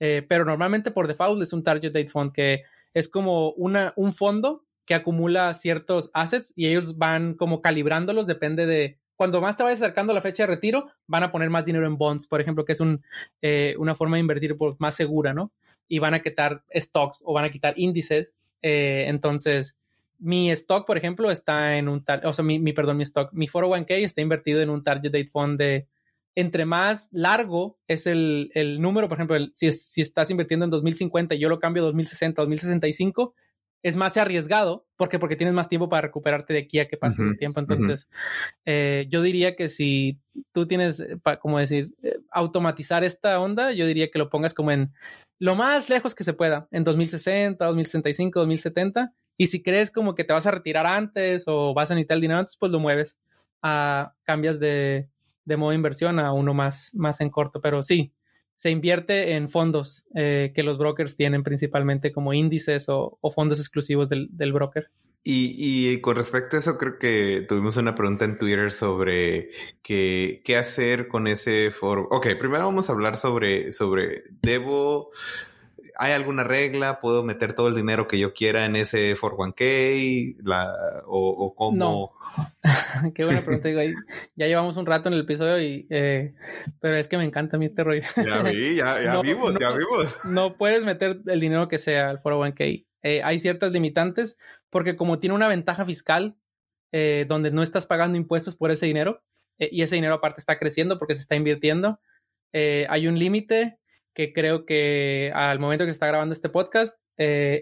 eh, 0.00 0.24
pero 0.28 0.44
normalmente 0.44 0.90
por 0.90 1.06
default 1.06 1.42
es 1.42 1.52
un 1.52 1.62
Target 1.62 1.92
Date 1.92 2.08
Fund 2.08 2.32
que 2.32 2.62
es 2.94 3.08
como 3.08 3.52
una, 3.52 3.92
un 3.96 4.12
fondo 4.14 4.64
que 4.86 4.94
acumula 4.94 5.54
ciertos 5.54 6.10
assets 6.14 6.52
y 6.56 6.66
ellos 6.66 6.98
van 6.98 7.34
como 7.34 7.60
calibrándolos, 7.60 8.26
depende 8.26 8.66
de 8.66 8.98
cuando 9.20 9.42
más 9.42 9.54
te 9.54 9.62
vayas 9.62 9.82
acercando 9.82 10.12
a 10.12 10.14
la 10.14 10.22
fecha 10.22 10.44
de 10.44 10.46
retiro, 10.46 10.86
van 11.06 11.22
a 11.22 11.30
poner 11.30 11.50
más 11.50 11.66
dinero 11.66 11.86
en 11.86 11.98
bonds, 11.98 12.26
por 12.26 12.40
ejemplo, 12.40 12.64
que 12.64 12.72
es 12.72 12.80
un, 12.80 13.04
eh, 13.42 13.74
una 13.78 13.94
forma 13.94 14.16
de 14.16 14.22
invertir 14.22 14.56
más 14.78 14.94
segura, 14.94 15.34
¿no? 15.34 15.52
Y 15.88 15.98
van 15.98 16.14
a 16.14 16.22
quitar 16.22 16.64
stocks 16.74 17.22
o 17.26 17.34
van 17.34 17.44
a 17.44 17.50
quitar 17.50 17.74
índices. 17.76 18.32
Eh, 18.62 19.04
entonces, 19.08 19.76
mi 20.18 20.50
stock, 20.52 20.86
por 20.86 20.96
ejemplo, 20.96 21.30
está 21.30 21.76
en 21.76 21.88
un, 21.88 22.02
o 22.24 22.32
sea, 22.32 22.42
mi, 22.42 22.58
mi, 22.60 22.72
perdón, 22.72 22.96
mi 22.96 23.02
stock, 23.02 23.30
mi 23.34 23.46
401k 23.46 23.90
está 23.90 24.22
invertido 24.22 24.62
en 24.62 24.70
un 24.70 24.82
target 24.82 25.12
date 25.12 25.28
fund 25.28 25.58
de, 25.58 25.86
entre 26.34 26.64
más 26.64 27.10
largo 27.12 27.76
es 27.88 28.06
el, 28.06 28.50
el 28.54 28.80
número, 28.80 29.06
por 29.10 29.18
ejemplo, 29.18 29.36
si, 29.52 29.70
si 29.70 30.00
estás 30.00 30.30
invirtiendo 30.30 30.64
en 30.64 30.70
2050 30.70 31.34
y 31.34 31.40
yo 31.40 31.50
lo 31.50 31.60
cambio 31.60 31.82
a 31.82 31.86
2060, 31.88 32.40
2065, 32.40 33.34
es 33.82 33.96
más 33.96 34.16
arriesgado 34.16 34.86
porque 34.96 35.18
porque 35.18 35.36
tienes 35.36 35.54
más 35.54 35.68
tiempo 35.68 35.88
para 35.88 36.02
recuperarte 36.02 36.52
de 36.52 36.60
aquí 36.60 36.78
a 36.78 36.88
que 36.88 36.96
pase 36.96 37.22
el 37.22 37.36
tiempo. 37.36 37.60
Entonces, 37.60 38.08
eh, 38.66 39.06
yo 39.08 39.22
diría 39.22 39.56
que 39.56 39.68
si 39.68 40.20
tú 40.52 40.66
tienes, 40.66 41.00
eh, 41.00 41.18
como 41.40 41.58
decir, 41.58 41.94
eh, 42.02 42.18
automatizar 42.30 43.04
esta 43.04 43.40
onda, 43.40 43.72
yo 43.72 43.86
diría 43.86 44.10
que 44.10 44.18
lo 44.18 44.28
pongas 44.28 44.54
como 44.54 44.70
en 44.70 44.92
lo 45.38 45.54
más 45.54 45.88
lejos 45.88 46.14
que 46.14 46.24
se 46.24 46.34
pueda, 46.34 46.68
en 46.70 46.84
2060, 46.84 47.64
2065, 47.64 48.40
2070. 48.40 49.14
Y 49.38 49.46
si 49.46 49.62
crees 49.62 49.90
como 49.90 50.14
que 50.14 50.24
te 50.24 50.34
vas 50.34 50.46
a 50.46 50.50
retirar 50.50 50.86
antes 50.86 51.44
o 51.46 51.72
vas 51.72 51.90
a 51.90 51.94
necesitar 51.94 52.16
el 52.16 52.20
dinero 52.20 52.40
antes, 52.40 52.58
pues 52.58 52.70
lo 52.70 52.78
mueves 52.78 53.16
a 53.62 54.14
cambias 54.24 54.60
de, 54.60 55.08
de 55.46 55.56
modo 55.56 55.70
de 55.70 55.76
inversión 55.76 56.18
a 56.18 56.34
uno 56.34 56.52
más, 56.52 56.90
más 56.92 57.22
en 57.22 57.30
corto. 57.30 57.62
Pero 57.62 57.82
sí, 57.82 58.12
se 58.60 58.68
invierte 58.70 59.36
en 59.36 59.48
fondos 59.48 60.04
eh, 60.14 60.52
que 60.54 60.62
los 60.62 60.76
brokers 60.76 61.16
tienen 61.16 61.42
principalmente 61.42 62.12
como 62.12 62.34
índices 62.34 62.90
o, 62.90 63.18
fondos 63.34 63.58
exclusivos 63.58 64.10
del, 64.10 64.52
broker. 64.52 64.90
Y, 65.24 65.98
con 66.02 66.16
respecto 66.16 66.56
a 66.56 66.58
eso, 66.58 66.76
creo 66.76 66.98
que 66.98 67.46
tuvimos 67.48 67.78
una 67.78 67.94
pregunta 67.94 68.26
en 68.26 68.36
Twitter 68.36 68.70
sobre 68.70 69.48
qué 69.80 70.56
hacer 70.58 71.08
con 71.08 71.26
ese 71.26 71.70
foro. 71.70 72.06
Ok, 72.10 72.26
primero 72.38 72.66
vamos 72.66 72.90
a 72.90 72.92
hablar 72.92 73.16
sobre, 73.16 73.72
sobre, 73.72 74.24
¿debo, 74.42 75.08
hay 76.00 76.12
alguna 76.12 76.44
regla? 76.44 76.98
¿Puedo 76.98 77.22
meter 77.22 77.52
todo 77.52 77.68
el 77.68 77.74
dinero 77.74 78.08
que 78.08 78.18
yo 78.18 78.32
quiera 78.32 78.64
en 78.64 78.74
ese 78.74 79.14
401k? 79.14 80.36
La, 80.42 80.72
o, 81.06 81.28
o 81.28 81.54
cómo? 81.54 81.76
No. 81.76 82.12
Qué 83.14 83.22
buena 83.22 83.42
pregunta. 83.42 83.68
Digo, 83.68 83.82
ya 84.34 84.46
llevamos 84.46 84.78
un 84.78 84.86
rato 84.86 85.08
en 85.08 85.14
el 85.14 85.20
episodio 85.20 85.60
y 85.60 85.86
eh, 85.90 86.32
pero 86.80 86.96
es 86.96 87.06
que 87.06 87.18
me 87.18 87.24
encanta 87.24 87.56
a 87.56 87.60
mí 87.60 87.66
este 87.66 87.84
rollo. 87.84 88.00
Ya 88.16 88.42
vi, 88.42 88.76
ya, 88.76 89.02
ya 89.02 89.20
vimos, 89.20 89.54
ya 89.60 89.72
vimos. 89.72 90.16
No 90.24 90.56
puedes 90.56 90.84
meter 90.84 91.20
el 91.26 91.38
dinero 91.38 91.68
que 91.68 91.78
sea 91.78 92.08
al 92.08 92.18
401k. 92.18 92.86
Eh, 93.02 93.20
hay 93.22 93.38
ciertas 93.38 93.70
limitantes 93.70 94.38
porque 94.70 94.96
como 94.96 95.18
tiene 95.18 95.34
una 95.34 95.48
ventaja 95.48 95.84
fiscal 95.84 96.38
eh, 96.92 97.26
donde 97.28 97.50
no 97.50 97.62
estás 97.62 97.84
pagando 97.84 98.16
impuestos 98.16 98.56
por 98.56 98.70
ese 98.70 98.86
dinero 98.86 99.22
y 99.58 99.82
ese 99.82 99.96
dinero 99.96 100.14
aparte 100.14 100.40
está 100.40 100.58
creciendo 100.58 100.98
porque 100.98 101.14
se 101.14 101.20
está 101.20 101.36
invirtiendo, 101.36 102.00
hay 102.54 103.06
un 103.06 103.18
límite 103.18 103.79
que 104.14 104.32
creo 104.32 104.66
que 104.66 105.32
al 105.34 105.58
momento 105.58 105.84
que 105.84 105.90
se 105.90 105.96
está 105.96 106.06
grabando 106.06 106.32
este 106.32 106.48
podcast 106.48 106.98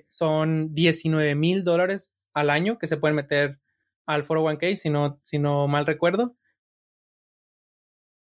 son 0.09 0.73
19 0.73 1.35
mil 1.35 1.65
dólares 1.65 2.15
al 2.33 2.51
año 2.51 2.79
que 2.79 2.87
se 2.87 2.97
pueden 2.97 3.17
meter 3.17 3.59
al 4.07 4.25
401k, 4.25 4.77
si 4.77 4.91
no, 4.91 5.21
si 5.23 5.39
no 5.39 5.69
mal 5.69 5.87
recuerdo. 5.87 6.35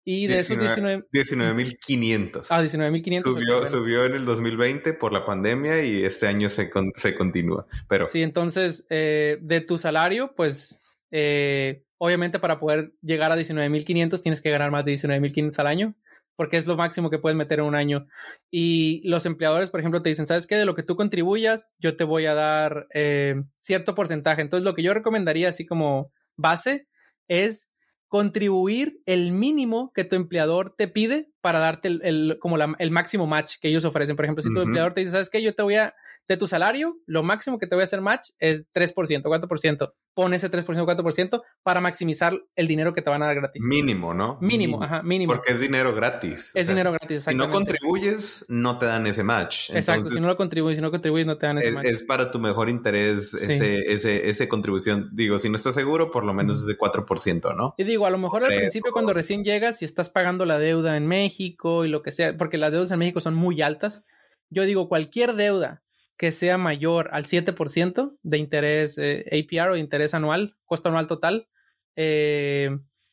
Y 0.08 0.28
de 0.28 0.38
esos 0.38 0.58
19... 0.58 1.08
19.500. 1.12 2.46
Ah, 2.48 2.62
19.500. 2.62 3.22
Subió, 3.24 3.66
subió 3.66 4.04
en 4.04 4.14
el 4.14 4.24
2020 4.24 4.94
por 4.94 5.12
la 5.12 5.26
pandemia 5.26 5.82
y 5.82 6.04
este 6.04 6.28
año 6.28 6.48
se, 6.48 6.70
se 6.94 7.14
continúa. 7.16 7.66
Pero... 7.88 8.06
Sí, 8.06 8.22
entonces, 8.22 8.86
eh, 8.88 9.38
de 9.42 9.60
tu 9.60 9.78
salario, 9.78 10.32
pues, 10.36 10.80
eh, 11.10 11.82
obviamente 11.98 12.38
para 12.38 12.60
poder 12.60 12.94
llegar 13.02 13.32
a 13.32 13.36
19.500 13.36 14.22
tienes 14.22 14.40
que 14.40 14.50
ganar 14.50 14.70
más 14.70 14.84
de 14.84 14.94
19.500 14.94 15.58
al 15.58 15.66
año 15.66 15.94
porque 16.36 16.58
es 16.58 16.66
lo 16.66 16.76
máximo 16.76 17.10
que 17.10 17.18
puedes 17.18 17.36
meter 17.36 17.58
en 17.58 17.64
un 17.64 17.74
año. 17.74 18.06
Y 18.50 19.02
los 19.08 19.26
empleadores, 19.26 19.70
por 19.70 19.80
ejemplo, 19.80 20.02
te 20.02 20.10
dicen, 20.10 20.26
¿sabes 20.26 20.46
qué? 20.46 20.56
De 20.56 20.66
lo 20.66 20.74
que 20.74 20.82
tú 20.82 20.94
contribuyas, 20.94 21.74
yo 21.78 21.96
te 21.96 22.04
voy 22.04 22.26
a 22.26 22.34
dar 22.34 22.86
eh, 22.94 23.42
cierto 23.62 23.94
porcentaje. 23.94 24.42
Entonces, 24.42 24.64
lo 24.64 24.74
que 24.74 24.82
yo 24.82 24.94
recomendaría, 24.94 25.48
así 25.48 25.66
como 25.66 26.12
base, 26.36 26.86
es 27.26 27.70
contribuir 28.08 29.00
el 29.06 29.32
mínimo 29.32 29.92
que 29.94 30.04
tu 30.04 30.14
empleador 30.14 30.74
te 30.76 30.88
pide 30.88 31.30
para 31.46 31.60
darte 31.60 31.86
el, 31.86 32.38
como 32.40 32.56
el 32.56 32.90
máximo 32.90 33.28
match 33.28 33.58
que 33.60 33.68
ellos 33.68 33.84
ofrecen. 33.84 34.16
Por 34.16 34.24
ejemplo, 34.24 34.42
si 34.42 34.52
tu 34.52 34.62
empleador 34.62 34.94
te 34.94 35.02
dice, 35.02 35.12
¿sabes 35.12 35.30
qué? 35.30 35.40
Yo 35.40 35.54
te 35.54 35.62
voy 35.62 35.76
a, 35.76 35.94
de 36.26 36.36
tu 36.36 36.48
salario, 36.48 36.98
lo 37.06 37.22
máximo 37.22 37.56
que 37.60 37.68
te 37.68 37.76
voy 37.76 37.82
a 37.82 37.84
hacer 37.84 38.00
match 38.00 38.30
es 38.40 38.66
3%, 38.72 39.22
4%. 39.22 39.92
Pon 40.12 40.34
ese 40.34 40.50
3%, 40.50 40.64
4% 40.64 41.42
para 41.62 41.80
maximizar 41.80 42.36
el 42.56 42.66
dinero 42.66 42.94
que 42.94 43.02
te 43.02 43.10
van 43.10 43.22
a 43.22 43.26
dar 43.26 43.36
gratis. 43.36 43.62
Mínimo, 43.62 44.12
¿no? 44.12 44.38
Mínimo, 44.40 44.82
ajá, 44.82 45.02
mínimo. 45.04 45.34
Porque 45.34 45.52
es 45.52 45.60
dinero 45.60 45.94
gratis. 45.94 46.50
Es 46.54 46.66
dinero 46.66 46.90
gratis, 46.90 47.24
Si 47.24 47.34
no 47.36 47.48
contribuyes, 47.48 48.44
no 48.48 48.78
te 48.78 48.86
dan 48.86 49.06
ese 49.06 49.22
match. 49.22 49.70
Exacto, 49.70 50.10
si 50.10 50.18
no 50.18 50.26
lo 50.26 50.36
contribuyes, 50.36 50.78
si 50.78 50.82
no 50.82 50.90
contribuyes, 50.90 51.26
no 51.26 51.38
te 51.38 51.46
dan 51.46 51.58
ese 51.58 51.70
match. 51.70 51.86
Es 51.86 52.02
para 52.02 52.32
tu 52.32 52.40
mejor 52.40 52.68
interés 52.68 53.34
ese, 53.34 53.92
ese, 53.92 54.28
ese 54.28 54.48
contribución. 54.48 55.10
Digo, 55.12 55.38
si 55.38 55.48
no 55.48 55.56
estás 55.56 55.74
seguro, 55.74 56.10
por 56.10 56.24
lo 56.24 56.34
menos 56.34 56.58
es 56.58 56.66
de 56.66 56.76
4%, 56.76 57.54
¿no? 57.54 57.74
Y 57.76 57.84
digo, 57.84 58.04
a 58.04 58.10
lo 58.10 58.18
mejor 58.18 58.42
al 58.42 58.56
principio 58.56 58.90
cuando 58.90 59.12
recién 59.12 59.44
llegas 59.44 59.82
y 59.82 59.84
estás 59.84 60.10
pagando 60.10 60.44
la 60.44 60.58
deuda 60.58 60.96
en 60.96 61.06
México 61.06 61.35
y 61.38 61.88
lo 61.88 62.02
que 62.02 62.12
sea, 62.12 62.36
porque 62.36 62.58
las 62.58 62.72
deudas 62.72 62.90
en 62.90 62.98
México 62.98 63.20
son 63.20 63.34
muy 63.34 63.62
altas, 63.62 64.04
yo 64.50 64.64
digo, 64.64 64.88
cualquier 64.88 65.34
deuda 65.34 65.82
que 66.16 66.32
sea 66.32 66.56
mayor 66.58 67.10
al 67.12 67.24
7% 67.24 68.16
de 68.22 68.38
interés 68.38 68.96
eh, 68.98 69.24
APR 69.30 69.70
o 69.70 69.76
interés 69.76 70.14
anual, 70.14 70.56
costo 70.64 70.88
anual 70.88 71.06
total, 71.06 71.48
eh, 71.94 72.70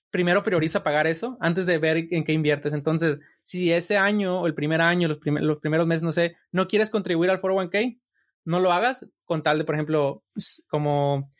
primero 0.09 0.43
prioriza 0.43 0.83
pagar 0.83 1.07
eso 1.07 1.37
antes 1.41 1.65
de 1.65 1.79
ver 1.79 2.07
en 2.11 2.23
qué 2.23 2.33
inviertes. 2.33 2.73
Entonces, 2.73 3.17
si 3.41 3.71
ese 3.71 3.97
año 3.97 4.41
o 4.41 4.47
el 4.47 4.53
primer 4.53 4.79
año, 4.79 5.07
los, 5.07 5.19
los 5.23 5.57
primeros 5.57 5.87
meses, 5.87 6.03
no 6.03 6.11
sé, 6.11 6.37
no 6.51 6.67
quieres 6.67 6.89
contribuir 6.89 7.31
al 7.31 7.41
401k, 7.41 7.99
no 8.45 8.59
lo 8.59 8.71
hagas 8.71 9.05
con 9.25 9.41
tal 9.41 9.57
de, 9.57 9.63
por 9.63 9.75
ejemplo, 9.75 10.23
como 10.69 11.31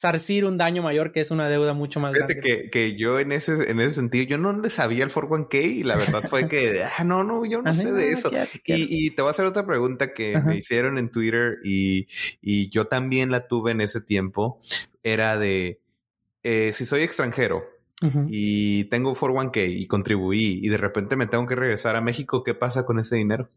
sarcir 0.00 0.46
un 0.46 0.56
daño 0.56 0.82
mayor 0.82 1.12
que 1.12 1.20
es 1.20 1.30
una 1.30 1.50
deuda 1.50 1.74
mucho 1.74 2.00
más 2.00 2.14
Fíjate 2.14 2.40
Que, 2.40 2.70
que 2.70 2.96
yo 2.96 3.18
en 3.18 3.32
ese, 3.32 3.70
en 3.70 3.80
ese 3.80 3.96
sentido, 3.96 4.24
yo 4.24 4.38
no 4.38 4.50
le 4.58 4.70
sabía 4.70 5.04
el 5.04 5.10
401k 5.10 5.62
y 5.62 5.82
la 5.82 5.96
verdad 5.96 6.22
fue 6.26 6.48
que, 6.48 6.82
ah, 6.82 7.04
no, 7.04 7.22
no, 7.22 7.44
yo 7.44 7.60
no 7.60 7.70
sé 7.70 7.92
de 7.92 8.08
eso. 8.08 8.30
Y, 8.64 8.86
y, 8.88 9.10
te 9.10 9.20
voy 9.20 9.28
a 9.28 9.32
hacer 9.32 9.44
otra 9.44 9.66
pregunta 9.66 10.14
que 10.14 10.40
me 10.42 10.56
hicieron 10.56 10.96
en 10.96 11.10
Twitter 11.10 11.58
y, 11.62 12.06
y, 12.40 12.70
yo 12.70 12.86
también 12.86 13.30
la 13.30 13.46
tuve 13.46 13.72
en 13.72 13.82
ese 13.82 14.00
tiempo. 14.00 14.58
Era 15.02 15.36
de, 15.36 15.82
eh, 16.44 16.72
si 16.72 16.86
soy 16.86 17.02
extranjero 17.02 17.62
y 18.28 18.84
tengo 18.84 19.14
401k 19.14 19.68
y 19.68 19.86
contribuí 19.86 20.60
y 20.62 20.68
de 20.70 20.78
repente 20.78 21.16
me 21.16 21.26
tengo 21.26 21.44
que 21.44 21.56
regresar 21.56 21.96
a 21.96 22.00
México, 22.00 22.42
¿qué 22.42 22.54
pasa 22.54 22.86
con 22.86 22.98
ese 22.98 23.16
dinero? 23.16 23.50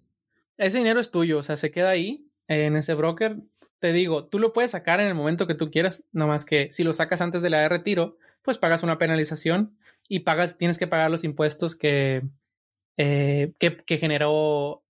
Ese 0.58 0.80
dinero 0.80 1.00
es 1.00 1.10
tuyo, 1.10 1.38
o 1.38 1.44
sea, 1.44 1.56
se 1.56 1.72
queda 1.72 1.92
ahí 1.92 2.28
en 2.50 2.76
ese 2.76 2.96
broker 2.96 3.38
te 3.84 3.91
digo, 3.91 4.28
tú 4.28 4.39
lo 4.39 4.54
puedes 4.54 4.72
sacar 4.72 5.02
en 5.02 5.08
el 5.08 5.13
momento 5.13 5.46
que 5.46 5.56
tú 5.56 5.69
quieras, 5.69 6.06
más 6.13 6.46
que 6.46 6.72
si 6.72 6.86
lo 6.86 6.93
sacas 6.93 7.19
antes 7.19 7.41
de 7.41 7.50
la 7.50 7.60
de 7.60 7.67
retiro, 7.67 8.15
pues 8.41 8.58
pagas 8.58 8.82
una 8.82 8.98
penalización 8.98 9.78
y 10.08 10.22
pagas, 10.22 10.58
tienes 10.58 10.78
que 10.78 10.88
pagar 10.88 11.12
los 11.12 11.26
impuestos 11.26 11.76
que, 11.76 12.22
eh, 12.96 13.52
que, 13.60 13.98
generó, 13.98 14.86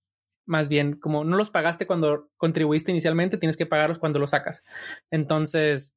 más 0.45 0.67
bien, 0.67 0.93
como 0.93 1.23
no 1.23 1.37
los 1.37 1.49
pagaste 1.49 1.87
cuando 1.87 2.29
contribuiste 2.37 2.91
inicialmente, 2.91 3.39
tienes 3.39 3.57
que 3.57 3.65
pagarlos 3.65 3.97
cuando 3.97 4.19
lo 4.19 4.27
sacas. 4.27 4.63
Entonces, 5.09 5.95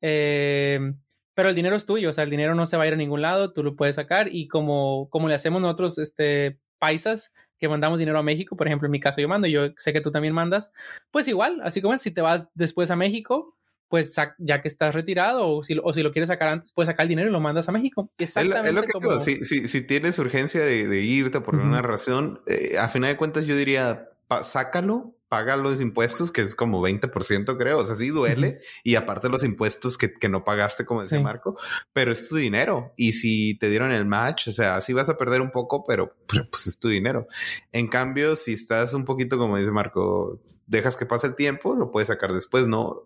eh, 0.00 0.94
pero 1.34 1.50
el 1.50 1.54
dinero 1.54 1.76
es 1.76 1.84
tuyo, 1.84 2.08
o 2.08 2.12
sea, 2.14 2.24
el 2.24 2.30
dinero 2.30 2.54
no 2.54 2.64
se 2.64 2.78
va 2.78 2.84
a 2.84 2.86
ir 2.86 2.94
a 2.94 2.96
ningún 2.96 3.20
lado, 3.20 3.52
tú 3.52 3.62
lo 3.62 3.76
puedes 3.76 3.96
sacar 3.96 4.34
y 4.34 4.48
como, 4.48 5.10
como 5.10 5.28
le 5.28 5.34
hacemos 5.34 5.60
nosotros, 5.60 5.98
este, 5.98 6.58
paisas, 6.78 7.30
que 7.58 7.68
mandamos 7.68 7.98
dinero 7.98 8.18
a 8.18 8.22
México, 8.22 8.56
por 8.56 8.66
ejemplo, 8.66 8.86
en 8.86 8.92
mi 8.92 9.00
caso 9.00 9.20
yo 9.20 9.28
mando 9.28 9.46
yo 9.46 9.68
sé 9.76 9.92
que 9.92 10.00
tú 10.00 10.10
también 10.10 10.34
mandas, 10.34 10.70
pues 11.10 11.28
igual, 11.28 11.60
así 11.62 11.82
como 11.82 11.94
es, 11.94 12.02
si 12.02 12.10
te 12.10 12.20
vas 12.20 12.48
después 12.54 12.90
a 12.90 12.96
México, 12.96 13.56
pues 13.88 14.14
ya 14.38 14.60
que 14.60 14.68
estás 14.68 14.94
retirado 14.94 15.48
o 15.48 15.62
si, 15.62 15.78
o 15.82 15.92
si 15.92 16.02
lo 16.02 16.12
quieres 16.12 16.28
sacar 16.28 16.48
antes, 16.48 16.72
puedes 16.72 16.88
sacar 16.88 17.04
el 17.04 17.08
dinero 17.08 17.28
y 17.28 17.32
lo 17.32 17.40
mandas 17.40 17.68
a 17.68 17.72
México. 17.72 18.10
Exactamente. 18.18 18.68
Es 18.68 18.74
lo, 18.74 18.82
que 18.82 18.92
como... 18.92 19.20
si, 19.20 19.44
si, 19.44 19.80
tienes 19.82 20.18
urgencia 20.18 20.62
de, 20.62 21.02
irte 21.02 21.40
por 21.40 21.56
una 21.56 21.80
razón, 21.80 22.40
eh, 22.46 22.76
a 22.78 22.88
final 22.88 23.10
de 23.10 23.16
cuentas 23.16 23.46
yo 23.46 23.56
diría, 23.56 24.10
sácalo, 24.44 25.14
paga 25.28 25.56
los 25.56 25.80
impuestos, 25.80 26.32
que 26.32 26.40
es 26.40 26.54
como 26.54 26.80
20%, 26.80 27.56
creo. 27.56 27.78
O 27.78 27.84
sea, 27.84 27.94
sí 27.94 28.08
duele. 28.08 28.60
Y 28.82 28.94
aparte 28.94 29.28
los 29.28 29.44
impuestos 29.44 29.98
que, 29.98 30.12
que 30.12 30.28
no 30.28 30.44
pagaste, 30.44 30.84
como 30.84 31.02
decía 31.02 31.20
Marco, 31.20 31.58
pero 31.92 32.12
es 32.12 32.28
tu 32.28 32.36
dinero. 32.36 32.92
Y 32.96 33.12
si 33.12 33.58
te 33.58 33.68
dieron 33.68 33.92
el 33.92 34.06
match, 34.06 34.48
o 34.48 34.52
sea, 34.52 34.80
sí 34.80 34.92
vas 34.92 35.08
a 35.08 35.16
perder 35.16 35.40
un 35.40 35.50
poco, 35.50 35.84
pero 35.84 36.16
pues 36.50 36.66
es 36.66 36.78
tu 36.78 36.88
dinero. 36.88 37.26
En 37.72 37.88
cambio, 37.88 38.36
si 38.36 38.54
estás 38.54 38.94
un 38.94 39.04
poquito, 39.04 39.38
como 39.38 39.58
dice 39.58 39.70
Marco, 39.70 40.40
dejas 40.66 40.96
que 40.96 41.06
pase 41.06 41.26
el 41.26 41.34
tiempo, 41.34 41.74
lo 41.74 41.90
puedes 41.90 42.08
sacar 42.08 42.32
después, 42.32 42.68
no, 42.68 43.02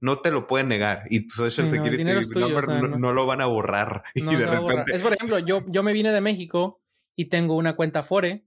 no 0.00 0.18
te 0.18 0.30
lo 0.30 0.46
pueden 0.46 0.68
negar. 0.68 1.04
Y 1.10 1.28
Social 1.28 1.66
Security 1.66 2.04
no, 2.04 3.12
lo 3.12 3.26
van 3.26 3.40
a 3.40 3.46
borrar. 3.46 4.04
y 4.14 4.22
de 4.22 4.46
repente... 4.46 4.94
Es 4.94 5.02
por 5.02 5.12
ejemplo, 5.12 5.38
yo, 5.38 5.64
yo 5.68 5.82
me 5.82 5.92
vine 5.92 6.12
de 6.12 6.20
México 6.20 6.80
y 7.16 7.26
tengo 7.26 7.56
una 7.56 7.74
cuenta 7.74 8.02
Fore 8.02 8.46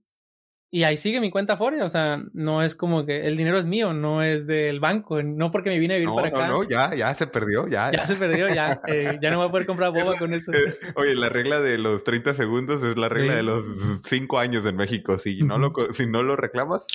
y 0.74 0.82
ahí 0.82 0.96
sigue 0.96 1.20
mi 1.20 1.30
cuenta 1.30 1.56
Fore, 1.56 1.80
o 1.82 1.88
sea, 1.88 2.20
no 2.32 2.60
es 2.60 2.74
como 2.74 3.06
que 3.06 3.28
el 3.28 3.36
dinero 3.36 3.60
es 3.60 3.64
mío, 3.64 3.92
no 3.92 4.24
es 4.24 4.44
del 4.44 4.80
banco, 4.80 5.22
no 5.22 5.52
porque 5.52 5.70
me 5.70 5.78
vine 5.78 5.94
a 5.94 5.98
vivir 5.98 6.12
para 6.12 6.26
acá. 6.26 6.48
No, 6.48 6.64
no, 6.64 6.68
ya, 6.68 6.92
ya 6.96 7.14
se 7.14 7.28
perdió, 7.28 7.68
ya. 7.68 7.92
Ya, 7.92 8.04
se 8.04 8.16
perdió, 8.16 8.52
ya. 8.52 8.80
Eh, 8.88 9.16
ya 9.22 9.30
no 9.30 9.38
voy 9.38 9.46
a 9.46 9.50
poder 9.52 9.66
comprar 9.66 9.92
boba 9.92 10.18
con 10.18 10.34
eso. 10.34 10.52
Eh, 10.52 10.74
oye, 10.96 11.14
la 11.14 11.28
regla 11.28 11.60
de 11.60 11.78
los 11.78 12.02
30 12.02 12.34
segundos 12.34 12.82
es 12.82 12.96
la 12.96 13.08
regla 13.08 13.36
de 13.36 13.44
los 13.44 13.64
5 14.04 14.36
años 14.40 14.66
en 14.66 14.74
México. 14.74 15.16
Si 15.16 15.42
no, 15.44 15.58
lo, 15.58 15.72
si 15.92 16.06
no 16.06 16.24
lo 16.24 16.34
reclamas, 16.34 16.88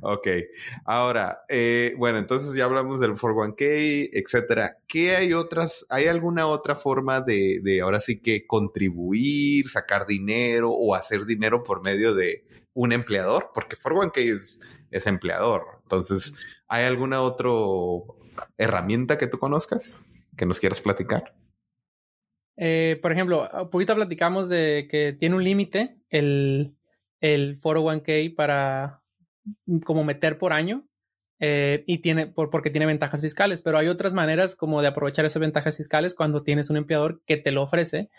ok, 0.00 0.28
ahora, 0.84 1.42
eh, 1.48 1.94
bueno, 1.96 2.18
entonces 2.18 2.54
ya 2.54 2.64
hablamos 2.64 3.00
del 3.00 3.12
401k, 3.12 4.10
etcétera. 4.12 4.78
¿Qué 4.86 5.16
hay 5.16 5.32
otras, 5.32 5.86
hay 5.90 6.08
alguna 6.08 6.46
otra 6.46 6.74
forma 6.74 7.20
de, 7.20 7.60
de 7.62 7.80
ahora 7.80 8.00
sí 8.00 8.20
que 8.20 8.46
contribuir, 8.46 9.68
sacar 9.68 10.06
dinero 10.06 10.70
o 10.70 10.94
hacer 10.94 11.24
dinero 11.24 11.62
por 11.62 11.84
medio 11.84 12.14
de 12.14 12.44
un 12.72 12.92
empleador? 12.92 13.50
Porque 13.54 13.76
401k 13.76 14.34
es, 14.34 14.60
es 14.90 15.06
empleador. 15.06 15.62
Entonces, 15.82 16.38
¿hay 16.66 16.84
alguna 16.84 17.20
otra 17.20 17.50
herramienta 18.58 19.18
que 19.18 19.26
tú 19.26 19.38
conozcas 19.38 20.00
que 20.36 20.46
nos 20.46 20.58
quieras 20.58 20.80
platicar? 20.80 21.34
Eh, 22.56 22.98
por 23.02 23.12
ejemplo, 23.12 23.48
un 23.52 23.70
poquito 23.70 23.94
platicamos 23.94 24.48
de 24.48 24.86
que 24.90 25.12
tiene 25.12 25.36
un 25.36 25.44
límite 25.44 25.98
el, 26.08 26.76
el 27.24 27.58
401k 27.58 28.34
para 28.34 29.02
como 29.84 30.04
meter 30.04 30.36
por 30.36 30.52
año 30.52 30.86
eh, 31.40 31.84
y 31.86 31.98
tiene 31.98 32.26
por, 32.26 32.50
porque 32.50 32.68
tiene 32.68 32.84
ventajas 32.84 33.22
fiscales, 33.22 33.62
pero 33.62 33.78
hay 33.78 33.88
otras 33.88 34.12
maneras 34.12 34.54
como 34.54 34.82
de 34.82 34.88
aprovechar 34.88 35.24
esas 35.24 35.40
ventajas 35.40 35.76
fiscales 35.76 36.14
cuando 36.14 36.42
tienes 36.42 36.68
un 36.68 36.76
empleador 36.76 37.22
que 37.26 37.38
te 37.38 37.50
lo 37.50 37.62
ofrece 37.62 38.10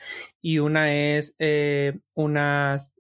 y 0.42 0.58
una 0.58 0.94
es 0.94 1.36
eh, 1.38 2.00
unas 2.16 2.94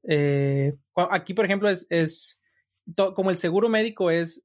aquí 1.09 1.33
por 1.33 1.45
ejemplo 1.45 1.69
es, 1.69 1.87
es 1.89 2.39
como 3.15 3.31
el 3.31 3.37
seguro 3.37 3.67
médico 3.67 4.11
es 4.11 4.43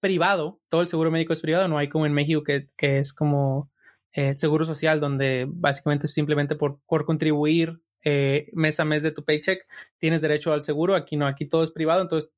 privado, 0.00 0.60
todo 0.70 0.80
el 0.80 0.88
seguro 0.88 1.10
médico 1.10 1.34
es 1.34 1.42
privado, 1.42 1.68
no 1.68 1.76
hay 1.76 1.88
como 1.88 2.06
en 2.06 2.14
México 2.14 2.42
que, 2.42 2.68
que 2.76 2.98
es 2.98 3.12
como 3.12 3.70
el 4.12 4.36
seguro 4.38 4.64
social, 4.64 4.98
donde 4.98 5.46
básicamente 5.48 6.08
simplemente 6.08 6.56
por, 6.56 6.80
por 6.86 7.04
contribuir 7.04 7.80
eh, 8.04 8.50
mes 8.52 8.80
a 8.80 8.84
mes 8.84 9.02
de 9.02 9.12
tu 9.12 9.24
paycheck 9.24 9.66
tienes 9.98 10.20
derecho 10.20 10.52
al 10.52 10.62
seguro. 10.62 10.94
Aquí 10.94 11.16
no, 11.16 11.26
aquí 11.26 11.46
todo 11.46 11.64
es 11.64 11.70
privado. 11.70 12.02
Entonces, 12.02 12.30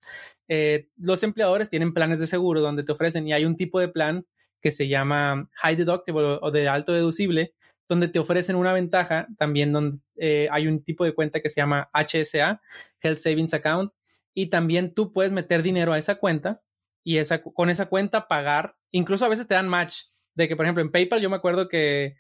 eh, 0.48 0.88
los 0.96 1.22
empleadores 1.22 1.70
tienen 1.70 1.94
planes 1.94 2.20
de 2.20 2.26
seguro 2.26 2.60
donde 2.60 2.82
te 2.82 2.92
ofrecen 2.92 3.26
y 3.26 3.32
hay 3.32 3.44
un 3.44 3.56
tipo 3.56 3.80
de 3.80 3.88
plan 3.88 4.26
que 4.60 4.70
se 4.70 4.88
llama 4.88 5.50
high 5.54 5.76
deductible 5.76 6.38
o 6.40 6.50
de 6.50 6.68
alto 6.68 6.92
deducible, 6.92 7.54
donde 7.88 8.08
te 8.08 8.18
ofrecen 8.18 8.56
una 8.56 8.72
ventaja 8.72 9.26
también 9.38 9.72
donde 9.72 9.98
eh, 10.16 10.48
hay 10.50 10.66
un 10.66 10.82
tipo 10.82 11.04
de 11.04 11.14
cuenta 11.14 11.40
que 11.40 11.50
se 11.50 11.60
llama 11.60 11.90
HSA, 11.92 12.62
Health 13.02 13.18
Savings 13.18 13.52
Account, 13.54 13.92
y 14.34 14.46
también 14.46 14.94
tú 14.94 15.12
puedes 15.12 15.32
meter 15.32 15.62
dinero 15.62 15.92
a 15.92 15.98
esa 15.98 16.16
cuenta 16.16 16.62
y 17.04 17.18
esa, 17.18 17.42
con 17.42 17.68
esa 17.68 17.86
cuenta 17.86 18.26
pagar, 18.26 18.76
incluso 18.90 19.26
a 19.26 19.28
veces 19.28 19.46
te 19.46 19.54
dan 19.54 19.68
match 19.68 20.04
de 20.34 20.48
que, 20.48 20.56
por 20.56 20.64
ejemplo, 20.64 20.82
en 20.82 20.90
PayPal 20.90 21.20
yo 21.20 21.30
me 21.30 21.36
acuerdo 21.36 21.68
que 21.68 22.16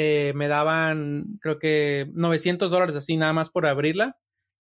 eh, 0.00 0.32
me 0.36 0.46
daban, 0.46 1.40
creo 1.40 1.58
que 1.58 2.08
900 2.14 2.70
dólares 2.70 2.94
así 2.94 3.16
nada 3.16 3.32
más 3.32 3.50
por 3.50 3.66
abrirla, 3.66 4.16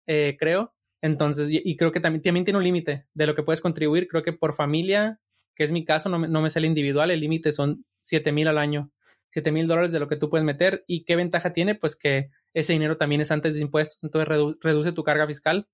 eh, 0.06 0.34
creo. 0.40 0.74
Entonces, 1.02 1.50
y, 1.52 1.76
creo 1.76 1.92
que 1.92 2.00
también, 2.00 2.22
también 2.22 2.46
tiene 2.46 2.56
un 2.56 2.64
límite 2.64 3.04
de 3.12 3.26
lo 3.26 3.34
que 3.34 3.42
puedes 3.42 3.60
contribuir. 3.60 4.08
Creo 4.08 4.22
que 4.22 4.32
por 4.32 4.54
familia, 4.54 5.20
que 5.54 5.64
es 5.64 5.72
mi 5.72 5.84
caso, 5.84 6.08
no, 6.08 6.18
no 6.18 6.40
me 6.40 6.48
sale 6.48 6.66
individual, 6.66 7.10
el 7.10 7.20
límite 7.20 7.52
son 7.52 7.84
7 8.00 8.32
mil 8.32 8.48
al 8.48 8.56
año. 8.56 8.90
7 9.28 9.52
mil 9.52 9.66
dólares 9.66 9.92
de 9.92 10.00
lo 10.00 10.08
que 10.08 10.16
tú 10.16 10.30
puedes 10.30 10.46
meter. 10.46 10.84
¿Y 10.86 11.04
qué 11.04 11.16
ventaja 11.16 11.52
tiene? 11.52 11.74
Pues 11.74 11.96
que 11.96 12.30
ese 12.54 12.72
dinero 12.72 12.96
también 12.96 13.20
es 13.20 13.30
antes 13.30 13.56
de 13.56 13.60
impuestos, 13.60 14.02
entonces 14.04 14.56
reduce 14.62 14.92
tu 14.92 15.04
carga 15.04 15.26
fiscal. 15.26 15.68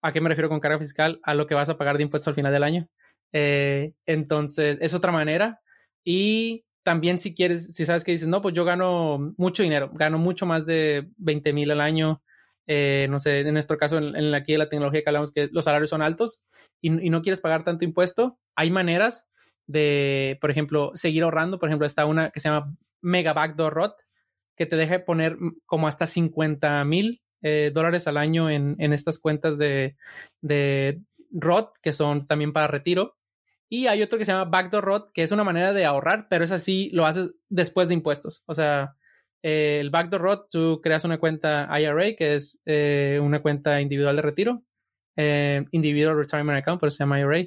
¿A 0.00 0.14
qué 0.14 0.22
me 0.22 0.30
refiero 0.30 0.48
con 0.48 0.60
carga 0.60 0.78
fiscal? 0.78 1.20
A 1.22 1.34
lo 1.34 1.46
que 1.46 1.54
vas 1.54 1.68
a 1.68 1.76
pagar 1.76 1.98
de 1.98 2.04
impuestos 2.04 2.28
al 2.28 2.34
final 2.34 2.54
del 2.54 2.64
año. 2.64 2.88
Eh, 3.34 3.92
entonces, 4.06 4.78
es 4.80 4.94
otra 4.94 5.12
manera. 5.12 5.60
Y 6.02 6.64
también 6.82 7.18
si 7.18 7.34
quieres, 7.34 7.74
si 7.74 7.86
sabes 7.86 8.04
que 8.04 8.12
dices, 8.12 8.28
no, 8.28 8.42
pues 8.42 8.54
yo 8.54 8.64
gano 8.64 9.34
mucho 9.36 9.62
dinero, 9.62 9.90
gano 9.94 10.18
mucho 10.18 10.46
más 10.46 10.66
de 10.66 11.08
20 11.16 11.52
mil 11.52 11.70
al 11.70 11.80
año, 11.80 12.22
eh, 12.66 13.06
no 13.10 13.20
sé, 13.20 13.40
en 13.40 13.54
nuestro 13.54 13.76
caso, 13.76 13.98
en, 13.98 14.34
aquí 14.34 14.52
de 14.52 14.58
la 14.58 14.68
tecnología 14.68 15.02
que 15.02 15.08
hablamos 15.08 15.32
que 15.32 15.48
los 15.52 15.64
salarios 15.64 15.90
son 15.90 16.02
altos 16.02 16.42
y, 16.80 16.90
no 16.90 17.22
quieres 17.22 17.40
pagar 17.40 17.64
tanto 17.64 17.84
impuesto, 17.84 18.38
hay 18.54 18.70
maneras 18.70 19.28
de, 19.66 20.38
por 20.40 20.50
ejemplo, 20.50 20.90
seguir 20.94 21.22
ahorrando. 21.22 21.58
Por 21.58 21.68
ejemplo, 21.68 21.86
está 21.86 22.06
una 22.06 22.30
que 22.30 22.40
se 22.40 22.48
llama 22.48 22.76
Mega 23.00 23.32
Backdoor 23.32 23.72
Rot, 23.72 23.96
que 24.56 24.66
te 24.66 24.76
deja 24.76 25.04
poner 25.04 25.36
como 25.66 25.86
hasta 25.88 26.06
50 26.06 26.84
mil 26.84 27.22
eh, 27.42 27.70
dólares 27.74 28.06
al 28.06 28.16
año 28.16 28.50
en, 28.50 28.76
en, 28.78 28.92
estas 28.92 29.18
cuentas 29.18 29.58
de, 29.58 29.96
de 30.40 31.00
ROT, 31.30 31.76
que 31.82 31.92
son 31.92 32.26
también 32.26 32.52
para 32.52 32.68
retiro. 32.68 33.14
Y 33.72 33.86
hay 33.86 34.02
otro 34.02 34.18
que 34.18 34.26
se 34.26 34.32
llama 34.32 34.50
Backdoor 34.50 34.84
Rot, 34.84 35.12
que 35.14 35.22
es 35.22 35.32
una 35.32 35.44
manera 35.44 35.72
de 35.72 35.86
ahorrar, 35.86 36.26
pero 36.28 36.44
es 36.44 36.50
así, 36.50 36.90
lo 36.92 37.06
haces 37.06 37.30
después 37.48 37.88
de 37.88 37.94
impuestos. 37.94 38.42
O 38.44 38.52
sea, 38.52 38.96
eh, 39.42 39.78
el 39.80 39.88
Backdoor 39.88 40.20
Rot, 40.20 40.50
tú 40.50 40.82
creas 40.82 41.04
una 41.04 41.16
cuenta 41.16 41.70
IRA, 41.80 42.14
que 42.14 42.34
es 42.34 42.60
eh, 42.66 43.18
una 43.22 43.40
cuenta 43.40 43.80
individual 43.80 44.16
de 44.16 44.20
retiro, 44.20 44.62
eh, 45.16 45.64
Individual 45.70 46.18
Retirement 46.18 46.58
Account, 46.58 46.80
pero 46.80 46.90
se 46.90 46.98
llama 46.98 47.18
IRA. 47.18 47.46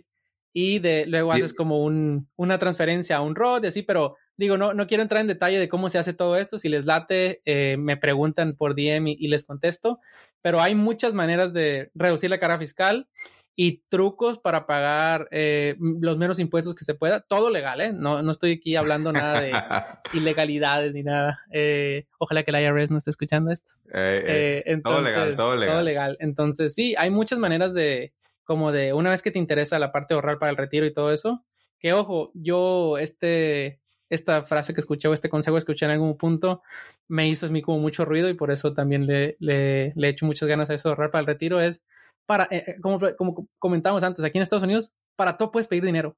Y 0.52 0.80
de, 0.80 1.06
luego 1.06 1.32
haces 1.32 1.54
como 1.54 1.84
un, 1.84 2.28
una 2.38 2.58
transferencia 2.58 3.18
a 3.18 3.22
un 3.22 3.36
ROT 3.36 3.66
y 3.66 3.68
así, 3.68 3.84
pero 3.84 4.16
digo, 4.36 4.58
no, 4.58 4.74
no 4.74 4.88
quiero 4.88 5.04
entrar 5.04 5.22
en 5.22 5.28
detalle 5.28 5.60
de 5.60 5.70
cómo 5.70 5.92
se 5.92 6.00
hace 6.00 6.14
todo 6.14 6.38
esto. 6.38 6.58
Si 6.58 6.70
les 6.70 6.86
late, 6.86 7.44
me 7.78 7.98
preguntan 7.98 8.54
por 8.54 8.74
DM 8.74 9.10
y, 9.10 9.28
les 9.28 9.46
contesto. 9.46 10.00
Pero 10.42 10.60
hay 10.60 10.74
muchas 10.74 11.14
maneras 11.14 11.54
de 11.54 11.92
reducir 11.94 12.32
la 12.32 12.40
carga 12.40 12.58
fiscal 12.58 13.10
y 13.56 13.84
trucos 13.88 14.38
para 14.38 14.68
pagar 14.68 15.30
eh, 15.32 15.78
los 15.80 16.18
menos 16.18 16.40
impuestos 16.40 16.76
que 16.76 16.84
se 16.84 16.94
pueda. 16.94 17.22
Todo 17.22 17.50
legal, 17.50 17.80
¿eh? 17.80 17.94
No, 17.94 18.22
no 18.22 18.32
estoy 18.32 18.54
aquí 18.54 18.76
hablando 18.76 19.14
nada 19.14 19.40
de 19.40 19.54
ilegalidades 20.14 20.94
ni 20.94 21.04
nada. 21.04 21.40
Eh, 21.52 22.06
ojalá 22.20 22.44
que 22.44 22.52
la 22.52 22.62
IRS 22.62 22.92
no 22.92 22.98
esté 22.98 23.12
escuchando 23.12 23.52
esto. 23.52 23.72
Eh, 23.94 24.82
todo 24.84 25.02
legal, 25.02 25.36
todo 25.36 25.56
legal. 25.56 25.76
Todo 25.76 25.84
legal. 25.84 26.18
Entonces, 26.20 26.74
sí, 26.74 26.96
hay 26.98 27.10
muchas 27.10 27.40
maneras 27.40 27.74
de, 27.74 28.14
como 28.44 28.74
de, 28.74 28.92
una 28.92 29.10
vez 29.10 29.22
que 29.22 29.32
te 29.32 29.40
interesa 29.40 29.80
la 29.80 29.94
parte 29.94 30.14
de 30.14 30.16
ahorrar 30.16 30.38
para 30.38 30.52
el 30.52 30.58
retiro 30.58 30.86
y 30.86 30.94
todo 30.94 31.14
eso, 31.14 31.46
que 31.80 31.94
ojo, 31.94 32.32
yo 32.34 32.98
este, 32.98 33.80
esta 34.10 34.44
frase 34.44 34.74
que 34.74 34.82
escuché 34.82 35.08
o 35.08 35.14
este 35.14 35.30
consejo 35.30 35.56
que 35.56 35.60
escuché 35.60 35.86
en 35.86 35.92
algún 35.92 36.18
punto 36.18 36.62
me 37.08 37.28
hizo 37.30 37.46
a 37.46 37.50
mí 37.50 37.62
como 37.62 37.80
mucho 37.80 38.04
ruido 38.04 38.28
y 38.28 38.34
por 38.34 38.52
eso 38.52 38.74
también 38.74 39.08
le, 39.08 39.38
le, 39.40 39.94
le 39.96 40.08
he 40.08 40.10
hecho 40.10 40.26
muchas 40.26 40.50
ganas 40.50 40.70
a 40.70 40.74
eso 40.74 40.90
de 40.90 40.94
ahorrar 40.94 41.12
para 41.12 41.22
el 41.22 41.28
retiro, 41.28 41.62
es 41.62 41.84
para, 42.26 42.48
eh, 42.52 42.64
eh, 42.68 42.76
como, 42.82 43.00
como 43.16 43.48
comentamos 43.60 44.04
antes, 44.04 44.24
aquí 44.24 44.38
en 44.38 44.44
Estados 44.44 44.64
Unidos, 44.64 44.94
para 45.16 45.38
todo 45.38 45.52
puedes 45.52 45.68
pedir 45.68 45.84
dinero. 45.84 46.18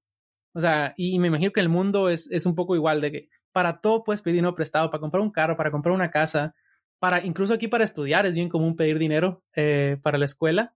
O 0.53 0.60
sea, 0.60 0.93
y 0.97 1.20
me 1.20 1.28
imagino 1.28 1.51
que 1.51 1.60
el 1.60 1.70
mundo 1.70 2.10
es, 2.10 2.30
es 2.32 2.45
un 2.45 2.55
poco 2.55 2.76
igual 2.76 3.01
de 3.01 3.12
que 3.12 3.30
para 3.51 3.80
todo 3.82 4.03
puedes 4.03 4.22
pedir 4.22 4.36
dinero 4.36 4.55
prestado, 4.55 4.89
para 4.89 5.01
comprar 5.01 5.22
un 5.22 5.32
carro, 5.32 5.58
para 5.58 5.72
comprar 5.72 5.93
una 5.93 6.12
casa, 6.12 6.55
para 6.99 7.24
incluso 7.24 7.53
aquí 7.53 7.68
para 7.68 7.84
estudiar 7.84 8.26
es 8.26 8.34
bien 8.34 8.49
común 8.49 8.76
pedir 8.76 8.97
dinero 8.99 9.43
eh, 9.55 9.97
para 10.01 10.18
la 10.18 10.26
escuela, 10.26 10.76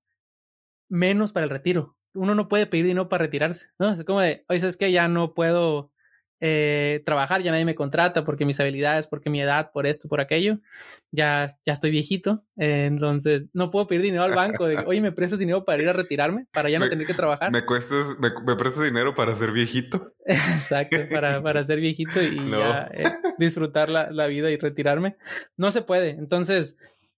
menos 0.90 1.32
para 1.32 1.46
el 1.46 1.50
retiro. 1.50 1.98
Uno 2.14 2.36
no 2.36 2.48
puede 2.48 2.68
pedir 2.68 2.86
dinero 2.86 3.10
para 3.10 3.24
retirarse, 3.24 3.68
¿no? 3.80 3.94
Es 3.94 4.04
como 4.04 4.20
de, 4.20 4.46
oye, 4.50 4.68
es 4.68 4.78
que 4.78 4.92
ya 4.92 5.08
no 5.08 5.34
puedo 5.34 5.92
eh, 6.44 7.04
trabajar, 7.06 7.44
ya 7.44 7.52
nadie 7.52 7.66
me 7.66 7.76
contrata 7.76 8.24
porque 8.24 8.46
mis 8.46 8.60
habilidades, 8.60 9.06
porque 9.06 9.30
mi 9.30 9.42
edad, 9.42 9.72
por 9.72 9.86
esto, 9.86 10.10
por 10.10 10.20
aquello, 10.20 10.58
ya, 11.12 11.48
ya 11.66 11.74
estoy 11.74 11.92
viejito, 11.92 12.44
eh, 12.58 12.86
entonces 12.88 13.44
no 13.54 13.70
puedo 13.70 13.86
pedir 13.86 14.02
dinero 14.02 14.24
al 14.24 14.34
banco 14.34 14.66
de, 14.66 14.78
oye, 14.80 15.02
¿me 15.02 15.12
prestas 15.12 15.38
dinero 15.38 15.64
para 15.66 15.84
ir 15.84 15.90
a 15.90 15.94
retirarme? 15.94 16.48
Para 16.52 16.70
ya 16.70 16.80
no 16.80 16.90
tener 16.90 17.06
que 17.06 17.14
trabajar. 17.14 17.52
¿Me, 17.52 17.64
cuestas, 17.64 18.18
me, 18.20 18.56
prestas 18.56 18.84
dinero 18.84 19.14
para 19.14 19.36
ser 19.36 19.52
viejito? 19.52 20.14
Exacto, 20.26 20.98
para, 21.12 21.44
para 21.44 21.64
ser 21.64 21.80
viejito 21.80 22.22
y 22.22 22.50
ya 22.50 22.90
eh, 22.92 23.12
disfrutar 23.38 23.90
la, 23.90 24.10
la 24.12 24.26
vida 24.26 24.50
y 24.50 24.58
retirarme. 24.58 25.18
No 25.58 25.72
se 25.72 25.84
puede, 25.84 26.10
entonces 26.10 26.76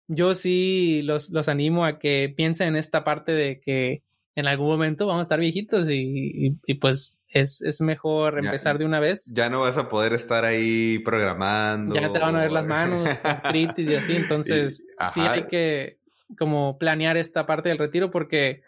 yo 0.08 0.36
sí 0.36 1.02
los, 1.04 1.30
los 1.30 1.48
animo 1.48 1.86
a 1.86 1.98
que 1.98 2.34
piensen 2.36 2.70
en 2.70 2.76
esta 2.76 3.04
parte 3.04 3.32
de 3.32 3.62
que 3.62 4.04
en 4.36 4.48
algún 4.48 4.68
momento 4.68 5.06
vamos 5.06 5.20
a 5.20 5.24
estar 5.24 5.40
viejitos 5.40 5.90
y, 5.90 6.56
y, 6.66 6.74
pues 6.76 7.22
es, 7.30 7.62
es 7.62 7.82
mejor 7.82 8.40
empezar 8.40 8.80
de 8.80 8.86
una 8.86 9.00
vez. 9.00 9.32
Ya 9.32 9.50
no 9.50 9.60
vas 9.60 9.78
a 9.78 9.90
poder 9.90 10.14
estar 10.14 10.44
ahí 10.44 11.00
programando. 11.00 11.94
Ya 11.94 12.12
te 12.12 12.20
van 12.20 12.36
a 12.36 12.40
ver 12.40 12.52
las 12.52 12.66
manos, 12.66 13.10
artritis 13.24 13.88
y 13.88 13.96
así. 13.96 14.16
Entonces, 14.16 14.86
sí 15.14 15.22
hay 15.22 15.44
que 15.48 16.00
como 16.38 16.80
planear 16.80 17.16
esta 17.16 17.46
parte 17.46 17.70
del 17.70 17.78
retiro 17.78 18.10
porque 18.10 18.64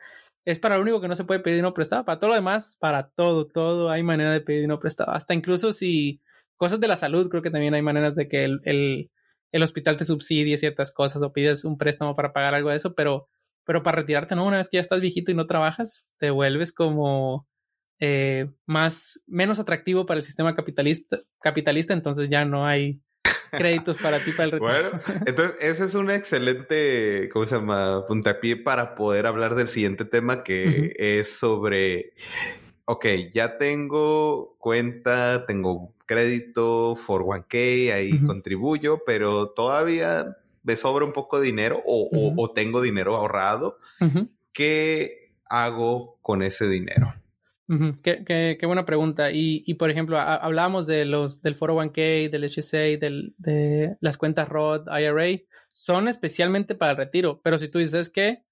es 0.45 0.59
para 0.59 0.75
lo 0.75 0.83
único 0.83 1.01
que 1.01 1.07
no 1.07 1.15
se 1.15 1.23
puede 1.23 1.39
pedir 1.39 1.63
no 1.63 1.73
prestado. 1.73 2.05
Para 2.05 2.19
todo 2.19 2.29
lo 2.29 2.35
demás, 2.35 2.77
para 2.79 3.09
todo, 3.09 3.47
todo 3.47 3.89
hay 3.89 4.03
manera 4.03 4.31
de 4.31 4.41
pedir 4.41 4.67
no 4.67 4.79
prestado. 4.79 5.11
Hasta 5.11 5.33
incluso 5.33 5.73
si 5.73 6.21
cosas 6.57 6.79
de 6.79 6.87
la 6.87 6.95
salud, 6.95 7.27
creo 7.29 7.41
que 7.41 7.49
también 7.49 7.73
hay 7.73 7.81
maneras 7.81 8.15
de 8.15 8.27
que 8.27 8.43
el, 8.43 8.61
el, 8.65 9.09
el 9.51 9.63
hospital 9.63 9.97
te 9.97 10.05
subsidie 10.05 10.57
ciertas 10.57 10.91
cosas 10.91 11.23
o 11.23 11.33
pides 11.33 11.65
un 11.65 11.79
préstamo 11.79 12.15
para 12.15 12.33
pagar 12.33 12.53
algo 12.53 12.69
de 12.69 12.75
eso, 12.75 12.93
pero 12.93 13.29
pero 13.65 13.83
para 13.83 13.97
retirarte, 13.97 14.35
¿no? 14.35 14.45
Una 14.45 14.57
vez 14.57 14.69
que 14.69 14.77
ya 14.77 14.81
estás 14.81 15.01
viejito 15.01 15.31
y 15.31 15.35
no 15.35 15.47
trabajas, 15.47 16.07
te 16.17 16.29
vuelves 16.29 16.71
como 16.71 17.47
eh, 17.99 18.49
más, 18.65 19.21
menos 19.27 19.59
atractivo 19.59 20.05
para 20.05 20.19
el 20.19 20.23
sistema 20.23 20.55
capitalista, 20.55 21.19
capitalista, 21.41 21.93
entonces 21.93 22.29
ya 22.29 22.45
no 22.45 22.65
hay 22.65 23.01
créditos 23.51 23.97
para 23.97 24.23
ti 24.23 24.31
para 24.31 24.45
el 24.45 24.51
retiro. 24.51 24.71
Bueno, 24.71 24.89
entonces 25.25 25.55
ese 25.59 25.85
es 25.85 25.95
un 25.95 26.11
excelente, 26.11 27.29
¿cómo 27.31 27.45
se 27.45 27.55
llama? 27.55 28.05
Puntapié 28.07 28.57
para 28.57 28.95
poder 28.95 29.27
hablar 29.27 29.55
del 29.55 29.67
siguiente 29.67 30.05
tema 30.05 30.43
que 30.43 30.93
es 30.97 31.33
sobre, 31.37 32.13
ok, 32.85 33.05
ya 33.33 33.57
tengo 33.57 34.55
cuenta, 34.59 35.45
tengo 35.45 35.93
crédito, 36.05 36.95
for 36.95 37.23
1K, 37.23 37.93
ahí 37.93 38.19
contribuyo, 38.25 39.01
pero 39.05 39.49
todavía 39.49 40.37
me 40.65 40.75
sobra 40.75 41.05
un 41.05 41.13
poco 41.13 41.39
de 41.39 41.45
dinero 41.45 41.81
o, 41.85 42.51
tengo 42.53 42.81
dinero 42.81 43.15
ahorrado, 43.15 43.77
¿qué 44.51 45.31
hago 45.45 46.17
con 46.21 46.41
ese 46.41 46.67
dinero? 46.67 47.13
qué, 48.01 48.57
buena 48.63 48.85
pregunta. 48.85 49.29
Y, 49.31 49.73
por 49.75 49.89
ejemplo, 49.89 50.19
hablábamos 50.19 50.87
de 50.87 51.05
los 51.05 51.41
del 51.41 51.57
401k, 51.57 52.29
del 52.29 52.43
HSA, 52.43 52.99
del, 52.99 53.35
de 53.37 53.95
las 54.01 54.17
cuentas 54.17 54.49
Roth, 54.49 54.87
IRA. 54.87 55.41
Son 55.71 56.07
especialmente 56.07 56.73
para 56.73 56.91
el 56.91 56.97
retiro. 56.97 57.41
Pero 57.43 57.59
si 57.59 57.67
tú 57.67 57.79
dices 57.79 58.09
que 58.09 58.43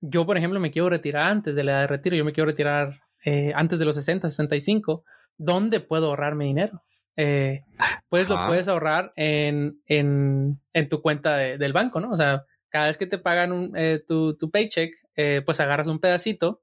yo, 0.00 0.26
por 0.26 0.36
ejemplo, 0.36 0.60
me 0.60 0.70
quiero 0.70 0.88
retirar 0.88 1.24
antes 1.24 1.56
de 1.56 1.64
la 1.64 1.72
edad 1.72 1.80
de 1.82 1.86
retiro, 1.88 2.16
yo 2.16 2.24
me 2.24 2.32
quiero 2.32 2.50
retirar 2.50 3.02
eh, 3.24 3.52
antes 3.54 3.78
de 3.78 3.84
los 3.84 3.96
60, 3.96 4.28
65, 4.28 5.04
¿dónde 5.36 5.80
puedo 5.80 6.06
ahorrarme 6.06 6.44
dinero? 6.44 6.82
Eh, 7.16 7.64
pues 8.08 8.28
lo 8.28 8.46
puedes 8.46 8.68
ahorrar 8.68 9.12
en, 9.16 9.80
en, 9.86 10.60
en 10.72 10.88
tu 10.88 11.00
cuenta 11.00 11.36
del 11.36 11.72
banco, 11.72 12.00
¿no? 12.00 12.10
O 12.10 12.16
sea, 12.16 12.44
cada 12.68 12.86
vez 12.86 12.98
que 12.98 13.06
te 13.06 13.18
pagan 13.18 13.52
un, 13.52 13.76
eh, 13.76 14.02
tu, 14.06 14.36
tu, 14.36 14.50
paycheck, 14.50 14.94
eh, 15.16 15.42
pues 15.44 15.60
agarras 15.60 15.86
un 15.86 16.00
pedacito 16.00 16.62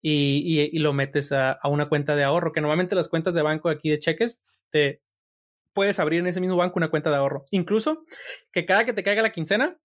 y, 0.00 0.70
y, 0.72 0.78
lo 0.78 0.92
metes 0.92 1.32
a, 1.32 1.52
a, 1.52 1.68
una 1.68 1.88
cuenta 1.88 2.16
de 2.16 2.24
ahorro, 2.24 2.52
que 2.52 2.60
normalmente 2.60 2.94
las 2.94 3.08
cuentas 3.08 3.34
de 3.34 3.42
banco 3.42 3.68
aquí 3.68 3.90
de 3.90 3.98
cheques, 3.98 4.40
te 4.70 5.02
puedes 5.72 5.98
abrir 5.98 6.20
en 6.20 6.26
ese 6.26 6.40
mismo 6.40 6.56
banco 6.56 6.78
una 6.78 6.88
cuenta 6.88 7.10
de 7.10 7.16
ahorro. 7.16 7.44
Incluso 7.50 8.04
que 8.52 8.64
cada 8.64 8.84
que 8.84 8.92
te 8.92 9.02
caiga 9.02 9.22
la 9.22 9.32
quincena, 9.32 9.78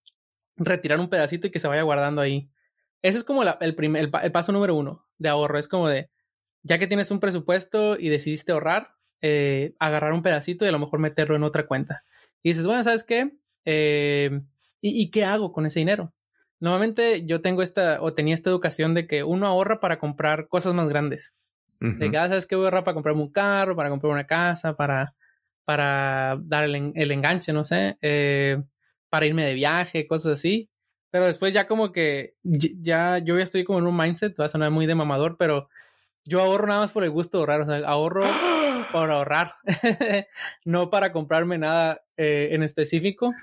retirar 0.58 1.00
un 1.00 1.10
pedacito 1.10 1.48
y 1.48 1.52
que 1.52 1.60
se 1.60 1.68
vaya 1.68 1.82
guardando 1.82 2.22
ahí. 2.22 2.50
Ese 3.02 3.18
es 3.18 3.24
como 3.24 3.44
el, 3.44 3.76
primer, 3.76 4.10
el, 4.24 4.32
paso 4.32 4.52
número 4.52 4.76
uno 4.76 5.06
de 5.18 5.30
ahorro. 5.30 5.60
Es 5.60 5.68
como 5.68 5.88
de, 5.88 6.10
ya 6.64 6.78
que 6.78 6.88
tienes 6.88 7.12
un 7.12 7.20
presupuesto 7.20 8.00
y 8.00 8.10
decidiste 8.10 8.52
ahorrar, 8.52 8.96
eh, 9.22 9.76
agarrar 9.80 10.14
un 10.14 10.22
pedacito 10.22 10.66
y 10.66 10.68
a 10.68 10.72
lo 10.72 10.80
mejor 10.80 11.00
meterlo 11.00 11.36
en 11.36 11.44
otra 11.44 11.68
cuenta. 11.68 12.04
Y 12.44 12.50
dices, 12.50 12.66
bueno, 12.66 12.84
¿sabes 12.84 13.04
qué? 13.04 13.32
Eh, 13.66 14.42
¿y, 14.82 15.10
qué 15.10 15.26
hago 15.26 15.52
con 15.52 15.66
ese 15.66 15.80
dinero? 15.80 16.14
Normalmente 16.60 17.26
yo 17.26 17.42
tengo 17.42 17.62
esta, 17.62 18.02
o 18.02 18.14
tenía 18.14 18.36
esta 18.36 18.50
educación 18.50 18.94
de 18.94 19.08
que 19.08 19.24
uno 19.24 19.48
ahorra 19.48 19.80
para 19.80 20.00
comprar 20.00 20.48
cosas 20.48 20.74
más 20.74 20.88
grandes. 20.90 21.34
De 21.80 22.10
que, 22.10 22.18
ah, 22.18 22.28
¿sabes 22.28 22.48
qué? 22.48 22.56
Voy 22.56 22.64
a 22.64 22.68
ahorrar 22.68 22.84
para 22.84 22.96
comprarme 22.96 23.22
un 23.22 23.32
carro, 23.32 23.76
para 23.76 23.90
comprar 23.90 24.12
una 24.12 24.26
casa, 24.26 24.76
para, 24.76 25.14
para 25.66 26.40
dar 26.42 26.64
el, 26.64 26.94
el 26.96 27.12
enganche, 27.12 27.52
no 27.54 27.64
sé, 27.64 27.98
eh, 28.02 28.64
para 29.10 29.26
irme 29.26 29.46
de 29.46 29.54
viaje, 29.54 30.08
cosas 30.08 30.34
así. 30.34 30.70
Pero 31.12 31.26
después 31.26 31.54
ya 31.54 31.68
como 31.68 31.92
que 31.92 32.36
ya 32.44 33.20
yo 33.20 33.38
ya 33.38 33.44
estoy 33.44 33.64
como 33.64 33.80
en 33.80 33.88
un 33.88 33.96
mindset, 33.96 34.40
va 34.40 34.46
a 34.46 34.50
sonar 34.50 34.72
muy 34.72 34.86
de 34.86 34.96
mamador, 34.96 35.38
pero 35.38 35.70
yo 36.26 36.42
ahorro 36.42 36.68
nada 36.68 36.82
más 36.82 36.92
por 36.92 37.04
el 37.04 37.12
gusto 37.12 37.38
de 37.38 37.42
ahorrar, 37.42 37.62
o 37.62 37.66
sea, 37.66 37.88
ahorro 37.88 38.26
por 38.92 39.12
ahorrar, 39.12 39.56
no 40.66 40.90
para 40.90 41.12
comprarme 41.12 41.58
nada 41.58 42.06
eh, 42.18 42.50
en 42.52 42.64
específico. 42.64 43.34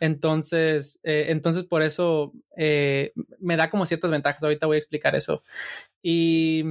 Entonces, 0.00 0.98
eh, 1.02 1.26
entonces 1.28 1.64
por 1.64 1.82
eso 1.82 2.32
eh, 2.56 3.12
me 3.38 3.56
da 3.56 3.70
como 3.70 3.84
ciertas 3.84 4.10
ventajas. 4.10 4.42
Ahorita 4.42 4.66
voy 4.66 4.76
a 4.76 4.78
explicar 4.78 5.14
eso. 5.14 5.42
Y 6.02 6.64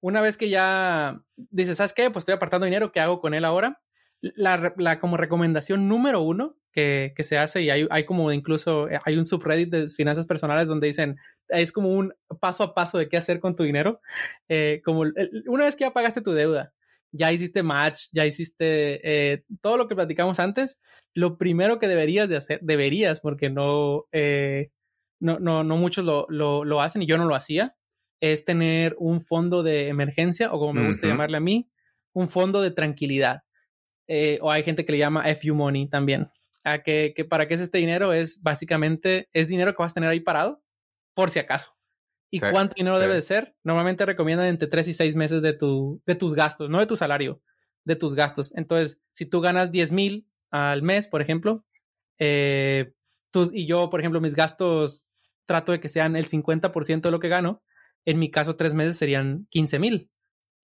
una 0.00 0.20
vez 0.20 0.36
que 0.36 0.50
ya 0.50 1.20
dices, 1.36 1.78
¿sabes 1.78 1.94
qué? 1.94 2.10
Pues 2.10 2.22
estoy 2.22 2.34
apartando 2.34 2.66
dinero, 2.66 2.92
¿qué 2.92 3.00
hago 3.00 3.20
con 3.20 3.34
él 3.34 3.44
ahora? 3.44 3.78
La, 4.20 4.72
la 4.76 5.00
como 5.00 5.16
recomendación 5.16 5.88
número 5.88 6.22
uno 6.22 6.56
que, 6.72 7.12
que, 7.16 7.24
se 7.24 7.38
hace 7.38 7.62
y 7.62 7.70
hay, 7.70 7.86
hay 7.90 8.04
como 8.04 8.32
incluso 8.32 8.88
hay 9.04 9.16
un 9.16 9.26
subreddit 9.26 9.70
de 9.70 9.88
finanzas 9.88 10.26
personales 10.26 10.66
donde 10.66 10.86
dicen 10.86 11.18
es 11.48 11.72
como 11.72 11.90
un 11.90 12.14
paso 12.40 12.62
a 12.62 12.74
paso 12.74 12.98
de 12.98 13.08
qué 13.08 13.16
hacer 13.16 13.38
con 13.40 13.54
tu 13.54 13.64
dinero. 13.64 14.00
como 14.84 15.04
una 15.46 15.64
vez 15.64 15.76
que 15.76 15.84
ya 15.84 15.92
pagaste 15.92 16.22
tu 16.22 16.32
deuda, 16.32 16.72
ya 17.14 17.32
hiciste 17.32 17.62
match, 17.62 18.08
ya 18.12 18.26
hiciste 18.26 19.00
eh, 19.04 19.44
todo 19.62 19.76
lo 19.76 19.86
que 19.86 19.94
platicamos 19.94 20.40
antes, 20.40 20.80
lo 21.14 21.38
primero 21.38 21.78
que 21.78 21.86
deberías 21.86 22.28
de 22.28 22.36
hacer, 22.36 22.58
deberías, 22.62 23.20
porque 23.20 23.50
no, 23.50 24.06
eh, 24.10 24.70
no, 25.20 25.38
no, 25.38 25.62
no 25.62 25.76
muchos 25.76 26.04
lo, 26.04 26.26
lo, 26.28 26.80
hacen 26.80 27.02
y 27.02 27.06
yo 27.06 27.16
no 27.16 27.26
lo 27.26 27.36
hacía, 27.36 27.76
es 28.20 28.44
tener 28.44 28.96
un 28.98 29.20
fondo 29.20 29.62
de 29.62 29.88
emergencia 29.88 30.52
o 30.52 30.58
como 30.58 30.72
me 30.72 30.86
gusta 30.86 31.06
llamarle 31.06 31.36
a 31.36 31.40
mí, 31.40 31.70
un 32.12 32.28
fondo 32.28 32.62
de 32.62 32.72
tranquilidad. 32.72 33.42
Eh, 34.08 34.38
o 34.42 34.50
hay 34.50 34.64
gente 34.64 34.84
que 34.84 34.92
le 34.92 34.98
llama 34.98 35.24
FU 35.36 35.54
Money 35.54 35.88
también. 35.88 36.30
A 36.64 36.82
que, 36.82 37.12
que 37.14 37.24
para 37.24 37.46
qué 37.46 37.54
es 37.54 37.60
este 37.60 37.78
dinero 37.78 38.12
es 38.12 38.42
básicamente, 38.42 39.28
es 39.32 39.48
dinero 39.48 39.72
que 39.72 39.82
vas 39.82 39.92
a 39.92 39.94
tener 39.94 40.10
ahí 40.10 40.20
parado 40.20 40.62
por 41.14 41.30
si 41.30 41.38
acaso. 41.38 41.76
¿Y 42.34 42.40
cuánto 42.40 42.74
dinero 42.74 42.98
debe 42.98 43.14
de 43.14 43.22
ser? 43.22 43.54
Normalmente 43.62 44.04
recomiendan 44.04 44.46
entre 44.46 44.66
3 44.66 44.88
y 44.88 44.94
6 44.94 45.14
meses 45.14 45.40
de, 45.40 45.52
tu, 45.52 46.02
de 46.04 46.16
tus 46.16 46.34
gastos, 46.34 46.68
no 46.68 46.80
de 46.80 46.86
tu 46.86 46.96
salario, 46.96 47.40
de 47.84 47.94
tus 47.94 48.14
gastos. 48.14 48.52
Entonces, 48.56 49.00
si 49.12 49.24
tú 49.24 49.40
ganas 49.40 49.70
10 49.70 49.92
mil 49.92 50.26
al 50.50 50.82
mes, 50.82 51.06
por 51.06 51.22
ejemplo, 51.22 51.64
eh, 52.18 52.92
y 53.52 53.66
yo, 53.66 53.88
por 53.88 54.00
ejemplo, 54.00 54.20
mis 54.20 54.34
gastos 54.34 55.10
trato 55.46 55.70
de 55.70 55.78
que 55.78 55.88
sean 55.88 56.16
el 56.16 56.26
50% 56.26 57.02
de 57.02 57.10
lo 57.12 57.20
que 57.20 57.28
gano, 57.28 57.62
en 58.04 58.18
mi 58.18 58.30
caso, 58.32 58.56
tres 58.56 58.74
meses 58.74 58.96
serían 58.96 59.46
15 59.50 59.78
mil, 59.78 60.10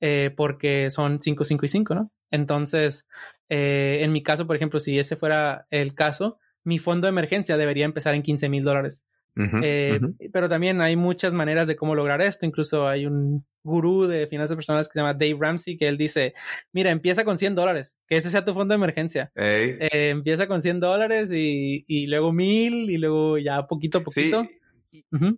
eh, 0.00 0.34
porque 0.36 0.90
son 0.90 1.20
5, 1.20 1.44
5 1.44 1.66
y 1.66 1.68
5, 1.68 1.94
¿no? 1.94 2.10
Entonces, 2.32 3.06
eh, 3.48 3.98
en 4.02 4.12
mi 4.12 4.24
caso, 4.24 4.46
por 4.46 4.56
ejemplo, 4.56 4.80
si 4.80 4.98
ese 4.98 5.14
fuera 5.14 5.66
el 5.70 5.94
caso, 5.94 6.38
mi 6.64 6.78
fondo 6.78 7.06
de 7.06 7.10
emergencia 7.10 7.56
debería 7.56 7.84
empezar 7.84 8.14
en 8.14 8.22
15 8.22 8.48
mil 8.48 8.64
dólares. 8.64 9.04
Eh, 9.36 10.00
pero 10.32 10.48
también 10.48 10.80
hay 10.80 10.96
muchas 10.96 11.32
maneras 11.32 11.66
de 11.66 11.76
cómo 11.76 11.94
lograr 11.94 12.20
esto. 12.20 12.46
Incluso 12.46 12.88
hay 12.88 13.06
un 13.06 13.44
gurú 13.62 14.06
de 14.06 14.26
finanzas 14.26 14.56
personales 14.56 14.88
que 14.88 14.94
se 14.94 15.00
llama 15.00 15.14
Dave 15.14 15.36
Ramsey 15.38 15.76
que 15.76 15.88
él 15.88 15.96
dice, 15.96 16.34
mira, 16.72 16.90
empieza 16.90 17.24
con 17.24 17.38
100 17.38 17.54
dólares, 17.54 17.98
que 18.06 18.16
ese 18.16 18.30
sea 18.30 18.44
tu 18.44 18.54
fondo 18.54 18.72
de 18.72 18.76
emergencia. 18.76 19.30
Eh, 19.34 20.10
empieza 20.10 20.46
con 20.46 20.62
100 20.62 20.80
dólares 20.80 21.30
y, 21.32 21.84
y, 21.86 22.06
luego 22.06 22.32
mil 22.32 22.90
y 22.90 22.98
luego 22.98 23.38
ya 23.38 23.66
poquito 23.66 23.98
a 23.98 24.02
poquito. 24.02 24.46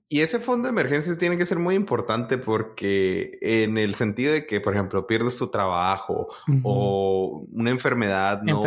Y 0.09 0.20
ese 0.20 0.38
fondo 0.38 0.64
de 0.64 0.70
emergencias 0.70 1.18
tiene 1.18 1.36
que 1.36 1.45
ser 1.45 1.59
muy 1.59 1.74
importante 1.74 2.38
porque 2.38 3.38
en 3.43 3.76
el 3.76 3.95
sentido 3.95 4.32
de 4.32 4.47
que, 4.47 4.61
por 4.61 4.72
ejemplo, 4.72 5.07
pierdes 5.07 5.36
tu 5.36 5.51
trabajo 5.51 6.28
o 6.62 7.47
una 7.53 7.70
enfermedad, 7.70 8.43
no, 8.43 8.62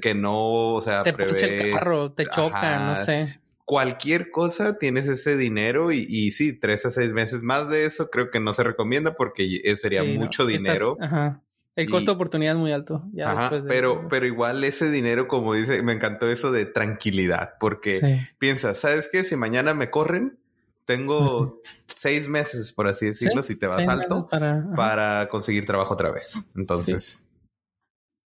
que 0.00 0.14
no, 0.14 0.74
o 0.74 0.80
sea, 0.80 1.02
te 1.02 1.12
prevé... 1.12 1.66
el 1.66 1.72
carro, 1.72 2.12
te 2.12 2.26
choca, 2.26 2.86
no 2.86 2.94
sé 2.94 3.40
cualquier 3.66 4.30
cosa 4.30 4.78
tienes 4.78 5.08
ese 5.08 5.36
dinero 5.36 5.92
y, 5.92 6.06
y, 6.08 6.30
sí, 6.30 6.58
tres 6.58 6.86
a 6.86 6.90
seis 6.90 7.12
meses 7.12 7.42
más 7.42 7.68
de 7.68 7.84
eso 7.84 8.08
creo 8.08 8.30
que 8.30 8.40
no 8.40 8.54
se 8.54 8.62
recomienda 8.62 9.14
porque 9.14 9.60
sería 9.76 10.02
mucho 10.02 10.46
dinero. 10.46 10.96
ajá. 10.98 11.42
El 11.76 11.90
costo 11.90 12.10
de 12.10 12.14
oportunidad 12.14 12.54
es 12.54 12.58
muy 12.58 12.72
alto. 12.72 13.04
ajá, 13.22 13.62
pero, 13.68 14.08
pero 14.08 14.24
igual 14.24 14.64
ese 14.64 14.90
dinero, 14.90 15.28
como 15.28 15.52
dice, 15.52 15.82
me 15.82 15.92
encantó 15.92 16.26
eso 16.30 16.50
de 16.50 16.64
tranquilidad, 16.64 17.52
porque 17.60 18.26
piensas, 18.38 18.78
¿sabes 18.78 19.10
qué? 19.12 19.24
Si 19.24 19.36
mañana 19.36 19.74
me 19.74 19.90
corren, 19.90 20.38
tengo 20.86 21.60
seis 21.86 22.28
meses, 22.28 22.72
por 22.72 22.88
así 22.88 23.06
decirlo, 23.06 23.42
si 23.42 23.56
te 23.56 23.66
vas 23.66 23.86
alto, 23.86 24.26
para, 24.26 24.64
para, 24.74 25.28
conseguir 25.28 25.66
trabajo 25.66 25.92
otra 25.92 26.10
vez. 26.10 26.50
Entonces, 26.56 27.25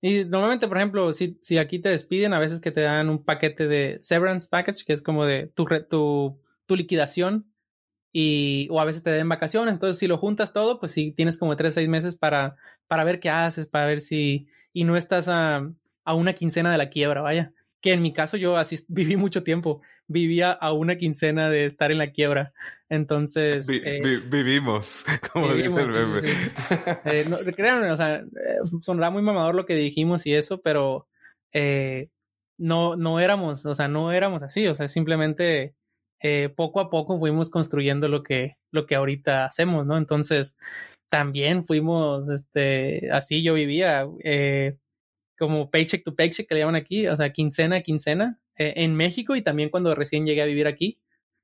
y 0.02 0.26
normalmente, 0.26 0.68
por 0.68 0.78
ejemplo, 0.78 1.14
si, 1.14 1.38
si 1.42 1.58
aquí 1.58 1.80
te 1.80 1.90
despiden, 1.90 2.34
a 2.34 2.40
veces 2.40 2.60
que 2.60 2.72
te 2.72 2.82
dan 2.82 3.10
un 3.10 3.24
paquete 3.24 3.68
de 3.68 3.98
severance 4.02 4.48
package, 4.50 4.84
que 4.86 4.94
es 4.94 5.02
como 5.02 5.26
de 5.26 5.48
tu, 5.48 5.66
tu, 5.90 6.40
tu 6.66 6.76
liquidación, 6.76 7.48
y, 8.14 8.68
o 8.72 8.82
a 8.82 8.86
veces 8.86 9.04
te 9.04 9.12
den 9.12 9.30
vacaciones. 9.30 9.74
Entonces, 9.74 9.98
si 9.98 10.08
lo 10.08 10.18
juntas 10.18 10.54
todo, 10.54 10.80
pues 10.80 10.92
sí 10.92 11.12
tienes 11.12 11.38
como 11.38 11.56
tres, 11.56 11.76
seis 11.76 11.88
meses 11.88 12.16
para, 12.16 12.58
para 12.88 13.04
ver 13.04 13.20
qué 13.20 13.30
haces, 13.30 13.68
para 13.68 13.86
ver 13.86 14.02
si, 14.02 14.48
y 14.74 14.84
no 14.84 14.98
estás 14.98 15.28
a, 15.28 15.72
a 16.04 16.16
una 16.16 16.34
quincena 16.34 16.72
de 16.72 16.78
la 16.78 16.90
quiebra, 16.90 17.22
vaya 17.22 17.54
que 17.82 17.94
en 17.94 18.02
mi 18.02 18.14
caso 18.14 18.38
yo 18.38 18.58
así 18.58 18.80
viví 18.88 19.18
mucho 19.18 19.44
tiempo, 19.44 19.82
vivía 20.12 20.52
a 20.52 20.74
una 20.74 20.98
quincena 20.98 21.50
de 21.50 21.66
estar 21.66 21.92
en 21.92 21.98
la 21.98 22.12
quiebra. 22.12 22.54
Entonces... 22.90 23.68
Eh, 23.70 24.20
vivimos, 24.30 25.06
como 25.32 25.54
dice 25.54 25.80
el 25.80 25.92
bebé. 25.92 26.34
Eh, 27.06 27.26
no, 27.30 27.38
créanme, 27.56 27.90
o 27.90 27.96
sea, 27.96 28.18
eh, 28.18 28.58
sonará 28.82 29.10
muy 29.10 29.22
mamador 29.22 29.56
lo 29.56 29.66
que 29.66 29.76
dijimos 29.76 30.26
y 30.26 30.34
eso, 30.34 30.62
pero 30.62 31.08
no, 32.58 32.96
no 32.98 33.20
éramos, 33.20 33.66
o 33.66 33.76
sea, 33.76 33.88
no 33.88 34.12
éramos 34.12 34.44
así, 34.44 34.68
o 34.68 34.76
sea, 34.76 34.88
simplemente 34.88 35.74
poco 36.56 36.82
a 36.82 36.90
poco 36.90 37.18
fuimos 37.18 37.50
construyendo 37.50 38.08
lo 38.08 38.24
que, 38.24 38.58
lo 38.72 38.86
que 38.86 38.96
ahorita 38.96 39.46
hacemos, 39.46 39.86
¿no? 39.86 39.98
Entonces, 39.98 40.56
también 41.10 41.64
fuimos, 41.64 42.30
este, 42.30 43.10
así 43.12 43.42
yo 43.42 43.54
vivía, 43.54 44.06
como 45.40 45.72
paycheck 45.72 46.04
to 46.04 46.14
paycheck 46.14 46.48
que 46.48 46.56
le 46.56 46.62
llaman 46.62 46.76
aquí, 46.76 47.08
o 47.08 47.16
sea, 47.16 47.32
quincena 47.32 47.78
a 47.78 47.82
quincena, 47.82 48.41
eh, 48.58 48.74
en 48.78 48.96
México 48.96 49.36
y 49.36 49.42
también 49.42 49.70
cuando 49.70 49.96
recién 49.96 50.26
llegué 50.26 50.42
a 50.42 50.46
vivir 50.46 50.68
aquí. 50.68 51.00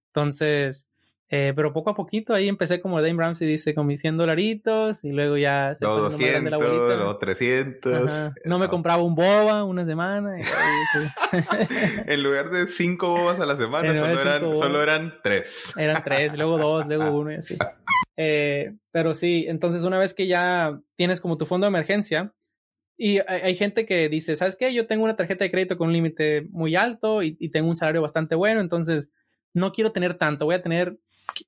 Entonces, 0.07 0.87
eh, 1.29 1.51
pero 1.53 1.73
poco 1.73 1.89
a 1.89 1.95
poquito 1.95 2.33
ahí 2.33 2.47
empecé 2.47 2.79
como 2.79 3.01
Dame 3.01 3.21
Ramsey 3.21 3.45
dice, 3.45 3.75
con 3.75 3.85
mis 3.85 3.99
100 3.99 4.15
dolaritos 4.15 5.03
y 5.03 5.11
luego 5.11 5.35
ya 5.35 5.75
se 5.75 5.83
luego 5.83 6.03
200, 6.03 6.51
la 6.51 6.57
luego 6.57 7.17
300. 7.17 8.31
No 8.45 8.59
me 8.59 8.69
compraba 8.69 9.03
un 9.03 9.13
boba 9.13 9.65
una 9.65 9.83
semana. 9.83 10.37
en 12.07 12.23
lugar 12.23 12.49
de 12.49 12.67
5 12.67 13.09
bobas 13.09 13.41
a 13.41 13.45
la 13.45 13.57
semana, 13.57 13.89
solo 13.93 14.21
eran, 14.21 14.41
solo 14.41 14.83
eran 14.83 15.13
3. 15.21 15.73
Eran 15.75 16.03
3, 16.03 16.37
luego 16.37 16.57
2, 16.57 16.87
luego 16.87 17.11
1 17.19 17.31
y 17.31 17.35
así. 17.35 17.57
Eh, 18.15 18.73
pero 18.91 19.13
sí, 19.13 19.45
entonces 19.49 19.83
una 19.83 19.99
vez 19.99 20.13
que 20.13 20.27
ya 20.27 20.79
tienes 20.95 21.19
como 21.19 21.37
tu 21.37 21.45
fondo 21.45 21.65
de 21.65 21.69
emergencia, 21.69 22.33
y 22.97 23.19
hay, 23.19 23.55
gente 23.55 23.85
que 23.85 24.09
dice, 24.09 24.35
¿sabes 24.35 24.55
qué? 24.55 24.73
Yo 24.73 24.87
tengo 24.87 25.03
una 25.03 25.15
tarjeta 25.15 25.43
de 25.43 25.51
crédito 25.51 25.77
con 25.77 25.89
un 25.89 25.93
límite 25.93 26.47
muy 26.49 26.75
alto 26.75 27.21
y, 27.21 27.35
tengo 27.49 27.69
un 27.69 27.77
salario 27.77 28.01
bastante 28.01 28.33
bueno, 28.33 28.59
entonces 28.59 29.09
no 29.53 29.71
quiero 29.71 29.91
tener 29.91 30.15
tanto, 30.15 30.45
voy 30.45 30.55
a 30.55 30.63
tener 30.63 30.97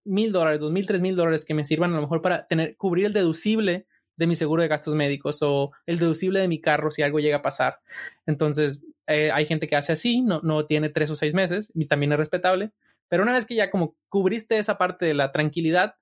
mil 0.04 0.32
dólares, 0.32 0.60
dos 0.60 0.72
mil, 0.72 0.86
tres 0.86 1.02
mil 1.02 1.16
dólares 1.16 1.46
que 1.46 1.56
me 1.56 1.66
sirvan 1.66 1.92
a 1.92 1.96
lo 1.96 2.02
mejor 2.02 2.22
para 2.22 2.46
tener, 2.48 2.78
cubrir 2.78 3.08
el 3.08 3.14
deducible 3.14 3.88
de 4.16 4.28
mi 4.28 4.36
seguro 4.36 4.62
de 4.62 4.68
gastos 4.68 4.94
médicos 4.96 5.40
o 5.42 5.72
el 5.88 5.98
deducible 5.98 6.40
de 6.40 6.48
mi 6.48 6.62
carro 6.62 6.92
si 6.92 7.02
algo 7.02 7.20
llega 7.20 7.38
a 7.38 7.42
pasar. 7.42 7.80
Entonces, 8.28 8.82
eh, 9.08 9.32
hay 9.32 9.46
gente 9.46 9.68
que 9.68 9.76
hace 9.76 9.94
así, 9.94 10.22
no, 10.22 10.42
no 10.44 10.66
tiene 10.66 10.90
tres 10.90 11.10
o 11.10 11.16
seis 11.16 11.34
meses 11.34 11.72
y 11.74 11.86
también 11.86 12.12
es 12.12 12.20
respetable. 12.20 12.72
Pero 13.08 13.24
una 13.24 13.34
vez 13.34 13.48
que 13.48 13.56
ya 13.56 13.72
como 13.72 13.96
cubriste 14.10 14.60
esa 14.60 14.78
parte 14.78 15.06
de 15.06 15.16
la 15.16 15.32
tranquilidad, 15.32 15.96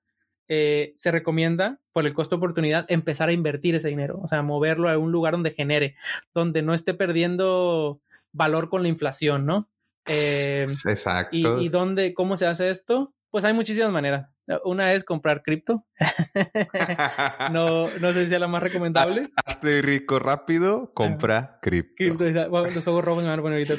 eh, 0.48 0.92
se 0.96 1.10
recomienda, 1.10 1.80
por 1.92 2.06
el 2.06 2.14
costo 2.14 2.36
de 2.36 2.38
oportunidad, 2.38 2.86
empezar 2.88 3.28
a 3.28 3.32
invertir 3.32 3.74
ese 3.74 3.88
dinero, 3.88 4.18
o 4.22 4.28
sea, 4.28 4.42
moverlo 4.42 4.88
a 4.88 4.98
un 4.98 5.12
lugar 5.12 5.32
donde 5.32 5.50
genere, 5.52 5.96
donde 6.34 6.62
no 6.62 6.74
esté 6.74 6.94
perdiendo 6.94 8.00
valor 8.32 8.68
con 8.68 8.82
la 8.82 8.88
inflación, 8.88 9.46
¿no? 9.46 9.68
Eh, 10.06 10.66
Exacto. 10.86 11.36
Y, 11.36 11.66
y 11.66 11.68
dónde, 11.68 12.14
cómo 12.14 12.36
se 12.36 12.46
hace 12.46 12.70
esto? 12.70 13.14
Pues 13.30 13.44
hay 13.44 13.52
muchísimas 13.52 13.92
maneras. 13.92 14.30
Una 14.64 14.94
es 14.94 15.04
comprar 15.04 15.42
cripto. 15.42 15.84
no, 17.52 17.88
no 17.98 18.12
sé 18.12 18.24
si 18.24 18.30
sea 18.30 18.38
la 18.38 18.48
más 18.48 18.62
recomendable. 18.62 19.28
Hazte 19.44 19.82
rico 19.82 20.18
rápido, 20.18 20.92
compra 20.94 21.58
cripto. 21.60 21.94
cripto. 21.96 22.24
Los 22.24 22.86
ojos 22.88 23.04
rojos 23.04 23.22
me 23.24 23.30
van 23.30 23.38
a 23.38 23.42
poner 23.42 23.68
ahorita. 23.68 23.74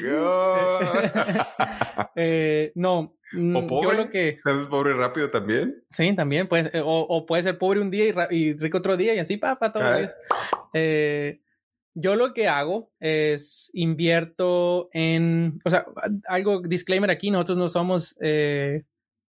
eh, 2.16 2.72
no. 2.74 3.16
Mm, 3.32 3.56
o 3.56 3.66
pobre. 3.66 3.88
Yo 3.88 4.04
lo 4.04 4.10
que... 4.10 4.38
¿Eres 4.44 4.66
pobre 4.66 4.94
rápido 4.94 5.30
también? 5.30 5.84
Sí, 5.90 6.14
también. 6.14 6.46
Pues, 6.48 6.70
o, 6.74 7.00
o, 7.08 7.26
puede 7.26 7.42
ser 7.42 7.58
pobre 7.58 7.80
un 7.80 7.90
día 7.90 8.28
y, 8.30 8.54
rico 8.54 8.78
otro 8.78 8.96
día 8.96 9.14
y 9.14 9.18
así, 9.18 9.36
pa, 9.36 9.58
pa, 9.58 9.72
todos 9.72 9.86
los 9.86 9.98
días. 9.98 10.16
Eh, 10.74 11.40
yo 11.94 12.16
lo 12.16 12.32
que 12.32 12.48
hago 12.48 12.92
es 13.00 13.70
invierto 13.74 14.88
en, 14.92 15.60
o 15.64 15.70
sea, 15.70 15.86
algo 16.28 16.62
disclaimer 16.62 17.10
aquí, 17.10 17.30
nosotros 17.30 17.58
no 17.58 17.68
somos 17.68 18.16
eh, 18.20 18.84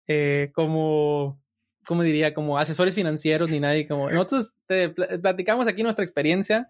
eh, 0.07 0.51
como, 0.55 1.43
¿cómo 1.87 2.03
diría? 2.03 2.35
Como 2.35 2.59
asesores 2.59 2.95
financieros 2.95 3.51
ni 3.51 3.61
nadie. 3.61 3.87
Como 3.87 4.11
nosotros 4.11 4.53
te 4.67 4.89
platicamos 4.91 5.67
aquí 5.67 5.83
nuestra 5.83 6.05
experiencia. 6.05 6.69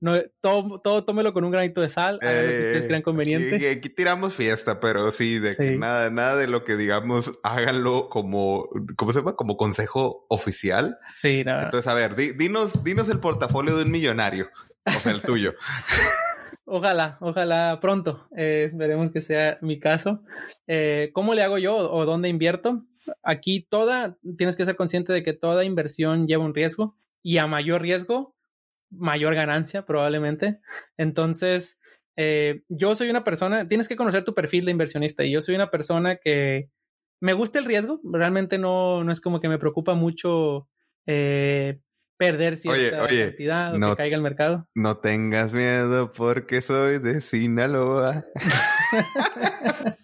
No, 0.00 0.14
todo, 0.40 0.80
todo 0.80 1.04
tómelo 1.04 1.32
con 1.32 1.44
un 1.44 1.50
granito 1.50 1.80
de 1.80 1.88
sal, 1.88 2.18
hagan 2.22 2.46
lo 2.46 2.50
que 2.50 2.58
ustedes 2.58 2.86
crean 2.86 3.02
conveniente. 3.02 3.70
Aquí, 3.70 3.88
tiramos 3.88 4.34
fiesta, 4.34 4.80
pero 4.80 5.10
sí, 5.10 5.38
de 5.38 5.56
Que 5.56 5.76
nada, 5.76 6.10
nada 6.10 6.36
de 6.36 6.46
lo 6.46 6.64
que 6.64 6.76
digamos, 6.76 7.32
háganlo 7.42 8.08
como, 8.08 8.68
¿cómo 8.96 9.12
se 9.12 9.20
llama? 9.20 9.36
Como 9.36 9.56
consejo 9.56 10.26
oficial. 10.28 10.98
Sí, 11.10 11.44
nada. 11.44 11.64
Entonces, 11.64 11.86
a 11.86 11.94
ver, 11.94 12.16
dinos, 12.16 12.82
dinos 12.84 13.08
el 13.08 13.20
portafolio 13.20 13.76
de 13.76 13.84
un 13.84 13.90
millonario. 13.90 14.48
O 14.84 14.90
sea, 14.90 15.12
el 15.12 15.22
tuyo. 15.22 15.54
Ojalá, 16.74 17.18
ojalá 17.20 17.78
pronto. 17.82 18.26
Eh, 18.34 18.64
esperemos 18.64 19.10
que 19.10 19.20
sea 19.20 19.58
mi 19.60 19.78
caso. 19.78 20.22
Eh, 20.66 21.10
¿Cómo 21.12 21.34
le 21.34 21.42
hago 21.42 21.58
yo 21.58 21.76
o 21.76 22.06
dónde 22.06 22.30
invierto? 22.30 22.86
Aquí 23.22 23.60
toda, 23.60 24.16
tienes 24.38 24.56
que 24.56 24.64
ser 24.64 24.74
consciente 24.74 25.12
de 25.12 25.22
que 25.22 25.34
toda 25.34 25.66
inversión 25.66 26.26
lleva 26.26 26.46
un 26.46 26.54
riesgo 26.54 26.96
y 27.22 27.36
a 27.36 27.46
mayor 27.46 27.82
riesgo, 27.82 28.34
mayor 28.88 29.34
ganancia 29.34 29.84
probablemente. 29.84 30.60
Entonces, 30.96 31.78
eh, 32.16 32.62
yo 32.70 32.94
soy 32.94 33.10
una 33.10 33.22
persona, 33.22 33.68
tienes 33.68 33.86
que 33.86 33.96
conocer 33.96 34.24
tu 34.24 34.32
perfil 34.32 34.64
de 34.64 34.70
inversionista 34.70 35.24
y 35.24 35.32
yo 35.32 35.42
soy 35.42 35.56
una 35.56 35.70
persona 35.70 36.16
que 36.16 36.70
me 37.20 37.34
gusta 37.34 37.58
el 37.58 37.66
riesgo, 37.66 38.00
realmente 38.02 38.56
no, 38.56 39.04
no 39.04 39.12
es 39.12 39.20
como 39.20 39.40
que 39.40 39.50
me 39.50 39.58
preocupa 39.58 39.92
mucho 39.92 40.70
eh, 41.04 41.80
perder 42.22 42.56
cierta 42.56 43.06
cantidad 43.06 43.74
o 43.74 43.90
que 43.90 43.96
caiga 43.96 44.16
el 44.16 44.22
mercado. 44.22 44.68
No 44.74 44.98
tengas 44.98 45.52
miedo 45.52 46.12
porque 46.12 46.62
soy 46.62 46.98
de 46.98 47.20
Sinaloa. 47.20 48.24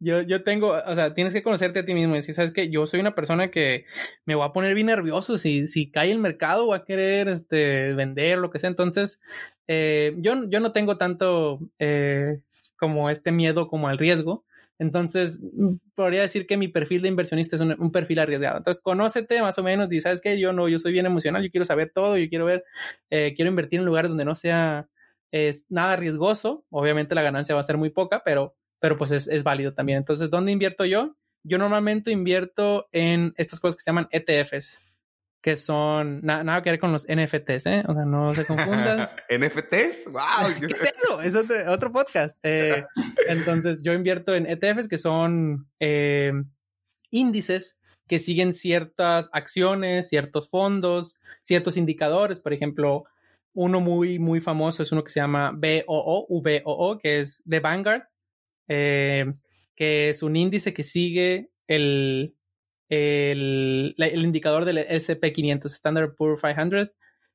yo, 0.00 0.22
yo 0.22 0.42
tengo, 0.42 0.74
o 0.86 0.94
sea, 0.94 1.14
tienes 1.14 1.32
que 1.32 1.42
conocerte 1.42 1.80
a 1.80 1.84
ti 1.86 1.94
mismo 1.94 2.14
y 2.14 2.18
decir, 2.18 2.34
sabes 2.34 2.52
que 2.52 2.70
yo 2.70 2.86
soy 2.86 3.00
una 3.00 3.14
persona 3.14 3.50
que 3.50 3.86
me 4.24 4.34
va 4.34 4.46
a 4.46 4.52
poner 4.52 4.74
bien 4.74 4.88
nervioso 4.88 5.38
si, 5.38 5.66
si 5.66 5.90
cae 5.90 6.10
el 6.10 6.18
mercado, 6.18 6.66
voy 6.66 6.76
a 6.76 6.84
querer 6.84 7.28
este, 7.28 7.94
vender, 7.94 8.38
lo 8.38 8.50
que 8.50 8.58
sea. 8.58 8.70
Entonces, 8.70 9.20
eh, 9.68 10.14
yo, 10.18 10.48
yo 10.48 10.60
no 10.60 10.72
tengo 10.72 10.98
tanto 10.98 11.60
eh, 11.78 12.40
como 12.76 13.10
este 13.10 13.32
miedo 13.32 13.68
como 13.68 13.88
al 13.88 13.98
riesgo. 13.98 14.44
Entonces, 14.78 15.40
mm, 15.40 15.76
podría 15.94 16.22
decir 16.22 16.46
que 16.46 16.56
mi 16.56 16.68
perfil 16.68 17.02
de 17.02 17.08
inversionista 17.08 17.56
es 17.56 17.62
un, 17.62 17.92
perfil 17.92 18.20
arriesgado. 18.20 18.58
Entonces, 18.58 18.80
conócete 18.82 19.40
más 19.42 19.58
o 19.58 19.62
menos 19.62 19.92
y 19.92 20.00
sabes 20.00 20.20
que 20.20 20.38
yo 20.38 20.52
no, 20.52 20.68
yo 20.68 20.78
soy 20.78 20.92
bien 20.92 21.06
emocional, 21.06 21.42
yo 21.42 21.50
quiero 21.50 21.64
saber 21.64 21.90
todo, 21.94 22.16
yo 22.16 22.28
quiero 22.28 22.44
ver, 22.44 22.64
eh, 23.10 23.34
quiero 23.34 23.50
invertir 23.50 23.80
en 23.80 23.86
lugares 23.86 24.08
donde 24.08 24.24
no 24.24 24.34
sea 24.34 24.88
es 25.32 25.66
nada 25.68 25.96
riesgoso. 25.96 26.64
Obviamente 26.70 27.14
la 27.14 27.22
ganancia 27.22 27.54
va 27.54 27.60
a 27.60 27.64
ser 27.64 27.76
muy 27.76 27.90
poca, 27.90 28.22
pero, 28.24 28.56
pero 28.80 28.96
pues 28.96 29.10
es, 29.10 29.28
es 29.28 29.42
válido 29.42 29.74
también. 29.74 29.98
Entonces, 29.98 30.30
¿dónde 30.30 30.52
invierto 30.52 30.84
yo? 30.84 31.16
Yo 31.44 31.58
normalmente 31.58 32.10
invierto 32.10 32.88
en 32.92 33.32
estas 33.36 33.60
cosas 33.60 33.76
que 33.76 33.82
se 33.82 33.90
llaman 33.90 34.08
ETFs 34.10 34.82
que 35.40 35.56
son 35.56 36.20
nada 36.22 36.62
que 36.62 36.70
ver 36.70 36.80
con 36.80 36.92
los 36.92 37.06
NFTs, 37.06 37.66
¿eh? 37.66 37.84
O 37.86 37.94
sea, 37.94 38.04
no 38.04 38.34
se 38.34 38.44
confundan. 38.44 39.08
¿NFTs? 39.30 40.06
¡Wow! 40.06 40.22
¿Qué 40.60 40.66
es 40.66 40.82
eso? 40.82 41.22
Es 41.22 41.34
otro, 41.66 41.92
podcast. 41.92 42.36
Eh, 42.42 42.84
entonces, 43.28 43.78
yo 43.82 43.92
invierto 43.92 44.34
en 44.34 44.46
ETFs 44.46 44.88
que 44.88 44.98
son 44.98 45.68
eh, 45.78 46.32
índices 47.10 47.80
que 48.08 48.18
siguen 48.18 48.52
ciertas 48.52 49.28
acciones, 49.32 50.08
ciertos 50.08 50.48
fondos, 50.50 51.16
ciertos 51.42 51.76
indicadores. 51.76 52.40
Por 52.40 52.52
ejemplo, 52.52 53.04
uno 53.52 53.80
muy, 53.80 54.18
muy 54.18 54.40
famoso 54.40 54.82
es 54.82 54.90
uno 54.92 55.04
que 55.04 55.12
se 55.12 55.20
llama 55.20 55.52
BOO, 55.52 56.26
VOO, 56.28 56.98
que 56.98 57.20
es 57.20 57.42
de 57.44 57.60
Vanguard, 57.60 58.04
eh, 58.66 59.26
que 59.76 60.10
es 60.10 60.22
un 60.22 60.36
índice 60.36 60.72
que 60.72 60.82
sigue 60.82 61.50
el, 61.68 62.34
el, 62.88 63.94
indicador 63.98 64.64
del 64.64 64.78
SP500, 64.78 65.66
Standard 65.66 66.14
Poor's 66.14 66.40
500, 66.40 66.90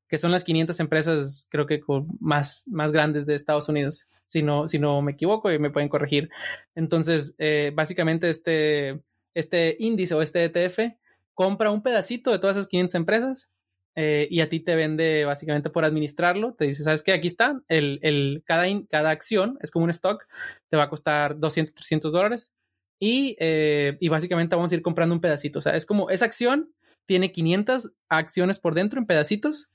que 0.07 0.17
son 0.17 0.31
las 0.31 0.43
500 0.43 0.79
empresas, 0.79 1.45
creo 1.49 1.65
que 1.65 1.81
más, 2.19 2.65
más 2.67 2.91
grandes 2.91 3.25
de 3.25 3.35
Estados 3.35 3.69
Unidos, 3.69 4.07
si 4.25 4.43
no, 4.43 4.67
si 4.67 4.79
no 4.79 5.01
me 5.01 5.13
equivoco 5.13 5.51
y 5.51 5.59
me 5.59 5.71
pueden 5.71 5.89
corregir. 5.89 6.29
Entonces, 6.75 7.35
eh, 7.39 7.71
básicamente 7.73 8.29
este, 8.29 9.01
este 9.33 9.75
índice 9.79 10.13
o 10.13 10.21
este 10.21 10.43
ETF 10.45 10.95
compra 11.33 11.71
un 11.71 11.83
pedacito 11.83 12.31
de 12.31 12.39
todas 12.39 12.57
esas 12.57 12.67
500 12.67 12.95
empresas 12.95 13.49
eh, 13.95 14.27
y 14.29 14.41
a 14.41 14.49
ti 14.49 14.59
te 14.59 14.75
vende 14.75 15.25
básicamente 15.25 15.69
por 15.69 15.85
administrarlo. 15.85 16.53
Te 16.53 16.65
dice, 16.65 16.83
¿sabes 16.83 17.03
qué? 17.03 17.13
Aquí 17.13 17.27
está, 17.27 17.61
el, 17.67 17.99
el, 18.01 18.43
cada, 18.45 18.65
cada 18.89 19.09
acción 19.11 19.57
es 19.61 19.71
como 19.71 19.85
un 19.85 19.91
stock, 19.91 20.25
te 20.69 20.77
va 20.77 20.83
a 20.83 20.89
costar 20.89 21.39
200, 21.39 21.73
300 21.73 22.11
dólares 22.11 22.51
eh, 23.39 23.97
y, 23.99 24.09
básicamente 24.09 24.55
vamos 24.55 24.71
a 24.71 24.75
ir 24.75 24.81
comprando 24.81 25.15
un 25.15 25.21
pedacito. 25.21 25.59
O 25.59 25.61
sea, 25.61 25.75
es 25.75 25.85
como 25.85 26.09
esa 26.09 26.25
acción 26.25 26.73
tiene 27.05 27.31
500 27.31 27.91
acciones 28.07 28.59
por 28.59 28.75
dentro 28.75 28.99
en 28.99 29.05
pedacitos 29.05 29.69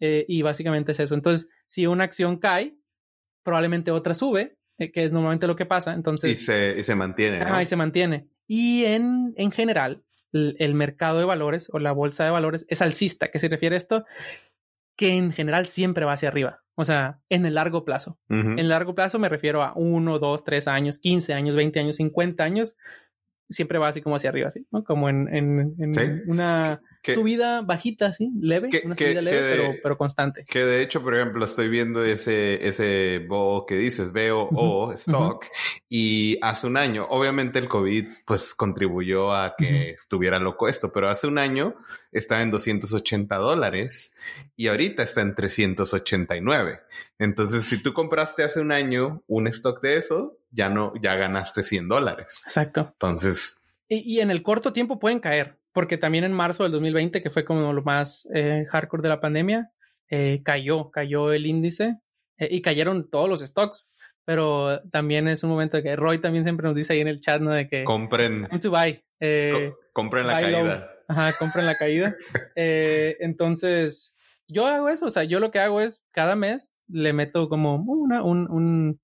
eh, 0.00 0.24
y 0.28 0.42
básicamente 0.42 0.92
es 0.92 1.00
eso. 1.00 1.14
Entonces, 1.14 1.48
si 1.66 1.86
una 1.86 2.04
acción 2.04 2.38
cae, 2.38 2.76
probablemente 3.44 3.90
otra 3.90 4.14
sube, 4.14 4.56
eh, 4.78 4.90
que 4.90 5.04
es 5.04 5.12
normalmente 5.12 5.46
lo 5.46 5.56
que 5.56 5.66
pasa. 5.66 5.94
Entonces, 5.94 6.32
y 6.32 6.44
se, 6.44 6.76
y 6.78 6.82
se 6.82 6.94
mantiene. 6.94 7.44
y 7.60 7.66
se 7.66 7.76
mantiene. 7.76 8.26
Y 8.48 8.84
en, 8.84 9.34
en 9.36 9.52
general, 9.52 10.02
el, 10.32 10.56
el, 10.58 10.74
mercado 10.74 11.18
de 11.18 11.24
valores 11.24 11.68
o 11.72 11.78
la 11.78 11.92
bolsa 11.92 12.24
de 12.24 12.30
valores 12.30 12.66
es 12.68 12.82
alcista. 12.82 13.30
¿Qué 13.30 13.38
se 13.38 13.48
refiere 13.48 13.76
a 13.76 13.78
esto? 13.78 14.04
Que 14.96 15.16
en 15.16 15.32
general 15.32 15.66
siempre 15.66 16.04
va 16.04 16.14
hacia 16.14 16.28
arriba. 16.28 16.61
O 16.74 16.84
sea, 16.84 17.20
en 17.28 17.44
el 17.44 17.54
largo 17.54 17.84
plazo. 17.84 18.18
En 18.28 18.58
el 18.58 18.68
largo 18.68 18.94
plazo 18.94 19.18
me 19.18 19.28
refiero 19.28 19.62
a 19.62 19.74
uno, 19.76 20.18
dos, 20.18 20.42
tres 20.42 20.66
años, 20.68 20.98
15 20.98 21.34
años, 21.34 21.54
20 21.54 21.80
años, 21.80 21.96
50 21.96 22.42
años. 22.42 22.76
Siempre 23.48 23.78
va 23.78 23.88
así 23.88 24.00
como 24.00 24.16
hacia 24.16 24.30
arriba, 24.30 24.50
¿sí? 24.50 24.66
¿no? 24.70 24.82
Como 24.82 25.08
en, 25.10 25.28
en, 25.34 25.74
en 25.78 26.22
una 26.26 26.80
subida 27.04 27.62
bajita, 27.62 28.12
sí, 28.12 28.30
leve, 28.40 28.70
una 28.84 28.94
subida 28.94 29.20
leve, 29.20 29.56
pero, 29.56 29.74
pero, 29.82 29.98
constante. 29.98 30.44
Que 30.48 30.64
de 30.64 30.82
hecho, 30.82 31.02
por 31.02 31.16
ejemplo, 31.16 31.44
estoy 31.44 31.68
viendo 31.68 32.04
ese, 32.04 32.66
ese 32.66 33.24
BO 33.28 33.66
que 33.66 33.76
dices, 33.76 34.12
BO 34.12 34.92
stock, 34.92 35.46
y 35.88 36.38
hace 36.42 36.66
un 36.66 36.76
año, 36.76 37.06
obviamente 37.10 37.58
el 37.58 37.68
COVID 37.68 38.06
pues 38.24 38.54
contribuyó 38.54 39.34
a 39.34 39.54
que 39.56 39.90
estuviera 39.90 40.38
loco 40.38 40.68
esto, 40.68 40.92
pero 40.92 41.08
hace 41.08 41.26
un 41.26 41.38
año 41.38 41.74
estaba 42.12 42.42
en 42.42 42.50
280 42.50 43.36
dólares 43.36 44.16
y 44.56 44.68
ahorita 44.68 45.02
está 45.02 45.22
en 45.22 45.34
389. 45.34 46.80
Entonces, 47.18 47.64
si 47.64 47.82
tú 47.82 47.92
compraste 47.92 48.44
hace 48.44 48.60
un 48.60 48.70
año 48.70 49.22
un 49.26 49.46
stock 49.48 49.80
de 49.80 49.96
eso, 49.96 50.38
ya 50.50 50.68
no, 50.68 50.92
ya 51.02 51.14
ganaste 51.16 51.62
100 51.62 51.88
dólares. 51.88 52.42
Exacto. 52.44 52.90
Entonces... 52.92 53.74
y 53.88 54.20
en 54.20 54.30
el 54.30 54.42
corto 54.42 54.72
tiempo 54.72 54.98
pueden 54.98 55.20
caer 55.20 55.61
porque 55.72 55.96
también 55.96 56.24
en 56.24 56.32
marzo 56.32 56.62
del 56.62 56.72
2020, 56.72 57.22
que 57.22 57.30
fue 57.30 57.44
como 57.44 57.72
lo 57.72 57.82
más 57.82 58.28
eh, 58.34 58.66
hardcore 58.70 59.02
de 59.02 59.08
la 59.08 59.20
pandemia, 59.20 59.72
eh, 60.08 60.42
cayó, 60.44 60.90
cayó 60.90 61.32
el 61.32 61.46
índice 61.46 61.98
eh, 62.36 62.48
y 62.50 62.60
cayeron 62.62 63.10
todos 63.10 63.28
los 63.28 63.40
stocks. 63.40 63.94
Pero 64.24 64.80
también 64.90 65.26
es 65.26 65.42
un 65.42 65.50
momento 65.50 65.82
que 65.82 65.96
Roy 65.96 66.18
también 66.18 66.44
siempre 66.44 66.64
nos 66.66 66.76
dice 66.76 66.92
ahí 66.92 67.00
en 67.00 67.08
el 67.08 67.18
chat, 67.18 67.40
¿no? 67.42 67.50
De 67.50 67.66
que 67.66 67.82
compren. 67.82 68.46
to 68.60 68.70
buy. 68.70 69.02
compren 69.92 70.26
la 70.28 70.40
caída. 70.40 70.92
Ajá, 71.08 71.32
compren 71.38 71.66
la 71.66 71.74
caída. 71.74 72.14
entonces, 72.54 74.14
yo 74.46 74.66
hago 74.66 74.88
eso. 74.90 75.06
O 75.06 75.10
sea, 75.10 75.24
yo 75.24 75.40
lo 75.40 75.50
que 75.50 75.58
hago 75.58 75.80
es 75.80 76.04
cada 76.12 76.36
mes 76.36 76.72
le 76.86 77.12
meto 77.12 77.48
como 77.48 77.76
una, 77.76 78.22
un, 78.22 78.48
un, 78.48 79.00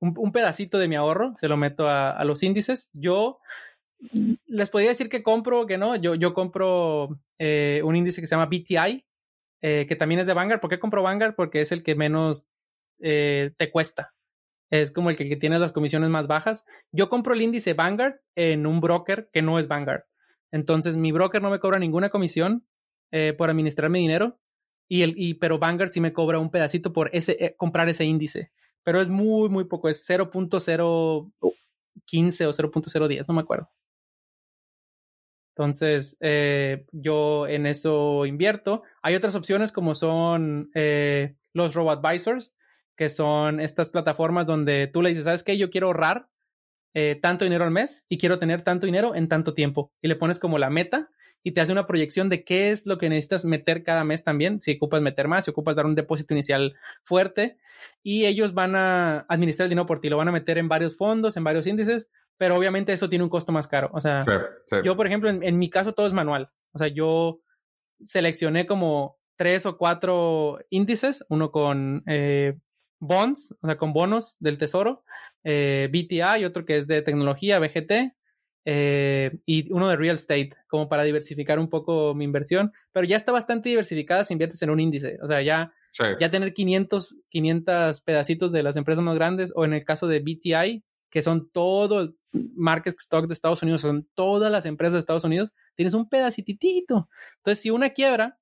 un, 0.00 0.32
pedacito 0.32 0.78
de 0.78 0.88
mi 0.88 0.96
ahorro, 0.96 1.34
se 1.38 1.46
lo 1.46 1.56
meto 1.56 1.88
a, 1.88 2.10
a 2.10 2.24
los 2.24 2.42
índices. 2.42 2.90
Yo 2.94 3.38
les 4.46 4.70
podría 4.70 4.90
decir 4.90 5.08
que 5.08 5.22
compro, 5.22 5.66
que 5.66 5.78
no. 5.78 5.96
Yo, 5.96 6.14
yo 6.14 6.34
compro 6.34 7.16
eh, 7.38 7.80
un 7.84 7.96
índice 7.96 8.20
que 8.20 8.26
se 8.26 8.34
llama 8.34 8.46
BTI, 8.46 9.04
eh, 9.62 9.86
que 9.88 9.96
también 9.96 10.20
es 10.20 10.26
de 10.26 10.34
Vanguard. 10.34 10.60
¿Por 10.60 10.70
qué 10.70 10.78
compro 10.78 11.02
Vanguard? 11.02 11.34
Porque 11.34 11.60
es 11.60 11.72
el 11.72 11.82
que 11.82 11.94
menos 11.94 12.46
eh, 13.00 13.52
te 13.56 13.70
cuesta. 13.70 14.14
Es 14.70 14.90
como 14.90 15.10
el 15.10 15.16
que, 15.16 15.36
tiene 15.36 15.58
las 15.58 15.72
comisiones 15.72 16.10
más 16.10 16.26
bajas. 16.26 16.64
Yo 16.90 17.08
compro 17.08 17.34
el 17.34 17.42
índice 17.42 17.74
Vanguard 17.74 18.20
en 18.34 18.66
un 18.66 18.80
broker 18.80 19.28
que 19.32 19.42
no 19.42 19.58
es 19.58 19.68
Vanguard. 19.68 20.04
Entonces, 20.50 20.96
mi 20.96 21.12
broker 21.12 21.42
no 21.42 21.50
me 21.50 21.60
cobra 21.60 21.78
ninguna 21.78 22.08
comisión 22.08 22.66
por 23.36 23.50
administrar 23.50 23.90
mi 23.90 24.00
dinero. 24.00 24.38
Y 24.88 25.02
el, 25.02 25.12
y, 25.16 25.34
pero 25.34 25.58
Vanguard 25.58 25.90
sí 25.90 26.00
me 26.00 26.14
cobra 26.14 26.38
un 26.38 26.50
pedacito 26.50 26.94
por 26.94 27.10
ese, 27.12 27.54
comprar 27.58 27.88
ese 27.90 28.04
índice. 28.04 28.52
Pero 28.82 29.02
es 29.02 29.08
muy, 29.08 29.50
muy 29.50 29.64
poco. 29.64 29.90
Es 29.90 30.08
0.015 30.08 31.30
o 31.42 32.52
0.010, 32.52 33.24
no 33.28 33.34
me 33.34 33.40
acuerdo. 33.40 33.70
Entonces, 35.54 36.16
eh, 36.20 36.86
yo 36.92 37.46
en 37.46 37.66
eso 37.66 38.24
invierto. 38.24 38.82
Hay 39.02 39.14
otras 39.14 39.34
opciones 39.34 39.70
como 39.70 39.94
son 39.94 40.70
eh, 40.74 41.34
los 41.52 41.74
robo-advisors, 41.74 42.54
que 42.96 43.10
son 43.10 43.60
estas 43.60 43.90
plataformas 43.90 44.46
donde 44.46 44.86
tú 44.86 45.02
le 45.02 45.10
dices, 45.10 45.24
¿sabes 45.24 45.42
qué? 45.42 45.58
Yo 45.58 45.70
quiero 45.70 45.88
ahorrar 45.88 46.28
eh, 46.94 47.18
tanto 47.20 47.44
dinero 47.44 47.64
al 47.64 47.70
mes 47.70 48.04
y 48.08 48.18
quiero 48.18 48.38
tener 48.38 48.62
tanto 48.62 48.86
dinero 48.86 49.14
en 49.14 49.28
tanto 49.28 49.52
tiempo. 49.52 49.92
Y 50.00 50.08
le 50.08 50.16
pones 50.16 50.38
como 50.38 50.58
la 50.58 50.70
meta 50.70 51.10
y 51.42 51.52
te 51.52 51.60
hace 51.60 51.72
una 51.72 51.86
proyección 51.86 52.28
de 52.28 52.44
qué 52.44 52.70
es 52.70 52.86
lo 52.86 52.98
que 52.98 53.08
necesitas 53.08 53.44
meter 53.44 53.82
cada 53.82 54.04
mes 54.04 54.24
también, 54.24 54.60
si 54.60 54.76
ocupas 54.76 55.02
meter 55.02 55.28
más, 55.28 55.44
si 55.44 55.50
ocupas 55.50 55.74
dar 55.74 55.86
un 55.86 55.94
depósito 55.94 56.34
inicial 56.34 56.74
fuerte. 57.02 57.58
Y 58.02 58.24
ellos 58.24 58.54
van 58.54 58.76
a 58.76 59.26
administrar 59.28 59.66
el 59.66 59.70
dinero 59.70 59.86
por 59.86 60.00
ti, 60.00 60.08
lo 60.08 60.16
van 60.16 60.28
a 60.28 60.32
meter 60.32 60.56
en 60.56 60.68
varios 60.68 60.96
fondos, 60.96 61.36
en 61.36 61.44
varios 61.44 61.66
índices 61.66 62.08
pero 62.38 62.56
obviamente 62.56 62.92
eso 62.92 63.08
tiene 63.08 63.24
un 63.24 63.30
costo 63.30 63.52
más 63.52 63.68
caro. 63.68 63.90
O 63.92 64.00
sea, 64.00 64.24
yo, 64.84 64.96
por 64.96 65.06
ejemplo, 65.06 65.30
en, 65.30 65.58
mi 65.58 65.70
caso 65.70 65.92
todo 65.92 66.06
es 66.06 66.12
manual. 66.12 66.50
O 66.72 66.78
sea, 66.78 66.88
yo 66.88 67.40
seleccioné 68.04 68.66
como 68.66 69.18
tres 69.36 69.66
o 69.66 69.76
cuatro 69.76 70.58
índices, 70.70 71.24
uno 71.28 71.50
con 71.50 72.02
eh, 72.06 72.58
bonds, 73.00 73.54
o 73.60 73.66
sea, 73.66 73.76
con 73.76 73.92
bonos 73.92 74.36
del 74.38 74.58
tesoro, 74.58 75.04
eh, 75.44 75.88
BTI 75.90 76.40
y 76.40 76.44
otro 76.44 76.64
que 76.64 76.76
es 76.76 76.86
de 76.86 77.02
tecnología, 77.02 77.58
BGT, 77.58 78.14
eh, 78.64 79.38
y 79.44 79.72
uno 79.72 79.88
de 79.88 79.96
real 79.96 80.16
estate, 80.16 80.50
como 80.68 80.88
para 80.88 81.02
diversificar 81.02 81.58
un 81.58 81.68
poco 81.68 82.14
mi 82.14 82.24
inversión, 82.24 82.72
pero 82.92 83.06
ya 83.06 83.16
está 83.16 83.32
bastante 83.32 83.68
diversificada 83.68 84.24
si 84.24 84.34
inviertes 84.34 84.62
en 84.62 84.70
un 84.70 84.78
índice, 84.78 85.18
o 85.20 85.26
sea, 85.26 85.42
ya, 85.42 85.72
ya 86.20 86.30
tener 86.30 86.54
500, 86.54 87.16
500 87.28 88.00
pedacitos 88.02 88.52
de 88.52 88.62
las 88.62 88.76
empresas 88.76 89.02
más 89.02 89.16
grandes, 89.16 89.52
o 89.56 89.64
en 89.64 89.72
el 89.72 89.84
caso 89.84 90.06
de 90.06 90.20
BTI, 90.20 90.84
que 91.12 91.22
son 91.22 91.50
todo 91.50 92.00
el 92.00 92.16
market 92.32 92.96
stock 92.98 93.26
de 93.26 93.34
Estados 93.34 93.62
Unidos, 93.62 93.82
son 93.82 94.08
todas 94.14 94.50
las 94.50 94.64
empresas 94.64 94.94
de 94.94 94.98
Estados 95.00 95.24
Unidos, 95.24 95.52
tienes 95.76 95.92
un 95.92 96.08
pedacitito. 96.08 97.08
Entonces, 97.36 97.62
si 97.62 97.70
una 97.70 97.90
quiebra, 97.90 98.38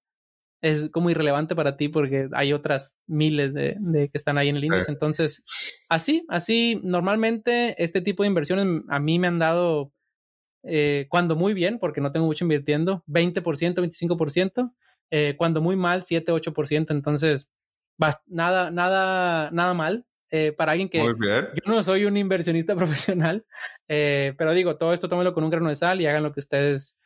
es 0.63 0.89
como 0.91 1.11
irrelevante 1.11 1.57
para 1.57 1.77
ti 1.77 1.89
porque 1.89 2.29
hay 2.33 2.53
otras 2.53 2.95
miles 3.07 3.55
de, 3.55 3.77
que 3.93 4.11
están 4.13 4.39
ahí 4.39 4.51
en 4.51 4.57
el 4.57 4.65
índice. 4.65 4.91
Entonces, 4.91 5.43
así, 5.89 6.25
así, 6.29 6.81
normalmente 6.85 7.83
este 7.83 8.01
tipo 8.01 8.23
de 8.23 8.29
inversiones 8.29 8.85
a 8.89 9.01
mí 9.01 9.19
me 9.19 9.27
han 9.27 9.41
dado, 9.41 9.93
eh, 10.63 11.07
cuando 11.09 11.35
muy 11.35 11.55
bien, 11.55 11.79
porque 11.81 12.01
no 12.01 12.13
tengo 12.13 12.27
mucho 12.27 12.45
invirtiendo, 12.45 13.03
20%, 13.09 13.83
25%, 13.83 14.73
eh, 15.11 15.35
cuando 15.37 15.61
muy 15.61 15.75
mal, 15.75 16.05
7, 16.05 16.31
8%. 16.31 16.93
Entonces, 16.93 17.51
nada, 18.27 18.71
nada, 18.71 19.51
nada 19.51 19.75
mal. 19.75 20.07
Eh, 20.33 20.53
para 20.53 20.73
alguien 20.73 20.89
que 20.89 20.99
yo 20.99 21.63
no 21.67 21.83
soy 21.83 22.05
un 22.05 22.17
inversionista 22.17 22.77
profesional, 22.77 23.45
eh, 23.89 24.35
pero 24.39 24.55
digo, 24.55 24.77
todo 24.77 24.93
esto 24.93 25.09
tómelo 25.09 25.35
con 25.35 25.43
un 25.43 25.51
grano 25.51 25.69
de 25.69 25.77
sal 25.77 26.01
y 26.01 26.07
hagan 26.07 26.23
lo 26.23 26.33
que 26.33 26.41
ustedes 26.41 26.97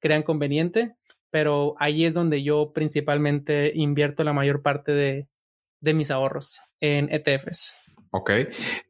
crean 0.00 0.22
conveniente, 0.22 0.96
pero 1.30 1.74
ahí 1.78 2.04
es 2.04 2.14
donde 2.14 2.42
yo 2.42 2.72
principalmente 2.72 3.72
invierto 3.74 4.24
la 4.24 4.32
mayor 4.32 4.62
parte 4.62 4.92
de, 4.92 5.28
de 5.80 5.94
mis 5.94 6.10
ahorros 6.10 6.60
en 6.80 7.08
ETFs. 7.12 7.76
Ok. 8.16 8.30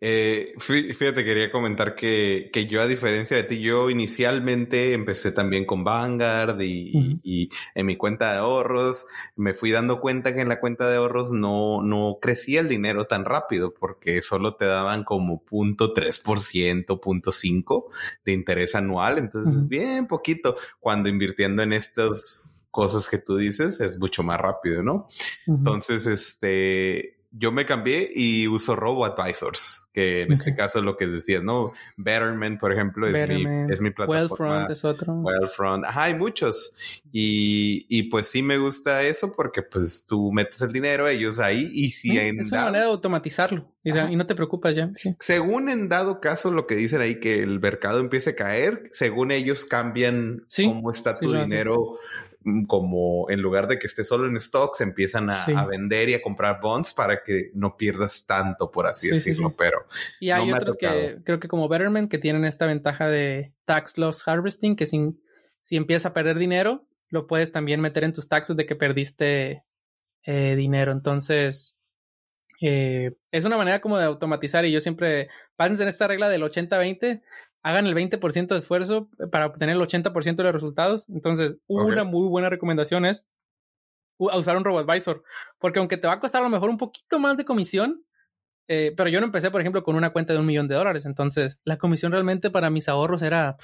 Eh, 0.02 0.52
fíjate, 0.58 1.24
quería 1.24 1.50
comentar 1.50 1.94
que, 1.94 2.50
que, 2.52 2.66
yo, 2.66 2.82
a 2.82 2.86
diferencia 2.86 3.38
de 3.38 3.44
ti, 3.44 3.58
yo 3.58 3.88
inicialmente 3.88 4.92
empecé 4.92 5.32
también 5.32 5.64
con 5.64 5.82
Vanguard 5.82 6.60
y, 6.60 7.20
y, 7.22 7.48
en 7.74 7.86
mi 7.86 7.96
cuenta 7.96 8.32
de 8.32 8.40
ahorros 8.40 9.06
me 9.34 9.54
fui 9.54 9.70
dando 9.70 9.98
cuenta 10.02 10.34
que 10.34 10.42
en 10.42 10.50
la 10.50 10.60
cuenta 10.60 10.90
de 10.90 10.98
ahorros 10.98 11.32
no, 11.32 11.80
no 11.80 12.18
crecía 12.20 12.60
el 12.60 12.68
dinero 12.68 13.06
tan 13.06 13.24
rápido 13.24 13.72
porque 13.72 14.20
solo 14.20 14.56
te 14.56 14.66
daban 14.66 15.04
como 15.04 15.42
punto 15.42 15.94
tres 15.94 16.18
por 16.18 16.38
ciento, 16.38 17.00
punto 17.00 17.32
cinco 17.32 17.90
de 18.26 18.34
interés 18.34 18.74
anual. 18.74 19.16
Entonces, 19.16 19.66
bien 19.70 20.06
poquito. 20.06 20.56
Cuando 20.80 21.08
invirtiendo 21.08 21.62
en 21.62 21.72
estas 21.72 22.58
cosas 22.70 23.08
que 23.08 23.16
tú 23.16 23.38
dices 23.38 23.80
es 23.80 23.98
mucho 23.98 24.22
más 24.22 24.38
rápido, 24.38 24.82
¿no? 24.82 25.08
Entonces, 25.46 26.06
este, 26.06 27.23
yo 27.36 27.50
me 27.50 27.66
cambié 27.66 28.10
y 28.14 28.46
uso 28.46 28.76
Robo 28.76 29.04
Advisors, 29.04 29.88
que 29.92 30.22
en 30.22 30.32
este 30.32 30.54
caso 30.54 30.78
es 30.78 30.84
lo 30.84 30.96
que 30.96 31.08
decías, 31.08 31.42
¿no? 31.42 31.72
Betterment, 31.96 32.60
por 32.60 32.72
ejemplo, 32.72 33.08
es, 33.08 33.28
mi, 33.28 33.44
es 33.72 33.80
mi 33.80 33.90
plataforma. 33.90 34.20
Wellfront 34.20 34.70
es 34.70 34.84
otro. 34.84 35.14
Wellfront. 35.14 35.84
Ajá, 35.84 36.04
hay 36.04 36.14
muchos. 36.14 36.78
Y, 37.10 37.86
y, 37.88 38.04
pues 38.04 38.28
sí 38.28 38.42
me 38.42 38.58
gusta 38.58 39.02
eso 39.02 39.32
porque 39.32 39.62
pues 39.62 40.06
tú 40.06 40.30
metes 40.32 40.62
el 40.62 40.72
dinero, 40.72 41.08
ellos 41.08 41.40
ahí 41.40 41.68
y 41.72 41.90
si 41.90 42.16
en 42.16 42.38
Es 42.38 42.52
una 42.52 42.66
manera 42.66 42.84
de 42.84 42.90
automatizarlo 42.90 43.68
y, 43.82 43.92
no 43.92 44.26
te 44.26 44.34
preocupas 44.34 44.76
ya. 44.76 44.90
Según 44.92 45.68
en 45.68 45.88
dado 45.88 46.20
caso 46.20 46.50
lo 46.50 46.66
que 46.66 46.76
dicen 46.76 47.00
ahí 47.00 47.18
que 47.18 47.40
el 47.42 47.58
mercado 47.60 47.98
empiece 47.98 48.30
a 48.30 48.36
caer, 48.36 48.88
según 48.92 49.32
ellos 49.32 49.64
cambian 49.64 50.46
cómo 50.56 50.90
está 50.90 51.18
tu 51.18 51.32
dinero 51.32 51.98
como 52.66 53.30
en 53.30 53.40
lugar 53.40 53.68
de 53.68 53.78
que 53.78 53.86
esté 53.86 54.04
solo 54.04 54.26
en 54.28 54.38
stocks, 54.38 54.80
empiezan 54.80 55.30
a, 55.30 55.66
vender 55.66 56.08
y 56.08 56.14
a 56.14 56.22
comprar 56.22 56.60
bonds 56.60 56.92
para 56.92 57.22
que 57.22 57.50
no 57.54 57.76
pierdas 57.76 58.26
tanto, 58.26 58.70
por 58.70 58.86
así 58.86 59.10
decirlo. 59.10 59.54
Pero. 59.56 59.86
Y 60.20 60.30
hay 60.30 60.52
otros 60.52 60.76
que 60.76 61.18
creo 61.24 61.40
que 61.40 61.48
como 61.48 61.68
Betterment 61.68 62.10
que 62.10 62.18
tienen 62.18 62.44
esta 62.44 62.66
ventaja 62.66 63.08
de 63.08 63.52
tax 63.64 63.98
loss 63.98 64.26
harvesting, 64.26 64.76
que 64.76 64.86
si, 64.86 65.18
si 65.60 65.76
empiezas 65.76 66.06
a 66.06 66.14
perder 66.14 66.38
dinero, 66.38 66.86
lo 67.08 67.26
puedes 67.26 67.52
también 67.52 67.80
meter 67.80 68.04
en 68.04 68.12
tus 68.12 68.28
taxes 68.28 68.56
de 68.56 68.66
que 68.66 68.76
perdiste 68.76 69.64
eh, 70.24 70.56
dinero. 70.56 70.92
Entonces, 70.92 71.78
eh, 72.60 73.12
es 73.30 73.44
una 73.44 73.56
manera 73.56 73.80
como 73.80 73.98
de 73.98 74.04
automatizar 74.04 74.64
y 74.64 74.72
yo 74.72 74.80
siempre, 74.80 75.28
pásense 75.56 75.82
en 75.82 75.88
esta 75.88 76.08
regla 76.08 76.28
del 76.28 76.42
80-20, 76.42 77.22
hagan 77.64 77.86
el 77.86 77.94
20% 77.94 78.48
de 78.48 78.58
esfuerzo 78.58 79.08
para 79.32 79.46
obtener 79.46 79.74
el 79.76 79.82
80% 79.82 80.36
de 80.36 80.42
los 80.44 80.52
resultados. 80.52 81.08
Entonces, 81.08 81.56
una 81.66 82.04
muy 82.04 82.28
buena 82.28 82.50
recomendación 82.50 83.06
es 83.06 83.26
usar 84.18 84.56
un 84.56 84.64
RoboAdvisor, 84.64 85.24
porque 85.58 85.78
aunque 85.78 85.96
te 85.96 86.06
va 86.06 86.12
a 86.12 86.20
costar 86.20 86.42
a 86.42 86.44
lo 86.44 86.50
mejor 86.50 86.68
un 86.68 86.78
poquito 86.78 87.18
más 87.18 87.36
de 87.38 87.46
comisión, 87.46 88.04
eh, 88.68 88.92
pero 88.96 89.08
yo 89.08 89.18
no 89.18 89.26
empecé, 89.26 89.50
por 89.50 89.62
ejemplo, 89.62 89.82
con 89.82 89.96
una 89.96 90.10
cuenta 90.10 90.34
de 90.34 90.38
un 90.38 90.46
millón 90.46 90.68
de 90.68 90.74
dólares, 90.74 91.06
entonces 91.06 91.58
la 91.64 91.78
comisión 91.78 92.12
realmente 92.12 92.50
para 92.50 92.70
mis 92.70 92.88
ahorros 92.88 93.22
era 93.22 93.56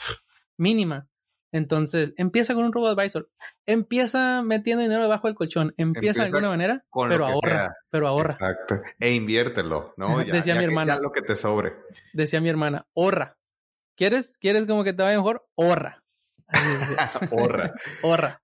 mínima. 0.57 1.07
Entonces, 1.53 2.15
empieza 2.17 2.55
con 2.55 2.65
un 2.65 2.73
RoboAdvisor, 2.73 3.29
empieza 3.67 4.43
metiendo 4.43 4.83
dinero 4.83 5.03
debajo 5.03 5.27
del 5.27 5.35
colchón, 5.35 5.75
empieza, 5.77 6.23
de 6.23 6.29
alguna 6.29 6.49
manera, 6.49 6.85
pero 7.09 7.27
ahorra, 7.27 7.77
pero 7.91 8.07
ahorra. 8.07 8.35
Exacto. 8.35 8.81
E 8.99 9.13
inviértelo, 9.13 9.93
¿no? 9.97 10.07
Decía 10.25 10.55
mi 10.55 10.65
hermana. 10.65 10.99
lo 11.03 11.11
que 11.11 11.23
te 11.23 11.37
sobre. 11.37 11.75
Decía 12.15 12.41
mi 12.41 12.49
hermana, 12.49 12.87
ahorra. 12.97 13.40
¿Quieres, 14.01 14.39
¿Quieres 14.39 14.65
como 14.65 14.83
que 14.83 14.95
te 14.95 15.03
vaya 15.03 15.19
mejor? 15.19 15.47
Ahorra. 15.59 16.03
Horra. 17.31 17.75
Horra. 18.03 18.41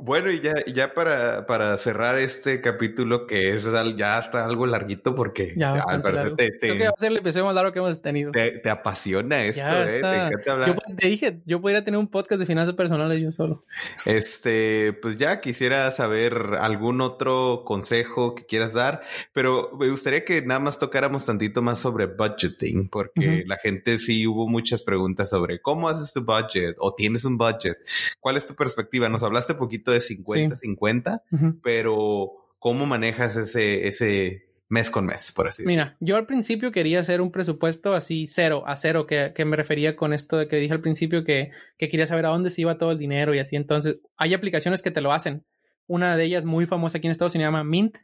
Bueno, 0.00 0.30
y 0.30 0.40
ya, 0.40 0.54
ya 0.66 0.94
para, 0.94 1.46
para 1.46 1.76
cerrar 1.78 2.16
este 2.18 2.60
capítulo, 2.60 3.26
que 3.26 3.56
es 3.56 3.66
ya 3.96 4.18
está 4.18 4.44
algo 4.44 4.66
larguito, 4.66 5.14
porque 5.14 5.54
ya, 5.56 5.72
al 5.74 6.02
parecer 6.02 6.36
te, 6.36 6.50
Creo 6.58 6.76
que 6.76 6.84
va 6.84 6.90
a 6.90 6.98
ser 7.00 7.10
el 7.10 7.18
episodio 7.18 7.46
más 7.46 7.54
largo 7.54 7.72
que 7.72 7.78
hemos 7.78 8.00
tenido. 8.00 8.30
Te, 8.30 8.52
te 8.52 8.70
apasiona 8.70 9.44
esto, 9.44 9.66
¿eh? 9.66 10.00
Te 10.44 10.50
hablar. 10.50 10.68
Yo 10.68 10.94
te 10.96 11.08
dije, 11.08 11.40
yo 11.44 11.60
podría 11.60 11.84
tener 11.84 11.98
un 11.98 12.08
podcast 12.08 12.40
de 12.40 12.46
finanzas 12.46 12.74
personales 12.74 13.20
yo 13.20 13.32
solo. 13.32 13.64
Este, 14.06 14.92
pues 15.02 15.18
ya 15.18 15.40
quisiera 15.40 15.90
saber 15.90 16.56
algún 16.60 17.00
otro 17.00 17.62
consejo 17.64 18.34
que 18.34 18.46
quieras 18.46 18.72
dar, 18.72 19.02
pero 19.32 19.70
me 19.78 19.88
gustaría 19.88 20.24
que 20.24 20.42
nada 20.42 20.60
más 20.60 20.78
tocáramos 20.78 21.26
tantito 21.26 21.60
más 21.60 21.80
sobre 21.80 22.06
budgeting, 22.06 22.88
porque 22.88 23.44
la 23.46 23.56
gente 23.56 23.98
sí 23.98 24.26
hubo 24.26 24.48
muchas 24.48 24.82
preguntas 24.82 25.30
sobre 25.30 25.60
cómo 25.60 25.88
haces 25.88 26.12
tu 26.12 26.24
budget 26.24 26.76
o 26.78 26.94
tienes 26.94 27.24
un 27.24 27.36
budget 27.36 27.47
budget. 27.52 27.78
¿Cuál 28.20 28.36
es 28.36 28.46
tu 28.46 28.54
perspectiva? 28.54 29.08
Nos 29.08 29.22
hablaste 29.22 29.52
un 29.52 29.58
poquito 29.58 29.90
de 29.90 29.98
50-50, 29.98 31.22
pero 31.62 32.32
¿cómo 32.58 32.86
manejas 32.86 33.36
ese, 33.36 33.86
ese 33.88 34.48
mes 34.68 34.90
con 34.90 35.06
mes, 35.06 35.32
por 35.32 35.48
así 35.48 35.62
decirlo? 35.62 35.84
Mira, 35.84 35.96
yo 36.00 36.16
al 36.16 36.26
principio 36.26 36.72
quería 36.72 37.00
hacer 37.00 37.20
un 37.20 37.30
presupuesto 37.30 37.94
así 37.94 38.26
cero 38.26 38.64
a 38.66 38.76
cero, 38.76 39.06
que, 39.06 39.32
me 39.44 39.56
refería 39.56 39.96
con 39.96 40.12
esto 40.12 40.36
de 40.36 40.48
que 40.48 40.56
dije 40.56 40.72
al 40.72 40.80
principio 40.80 41.24
que, 41.24 41.50
quería 41.78 42.06
saber 42.06 42.26
a 42.26 42.30
dónde 42.30 42.50
se 42.50 42.60
iba 42.60 42.78
todo 42.78 42.92
el 42.92 42.98
dinero 42.98 43.34
y 43.34 43.38
así. 43.38 43.56
Entonces, 43.56 43.98
hay 44.16 44.34
aplicaciones 44.34 44.82
que 44.82 44.90
te 44.90 45.00
lo 45.00 45.12
hacen. 45.12 45.44
Una 45.86 46.16
de 46.16 46.24
ellas 46.24 46.44
muy 46.44 46.66
famosa 46.66 46.98
aquí 46.98 47.06
en 47.06 47.12
Estados 47.12 47.34
Unidos 47.34 47.50
se 47.50 47.56
llama 47.56 47.64
Mint, 47.64 47.96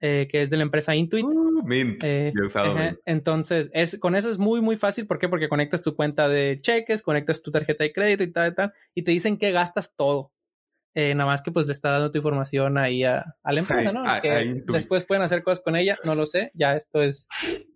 eh, 0.00 0.28
que 0.30 0.42
es 0.42 0.50
de 0.50 0.58
la 0.58 0.64
empresa 0.64 0.94
Intuit. 0.94 1.24
Uh, 1.24 1.43
Mint. 1.64 2.02
Eh, 2.04 2.32
ajá. 2.72 2.96
Entonces, 3.06 3.70
es, 3.72 3.98
con 3.98 4.14
eso 4.16 4.30
es 4.30 4.38
muy, 4.38 4.60
muy 4.60 4.76
fácil. 4.76 5.06
¿Por 5.06 5.18
qué? 5.18 5.28
Porque 5.28 5.48
conectas 5.48 5.80
tu 5.82 5.94
cuenta 5.96 6.28
de 6.28 6.56
cheques, 6.60 7.02
conectas 7.02 7.42
tu 7.42 7.50
tarjeta 7.50 7.84
de 7.84 7.92
crédito 7.92 8.22
y 8.22 8.32
tal, 8.32 8.52
y 8.52 8.54
tal, 8.54 8.72
y 8.94 9.02
te 9.02 9.10
dicen 9.10 9.36
que 9.38 9.50
gastas 9.52 9.94
todo. 9.96 10.32
Eh, 10.96 11.12
nada 11.14 11.28
más 11.30 11.42
que 11.42 11.50
pues 11.50 11.66
le 11.66 11.72
está 11.72 11.90
dando 11.90 12.12
tu 12.12 12.18
información 12.18 12.78
ahí 12.78 13.02
a, 13.02 13.34
a 13.42 13.52
la 13.52 13.60
empresa, 13.60 13.92
¿no? 13.92 14.04
ahí- 14.08 14.20
que 14.22 14.28
después 14.72 15.04
pueden 15.04 15.24
hacer 15.24 15.42
cosas 15.42 15.64
con 15.64 15.74
ella, 15.74 15.96
no 16.04 16.14
lo 16.14 16.24
sé. 16.24 16.52
Ya 16.54 16.76
esto 16.76 17.02
es 17.02 17.26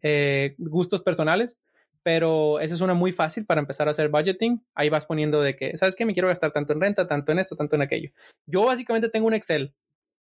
eh, 0.02 0.54
gustos 0.58 1.02
personales. 1.02 1.58
Pero 2.04 2.60
esa 2.60 2.74
es 2.76 2.80
una 2.80 2.94
muy 2.94 3.10
fácil 3.12 3.44
para 3.44 3.60
empezar 3.60 3.88
a 3.88 3.90
hacer 3.90 4.08
budgeting. 4.08 4.64
Ahí 4.74 4.88
vas 4.88 5.04
poniendo 5.04 5.42
de 5.42 5.56
que, 5.56 5.76
¿sabes 5.76 5.94
qué? 5.96 6.06
Me 6.06 6.14
quiero 6.14 6.28
gastar 6.28 6.52
tanto 6.52 6.72
en 6.72 6.80
renta, 6.80 7.06
tanto 7.08 7.32
en 7.32 7.40
esto, 7.40 7.56
tanto 7.56 7.74
en 7.76 7.82
aquello. 7.82 8.12
Yo 8.46 8.64
básicamente 8.64 9.08
tengo 9.10 9.26
un 9.26 9.34
Excel 9.34 9.74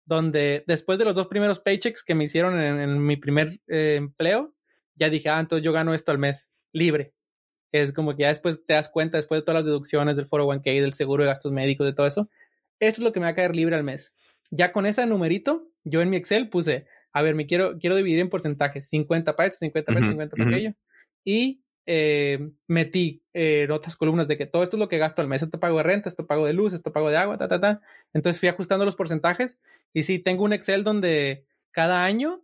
donde 0.07 0.63
después 0.67 0.97
de 0.97 1.05
los 1.05 1.13
dos 1.13 1.27
primeros 1.27 1.59
paychecks 1.59 2.03
que 2.03 2.15
me 2.15 2.23
hicieron 2.23 2.59
en, 2.59 2.79
en 2.79 3.05
mi 3.05 3.17
primer 3.17 3.59
eh, 3.67 3.95
empleo, 3.97 4.55
ya 4.95 5.09
dije, 5.09 5.29
ah, 5.29 5.39
entonces 5.39 5.63
yo 5.63 5.73
gano 5.73 5.93
esto 5.93 6.11
al 6.11 6.17
mes, 6.17 6.51
libre. 6.71 7.13
Es 7.73 7.91
como 7.91 8.15
que 8.15 8.23
ya 8.23 8.29
después 8.29 8.65
te 8.65 8.73
das 8.73 8.87
cuenta, 8.87 9.17
después 9.17 9.41
de 9.41 9.45
todas 9.45 9.59
las 9.59 9.65
deducciones 9.65 10.15
del 10.15 10.27
401k, 10.27 10.81
del 10.81 10.93
seguro 10.93 11.23
de 11.23 11.27
gastos 11.27 11.51
médicos, 11.51 11.85
de 11.85 11.93
todo 11.93 12.07
eso, 12.07 12.29
esto 12.79 13.01
es 13.01 13.03
lo 13.03 13.11
que 13.11 13.19
me 13.19 13.25
va 13.25 13.31
a 13.31 13.35
caer 13.35 13.53
libre 13.53 13.75
al 13.75 13.83
mes. 13.83 14.15
Ya 14.49 14.71
con 14.71 14.85
ese 14.85 15.05
numerito, 15.05 15.67
yo 15.83 16.01
en 16.01 16.09
mi 16.09 16.15
Excel 16.15 16.49
puse, 16.49 16.87
a 17.11 17.21
ver, 17.21 17.35
me 17.35 17.45
quiero, 17.45 17.77
quiero 17.77 17.97
dividir 17.97 18.19
en 18.19 18.29
porcentajes, 18.29 18.87
50 18.87 19.35
para 19.35 19.47
esto, 19.47 19.59
50 19.59 19.91
para 19.91 19.99
esto, 19.99 20.13
Ujú, 20.13 20.13
50 20.13 20.37
para 20.37 20.47
ujú. 20.47 20.55
aquello. 20.55 20.73
Y 21.25 21.63
eh, 21.87 22.45
metí 22.67 23.23
eh, 23.33 23.67
otras 23.71 23.95
columnas 23.95 24.27
de 24.27 24.37
que 24.37 24.45
todo 24.45 24.61
esto 24.61 24.75
es 24.75 24.79
lo 24.79 24.89
que 24.89 24.97
gasto 24.97 25.21
al 25.21 25.27
mes, 25.29 25.41
esto 25.41 25.59
pago 25.59 25.77
de 25.77 25.83
renta, 25.83 26.09
esto 26.09 26.27
pago 26.27 26.45
de 26.45 26.53
luz, 26.53 26.73
esto 26.73 26.91
pago 26.91 27.09
de 27.09 27.17
agua, 27.17 27.37
ta, 27.37 27.47
ta, 27.47 27.59
ta. 27.59 27.81
Entonces 28.13 28.39
fui 28.39 28.49
ajustando 28.49 28.85
los 28.85 28.95
porcentajes 28.95 29.59
y 29.93 30.03
sí, 30.03 30.19
tengo 30.19 30.43
un 30.43 30.53
Excel 30.53 30.83
donde 30.83 31.45
cada 31.71 32.03
año 32.03 32.43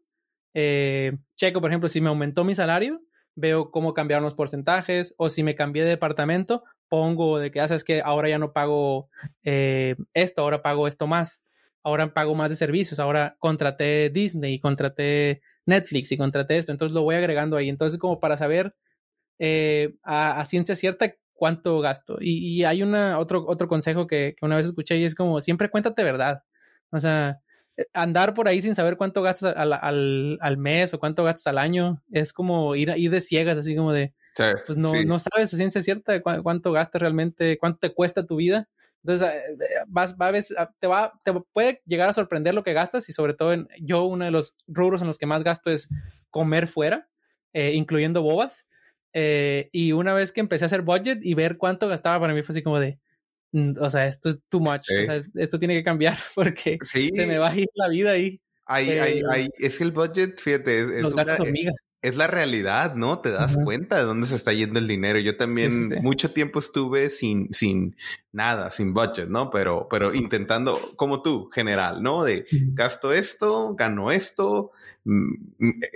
eh, 0.54 1.18
checo, 1.36 1.60
por 1.60 1.70
ejemplo, 1.70 1.90
si 1.90 2.00
me 2.00 2.08
aumentó 2.10 2.46
mi 2.46 2.56
salario, 2.56 3.02
veo 3.36 3.70
cómo 3.70 3.94
cambiaron 3.94 4.24
los 4.24 4.36
porcentajes 4.36 5.14
o 5.18 5.30
si 5.30 5.44
me 5.44 5.56
cambié 5.56 5.84
de 5.84 5.90
departamento, 5.90 6.64
pongo 6.88 7.38
de 7.40 7.52
que, 7.52 7.58
ya 7.58 7.68
sabes 7.68 7.84
que 7.84 8.02
ahora 8.02 8.30
ya 8.30 8.38
no 8.38 8.54
pago 8.54 9.10
eh, 9.44 9.96
esto, 10.14 10.42
ahora 10.42 10.62
pago 10.62 10.88
esto 10.88 11.06
más, 11.06 11.44
ahora 11.84 12.14
pago 12.14 12.34
más 12.36 12.50
de 12.50 12.56
servicios, 12.56 13.00
ahora 13.00 13.36
contraté 13.40 14.10
Disney, 14.10 14.60
contraté 14.60 15.42
Netflix 15.66 16.12
y 16.12 16.18
contraté 16.18 16.58
esto, 16.58 16.72
entonces 16.72 16.94
lo 16.94 17.02
voy 17.02 17.16
agregando 17.16 17.58
ahí, 17.58 17.68
entonces 17.68 18.00
como 18.00 18.20
para 18.20 18.38
saber 18.38 18.76
eh, 19.40 19.96
a, 20.04 20.40
a, 20.40 20.46
ciencia 20.46 20.76
cierta 20.76 21.16
cuánto 21.34 21.80
gasto. 21.80 22.18
Y, 22.20 22.60
y 22.60 22.64
hay 22.64 22.84
una, 22.84 23.20
otro, 23.20 23.46
otro 23.48 23.68
consejo 23.68 24.08
que, 24.08 24.36
que, 24.38 24.46
una 24.46 24.56
vez 24.56 24.68
escuché 24.68 24.98
y 24.98 25.06
es 25.06 25.16
como, 25.16 25.42
siempre 25.42 25.70
cuéntate 25.70 26.04
verdad. 26.04 26.44
O 26.92 27.00
sea, 27.00 27.40
andar 27.94 28.34
por 28.34 28.48
ahí 28.48 28.62
sin 28.62 28.76
saber 28.76 28.98
cuánto 28.98 29.22
gastas 29.22 29.56
al, 29.56 29.74
al, 29.74 30.38
al 30.42 30.58
mes 30.58 30.94
o 30.94 31.00
cuánto 31.00 31.24
gastas 31.24 31.48
al 31.48 31.58
año 31.58 32.02
es 32.12 32.34
como 32.34 32.76
ir, 32.76 32.94
ir 32.98 33.10
de 33.10 33.22
ciegas, 33.22 33.58
así 33.58 33.76
como 33.76 33.92
de, 33.92 34.14
sí, 34.36 34.44
pues 34.66 34.78
no, 34.78 34.92
sí. 34.92 35.06
no 35.06 35.20
sabes 35.20 35.54
a 35.54 35.58
ciencia 35.58 35.82
cierta 35.82 36.22
cu 36.22 36.44
cuánto 36.44 36.72
gastas 36.72 37.02
realmente, 37.02 37.58
cuánto 37.58 37.80
te 37.80 37.94
cuesta 37.94 38.26
tu 38.26 38.36
vida. 38.36 38.70
Entonces, 39.04 39.28
eh, 39.28 39.58
vas, 39.88 40.16
va, 40.16 40.32
te, 40.80 40.88
va, 40.88 41.20
te 41.26 41.34
puede 41.52 41.82
llegar 41.86 42.10
a 42.10 42.14
sorprender 42.14 42.54
lo 42.54 42.64
que 42.64 42.74
gastas 42.74 43.10
y 43.10 43.14
sobre 43.14 43.34
todo 43.34 43.52
en, 43.52 43.68
yo 43.82 44.06
uno 44.06 44.24
de 44.24 44.32
los 44.32 44.56
rubros 44.68 45.02
en 45.02 45.08
los 45.08 45.18
que 45.18 45.26
más 45.26 45.44
gasto 45.44 45.72
es 45.72 45.90
comer 46.30 46.68
fuera, 46.68 47.10
eh, 47.52 47.74
incluyendo 47.74 48.22
bobas. 48.22 48.66
Eh, 49.14 49.70
y 49.72 49.92
una 49.92 50.14
vez 50.14 50.32
que 50.32 50.42
empecé 50.42 50.66
a 50.66 50.68
hacer 50.68 50.82
budget 50.82 51.20
y 51.24 51.34
ver 51.36 51.58
cuánto 51.58 51.88
gastaba, 51.88 52.20
para 52.20 52.34
mí 52.34 52.42
fue 52.42 52.54
así 52.54 52.64
como 52.64 52.80
de, 52.80 53.00
mm, 53.52 53.74
o 53.80 53.90
sea, 53.90 54.08
esto 54.08 54.30
es 54.30 54.38
too 54.50 54.60
much, 54.60 54.84
sí. 54.84 54.96
o 54.96 55.06
sea, 55.06 55.22
esto 55.36 55.60
tiene 55.60 55.76
que 55.76 55.84
cambiar 55.84 56.18
porque 56.36 56.80
sí. 56.84 57.10
se 57.14 57.28
me 57.28 57.38
va 57.38 57.50
a 57.50 57.58
ir 57.58 57.68
la 57.76 57.90
vida 57.90 58.12
ahí. 58.12 58.42
Ahí, 58.66 58.90
eh, 58.90 59.02
ahí, 59.02 59.22
ahí, 59.30 59.50
es 59.58 59.78
que 59.78 59.84
el 59.84 59.92
budget, 59.92 60.40
fíjate, 60.40 60.82
es, 60.82 60.90
es 60.90 61.14
una. 61.14 61.26
Es 62.04 62.16
la 62.16 62.28
realidad, 62.28 62.96
¿no? 62.96 63.20
Te 63.20 63.32
das 63.32 63.56
uh 63.56 63.60
-huh. 63.60 63.64
cuenta 63.64 63.96
de 63.96 64.04
dónde 64.04 64.28
se 64.28 64.36
está 64.36 64.52
yendo 64.52 64.78
el 64.78 64.88
dinero. 64.88 65.20
Yo 65.20 65.38
también 65.38 65.72
sí, 65.72 65.84
sí, 65.84 65.90
sí. 65.96 66.02
mucho 66.02 66.32
tiempo 66.32 66.60
estuve 66.60 67.10
sin, 67.10 67.52
sin 67.54 67.96
nada, 68.34 68.72
sin 68.72 68.94
budget, 68.94 69.30
¿no? 69.30 69.50
Pero, 69.50 69.88
pero 69.90 70.14
intentando, 70.14 70.78
como 70.98 71.22
tú, 71.22 71.50
general, 71.52 72.04
¿no? 72.04 72.24
De 72.24 72.46
gasto 72.74 73.14
esto, 73.14 73.74
gano 73.76 74.12
esto, 74.12 74.72
mm, 75.06 75.34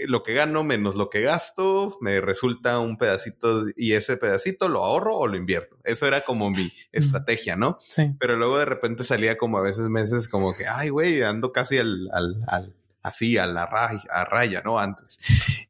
lo 0.07 0.23
que 0.23 0.33
gano 0.33 0.63
menos 0.63 0.95
lo 0.95 1.09
que 1.09 1.21
gasto, 1.21 1.97
me 1.99 2.21
resulta 2.21 2.79
un 2.79 2.97
pedacito 2.97 3.65
y 3.75 3.91
ese 3.91 4.15
pedacito 4.15 4.69
lo 4.69 4.85
ahorro 4.85 5.17
o 5.17 5.27
lo 5.27 5.35
invierto. 5.35 5.77
Eso 5.83 6.07
era 6.07 6.21
como 6.21 6.49
mi 6.49 6.71
estrategia, 6.91 7.55
¿no? 7.57 7.79
Sí. 7.87 8.15
Pero 8.19 8.37
luego 8.37 8.57
de 8.57 8.65
repente 8.65 9.03
salía 9.03 9.37
como 9.37 9.57
a 9.57 9.61
veces 9.61 9.89
meses 9.89 10.29
como 10.29 10.55
que, 10.55 10.67
ay, 10.67 10.89
güey, 10.89 11.21
ando 11.21 11.51
casi 11.51 11.77
al, 11.77 12.09
al, 12.13 12.43
al 12.47 12.73
así 13.07 13.37
a 13.37 13.47
la 13.47 13.65
raya, 13.65 14.01
a 14.09 14.25
raya, 14.25 14.61
¿no? 14.63 14.79
Antes. 14.79 15.19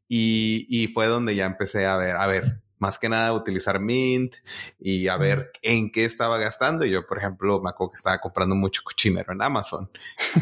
Y, 0.08 0.66
y, 0.68 0.88
fue 0.88 1.06
donde 1.06 1.34
ya 1.34 1.44
empecé 1.46 1.86
a 1.86 1.96
ver, 1.96 2.16
a 2.16 2.26
ver, 2.26 2.62
más 2.78 2.98
que 2.98 3.08
nada 3.08 3.32
utilizar 3.32 3.80
Mint 3.80 4.36
y 4.78 5.08
a 5.08 5.16
ver 5.16 5.50
en 5.62 5.90
qué 5.90 6.04
estaba 6.04 6.38
gastando. 6.38 6.84
Y 6.84 6.90
yo, 6.90 7.06
por 7.06 7.18
ejemplo, 7.18 7.60
me 7.60 7.70
acuerdo 7.70 7.92
que 7.92 7.96
estaba 7.96 8.18
comprando 8.18 8.54
mucho 8.54 8.82
cochinero 8.84 9.32
en 9.32 9.42
Amazon. 9.42 9.90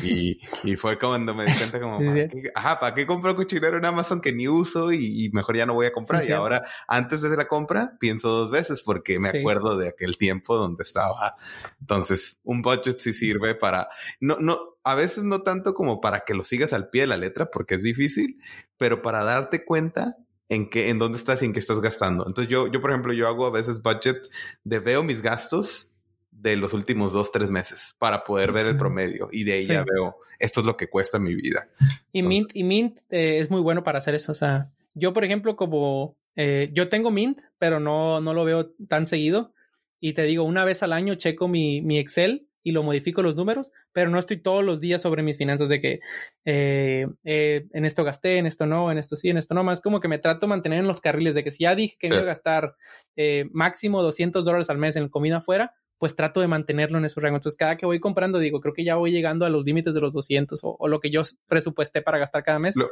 Y, 0.03 0.39
y 0.65 0.77
fue 0.77 0.99
cuando 0.99 1.35
me 1.35 1.45
di 1.45 1.53
cuenta 1.59 1.81
como, 1.81 1.99
¿para 1.99 2.29
qué, 2.29 2.51
ajá, 2.55 2.81
¿para 2.81 2.95
qué 2.95 3.07
compro 3.07 3.35
cochinero 3.35 3.79
en 3.79 3.85
Amazon 3.85 4.21
que 4.21 4.33
ni 4.33 4.49
uso 4.49 4.93
y, 4.93 5.25
y 5.25 5.31
mejor 5.31 5.57
ya 5.57 5.67
no 5.67 5.75
voy 5.75 5.87
a 5.87 5.93
comprar? 5.93 6.21
Sí, 6.21 6.27
y 6.27 6.29
sí. 6.29 6.33
ahora, 6.35 6.67
antes 6.89 7.23
de 7.23 7.37
la 7.37 7.49
compra, 7.49 7.97
pienso 7.99 8.29
dos 8.29 8.51
veces 8.51 8.83
porque 8.83 9.19
me 9.19 9.31
sí. 9.31 9.39
acuerdo 9.39 9.77
de 9.77 9.89
aquel 9.89 10.17
tiempo 10.17 10.57
donde 10.57 10.83
estaba. 10.83 11.37
Entonces, 11.81 12.39
un 12.45 12.63
budget 12.63 12.99
sí 12.99 13.13
sirve 13.13 13.55
para, 13.55 13.89
no, 14.21 14.37
no, 14.39 14.59
a 14.87 14.95
veces 14.95 15.25
no 15.25 15.43
tanto 15.43 15.75
como 15.75 16.01
para 16.01 16.21
que 16.21 16.35
lo 16.35 16.45
sigas 16.45 16.73
al 16.73 16.91
pie 16.91 17.03
de 17.03 17.07
la 17.09 17.17
letra 17.17 17.51
porque 17.51 17.75
es 17.75 17.83
difícil, 17.83 18.41
pero 18.77 19.03
para 19.03 19.25
darte 19.25 19.65
cuenta 19.65 20.17
en 20.49 20.69
qué, 20.71 20.91
en 20.91 20.99
dónde 20.99 21.19
estás 21.19 21.43
y 21.43 21.47
en 21.47 21.53
qué 21.53 21.59
estás 21.59 21.81
gastando. 21.81 22.27
Entonces 22.27 22.51
yo, 22.51 22.67
yo, 22.69 22.81
por 22.81 22.91
ejemplo, 22.91 23.13
yo 23.13 23.29
hago 23.29 23.47
a 23.47 23.51
veces 23.51 23.83
budget 23.83 24.29
de 24.65 24.79
veo 24.79 25.03
mis 25.03 25.23
gastos 25.23 25.97
de 26.31 26.57
los 26.57 26.73
últimos 26.75 27.13
dos, 27.13 27.33
tres 27.33 27.51
meses 27.51 27.95
para 27.99 28.25
poder 28.25 28.53
ver 28.53 28.67
el 28.67 28.77
promedio 28.77 29.29
y 29.33 29.45
de 29.45 29.55
ahí 29.55 29.63
sí. 29.63 29.73
ya 29.73 29.85
veo 29.85 30.17
esto 30.39 30.61
es 30.61 30.67
lo 30.67 30.77
que 30.77 30.89
cuesta 30.89 31.19
mi 31.19 31.35
vida. 31.35 31.69
Y 32.13 32.21
Entonces, 32.21 32.29
Mint, 32.29 32.51
y 32.55 32.65
Mint 32.65 32.99
eh, 33.11 33.39
es 33.39 33.51
muy 33.51 33.61
bueno 33.61 33.83
para 33.83 33.99
hacer 33.99 34.15
eso. 34.15 34.33
O 34.33 34.35
sea, 34.35 34.71
yo, 34.95 35.13
por 35.13 35.25
ejemplo, 35.25 35.57
como 35.57 36.17
eh, 36.37 36.69
yo 36.73 36.89
tengo 36.89 37.11
Mint, 37.11 37.41
pero 37.59 37.81
no, 37.81 38.21
no 38.21 38.35
lo 38.35 38.45
veo 38.45 38.71
tan 38.89 39.07
seguido. 39.07 39.55
Y 39.99 40.13
te 40.13 40.23
digo, 40.23 40.45
una 40.45 40.65
vez 40.65 40.83
al 40.83 40.93
año 40.93 41.15
checo 41.15 41.49
mi, 41.49 41.81
mi 41.81 41.99
Excel 41.99 42.47
y 42.67 42.73
lo 42.73 42.83
modifico 42.83 43.23
los 43.23 43.37
números, 43.37 43.71
pero 43.93 44.11
no 44.11 44.19
estoy 44.19 44.39
todos 44.39 44.65
los 44.65 44.81
días 44.81 45.01
sobre 45.01 45.23
mis 45.23 45.37
finanzas 45.37 45.69
de 45.69 45.81
que 45.81 46.01
eh, 46.45 47.07
eh, 47.23 47.69
en 47.73 47.85
esto 47.85 48.03
gasté, 48.03 48.39
en 48.39 48.47
esto 48.47 48.67
no, 48.67 48.91
en 48.91 48.99
esto 48.99 49.17
sí, 49.17 49.31
en 49.31 49.37
esto 49.37 49.55
no, 49.55 49.63
más 49.63 49.81
como 49.81 50.01
que 50.01 50.09
me 50.09 50.19
trato 50.19 50.47
de 50.47 50.51
mantener 50.51 50.81
en 50.81 50.89
los 50.89 51.01
carriles 51.01 51.37
de 51.37 51.45
que 51.45 51.53
si 51.53 51.63
ya 51.63 51.77
dije 51.77 51.97
que 51.97 52.09
sí. 52.09 52.15
iba 52.15 52.25
a 52.25 52.27
gastar 52.27 52.75
eh, 53.15 53.49
máximo 53.53 54.03
200 54.03 54.45
dólares 54.45 54.69
al 54.69 54.79
mes 54.79 54.97
en 54.97 55.09
comida 55.09 55.37
afuera, 55.37 55.77
pues 55.99 56.15
trato 56.15 56.41
de 56.41 56.49
mantenerlo 56.49 56.99
en 56.99 57.05
esos 57.05 57.23
rangos. 57.23 57.39
Entonces, 57.39 57.59
cada 57.59 57.77
que 57.77 57.87
voy 57.87 58.01
comprando, 58.01 58.39
digo, 58.39 58.61
creo 58.61 58.75
que 58.75 58.85
ya 58.85 58.97
voy 58.97 59.13
llegando 59.13 59.47
a 59.47 59.51
los 59.51 59.65
límites 59.65 59.95
de 59.95 60.01
los 60.01 60.13
200 60.13 60.63
o, 60.65 60.77
o 60.79 60.89
lo 60.89 61.01
que 61.01 61.11
yo 61.11 61.23
presupuesté 61.49 62.03
para 62.03 62.19
gastar 62.19 62.45
cada 62.45 62.59
mes. 62.59 62.77
Lo, 62.77 62.91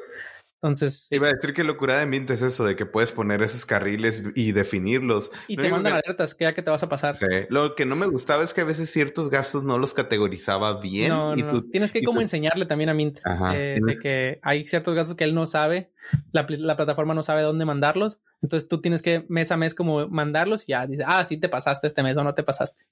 Entonces, 0.62 1.08
iba 1.10 1.28
a 1.28 1.32
decir 1.32 1.52
que 1.52 1.64
locura 1.64 1.98
de 1.98 2.06
Mint 2.06 2.30
es 2.30 2.40
eso, 2.40 2.64
de 2.64 2.76
que 2.76 2.86
puedes 2.86 3.12
poner 3.12 3.42
esos 3.42 3.66
carriles 3.66 4.22
y 4.34 4.52
definirlos. 4.52 5.30
Y 5.48 5.56
te 5.56 5.68
mandan 5.68 5.92
que... 5.92 5.98
alertas 5.98 6.34
que 6.34 6.44
ya 6.44 6.54
que 6.54 6.62
te 6.62 6.70
vas 6.70 6.82
a 6.82 6.88
pasar. 6.88 7.18
Lo 7.50 7.74
que 7.74 7.84
no 7.84 7.96
me 7.96 8.06
gustaba 8.06 8.42
es 8.42 8.54
que 8.54 8.62
a 8.62 8.64
veces 8.64 8.90
ciertos 8.90 9.28
gastos 9.28 9.62
no 9.64 9.78
los 9.78 9.92
categorizaba 9.92 10.80
bien. 10.80 11.10
No, 11.10 11.36
y 11.36 11.42
no, 11.42 11.52
tú, 11.52 11.70
Tienes 11.70 11.92
que 11.92 12.02
como 12.02 12.18
tú... 12.18 12.22
enseñarle 12.22 12.64
también 12.64 12.88
a 12.88 12.94
Mint 12.94 13.18
eh, 13.52 13.78
de 13.84 13.96
que 13.96 14.38
hay 14.42 14.64
ciertos 14.64 14.94
gastos 14.94 15.16
que 15.16 15.24
él 15.24 15.34
no 15.34 15.44
sabe, 15.44 15.92
la, 16.32 16.46
la, 16.48 16.76
plataforma 16.76 17.12
no 17.12 17.22
sabe 17.22 17.42
dónde 17.42 17.64
mandarlos. 17.64 18.20
Entonces 18.42 18.68
tú 18.68 18.80
tienes 18.80 19.02
que 19.02 19.24
mes 19.28 19.50
a 19.50 19.56
mes 19.56 19.74
como 19.74 20.06
mandarlos 20.08 20.64
y 20.64 20.72
ya 20.72 20.86
dice, 20.86 21.04
ah, 21.06 21.24
sí 21.24 21.36
te 21.36 21.48
pasaste 21.48 21.86
este 21.86 22.02
mes 22.02 22.16
o 22.16 22.24
no 22.24 22.34
te 22.34 22.42
pasaste. 22.42 22.84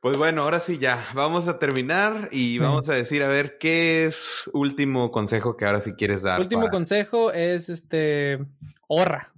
Pues 0.00 0.16
bueno, 0.16 0.42
ahora 0.42 0.58
sí 0.58 0.78
ya, 0.78 1.04
vamos 1.14 1.46
a 1.46 1.58
terminar 1.58 2.28
y 2.32 2.58
vamos 2.58 2.88
a 2.88 2.94
decir 2.94 3.22
a 3.22 3.28
ver 3.28 3.56
qué 3.58 4.06
es 4.06 4.50
último 4.52 5.10
consejo 5.12 5.56
que 5.56 5.64
ahora 5.64 5.80
sí 5.80 5.94
quieres 5.94 6.22
dar. 6.22 6.40
Último 6.40 6.62
para... 6.62 6.72
consejo 6.72 7.32
es 7.32 7.68
este 7.68 8.44
ahorra. 8.88 9.32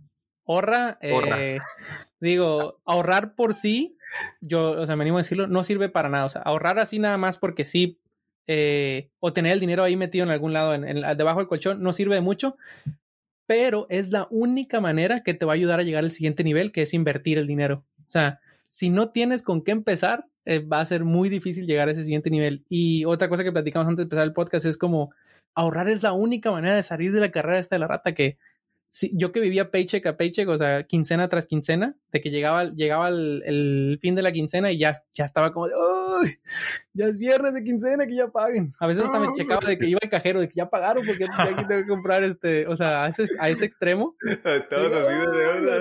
Ahorra, 0.46 0.98
eh, 1.00 1.58
digo, 2.20 2.80
ahorrar 2.84 3.34
por 3.34 3.54
sí, 3.54 3.96
yo, 4.40 4.72
o 4.72 4.86
sea, 4.86 4.96
me 4.96 5.02
animo 5.02 5.18
a 5.18 5.22
decirlo, 5.22 5.46
no 5.46 5.64
sirve 5.64 5.88
para 5.88 6.08
nada. 6.08 6.26
O 6.26 6.30
sea, 6.30 6.42
ahorrar 6.42 6.78
así 6.78 6.98
nada 6.98 7.16
más 7.18 7.38
porque 7.38 7.64
sí, 7.64 7.98
eh, 8.46 9.10
o 9.20 9.32
tener 9.32 9.52
el 9.52 9.60
dinero 9.60 9.84
ahí 9.84 9.96
metido 9.96 10.24
en 10.24 10.30
algún 10.30 10.52
lado, 10.52 10.74
en, 10.74 10.86
en, 10.86 11.16
debajo 11.16 11.38
del 11.38 11.48
colchón, 11.48 11.82
no 11.82 11.92
sirve 11.92 12.14
de 12.14 12.20
mucho, 12.20 12.56
pero 13.46 13.86
es 13.90 14.10
la 14.10 14.26
única 14.30 14.80
manera 14.80 15.20
que 15.20 15.34
te 15.34 15.44
va 15.46 15.52
a 15.52 15.54
ayudar 15.56 15.80
a 15.80 15.82
llegar 15.82 16.04
al 16.04 16.10
siguiente 16.10 16.44
nivel, 16.44 16.72
que 16.72 16.82
es 16.82 16.94
invertir 16.94 17.38
el 17.38 17.46
dinero. 17.46 17.84
O 18.00 18.10
sea, 18.10 18.40
si 18.68 18.90
no 18.90 19.10
tienes 19.10 19.42
con 19.42 19.62
qué 19.62 19.72
empezar, 19.72 20.26
eh, 20.44 20.60
va 20.60 20.80
a 20.80 20.84
ser 20.84 21.04
muy 21.04 21.28
difícil 21.28 21.66
llegar 21.66 21.88
a 21.88 21.92
ese 21.92 22.04
siguiente 22.04 22.30
nivel. 22.30 22.64
Y 22.68 23.04
otra 23.04 23.28
cosa 23.28 23.44
que 23.44 23.52
platicamos 23.52 23.86
antes 23.86 23.98
de 23.98 24.02
empezar 24.04 24.24
el 24.24 24.32
podcast 24.32 24.66
es 24.66 24.78
como 24.78 25.10
ahorrar 25.54 25.88
es 25.88 26.02
la 26.02 26.12
única 26.12 26.50
manera 26.50 26.74
de 26.74 26.82
salir 26.82 27.12
de 27.12 27.20
la 27.20 27.30
carrera 27.30 27.58
esta 27.58 27.76
de 27.76 27.80
la 27.80 27.86
rata 27.86 28.14
que 28.14 28.38
yo 29.12 29.32
que 29.32 29.40
vivía 29.40 29.70
paycheck 29.70 30.06
a 30.06 30.16
paycheck, 30.16 30.48
o 30.48 30.56
sea, 30.56 30.84
quincena 30.84 31.28
tras 31.28 31.46
quincena, 31.46 31.96
de 32.12 32.20
que 32.20 32.30
llegaba, 32.30 32.64
llegaba 32.64 33.08
el, 33.08 33.98
fin 34.00 34.14
de 34.14 34.22
la 34.22 34.32
quincena 34.32 34.70
y 34.70 34.78
ya, 34.78 34.92
ya 35.12 35.24
estaba 35.24 35.52
como 35.52 35.66
de, 35.66 35.74
Ya 36.92 37.06
es 37.06 37.18
viernes 37.18 37.54
de 37.54 37.64
quincena, 37.64 38.06
que 38.06 38.14
ya 38.14 38.28
paguen. 38.28 38.72
A 38.78 38.86
veces 38.86 39.04
hasta 39.04 39.18
me 39.18 39.26
checaba 39.36 39.66
de 39.66 39.78
que 39.78 39.86
iba 39.86 39.98
el 40.00 40.10
cajero, 40.10 40.40
de 40.40 40.48
que 40.48 40.54
ya 40.56 40.68
pagaron 40.68 41.04
porque 41.04 41.26
ya 41.26 41.42
aquí 41.42 41.66
tengo 41.66 41.82
que 41.82 41.88
comprar 41.88 42.22
este, 42.22 42.66
o 42.68 42.76
sea, 42.76 43.04
a 43.04 43.08
ese, 43.08 43.26
a 43.40 43.48
ese 43.48 43.64
extremo. 43.64 44.16
Todos 44.70 44.90
de 44.90 45.78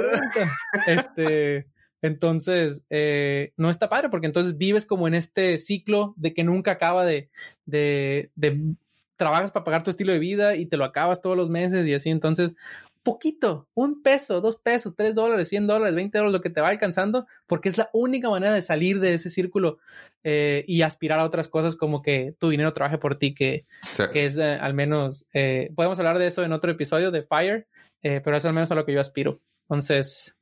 Este, 0.88 1.68
entonces, 2.02 2.84
eh, 2.90 3.54
no 3.58 3.70
está 3.70 3.90
padre 3.90 4.10
porque 4.10 4.28
entonces 4.28 4.58
vives 4.58 4.86
como 4.86 5.08
en 5.08 5.14
este 5.14 5.60
ciclo 5.60 6.16
de 6.18 6.34
que 6.34 6.44
nunca 6.44 6.72
acaba 6.72 7.06
de, 7.06 7.30
de, 7.66 8.32
de 8.36 8.76
trabajas 9.18 9.52
para 9.52 9.64
pagar 9.64 9.84
tu 9.84 9.92
estilo 9.92 10.14
de 10.14 10.20
vida 10.20 10.56
y 10.56 10.66
te 10.66 10.78
lo 10.78 10.84
acabas 10.84 11.22
todos 11.22 11.38
los 11.38 11.50
meses 11.50 11.88
y 11.88 11.94
así. 11.94 12.10
Entonces, 12.10 12.56
poquito, 13.04 13.68
un 13.74 14.02
peso, 14.02 14.42
dos 14.42 14.58
pesos, 14.58 14.94
tres 14.96 15.14
dólares, 15.14 15.50
cien 15.50 15.68
dólares, 15.68 15.94
veinte 15.94 16.18
dólares, 16.18 16.34
lo 16.34 16.42
que 16.42 16.50
te 16.50 16.62
va 16.62 16.70
alcanzando, 16.70 17.28
porque 17.46 17.70
es 17.70 17.78
la 17.78 17.90
única 17.94 18.30
manera 18.30 18.54
de 18.54 18.62
salir 18.62 19.00
de 19.00 19.14
ese 19.14 19.30
círculo 19.30 19.78
eh, 20.24 20.64
y 20.68 20.82
aspirar 20.82 21.20
a 21.20 21.26
otras 21.26 21.48
cosas 21.48 21.76
como 21.76 22.02
que 22.02 22.34
tu 22.40 22.50
dinero 22.50 22.74
trabaje 22.74 22.98
por 22.98 23.20
ti, 23.20 23.36
que, 23.36 23.66
que 24.12 24.26
es 24.26 24.38
eh, 24.38 24.58
al 24.60 24.74
menos, 24.74 25.26
eh, 25.34 25.72
podemos 25.76 26.00
hablar 26.00 26.18
de 26.18 26.28
eso 26.28 26.44
en 26.44 26.54
otro 26.54 26.72
episodio 26.72 27.12
de 27.12 27.24
Fire, 27.24 27.68
pero 28.02 28.36
es 28.36 28.44
al 28.44 28.54
menos 28.54 28.70
a 28.70 28.76
lo 28.76 28.86
que 28.86 28.92
yo 28.92 29.00
aspiro. 29.00 29.40
Entonces, 29.70 30.38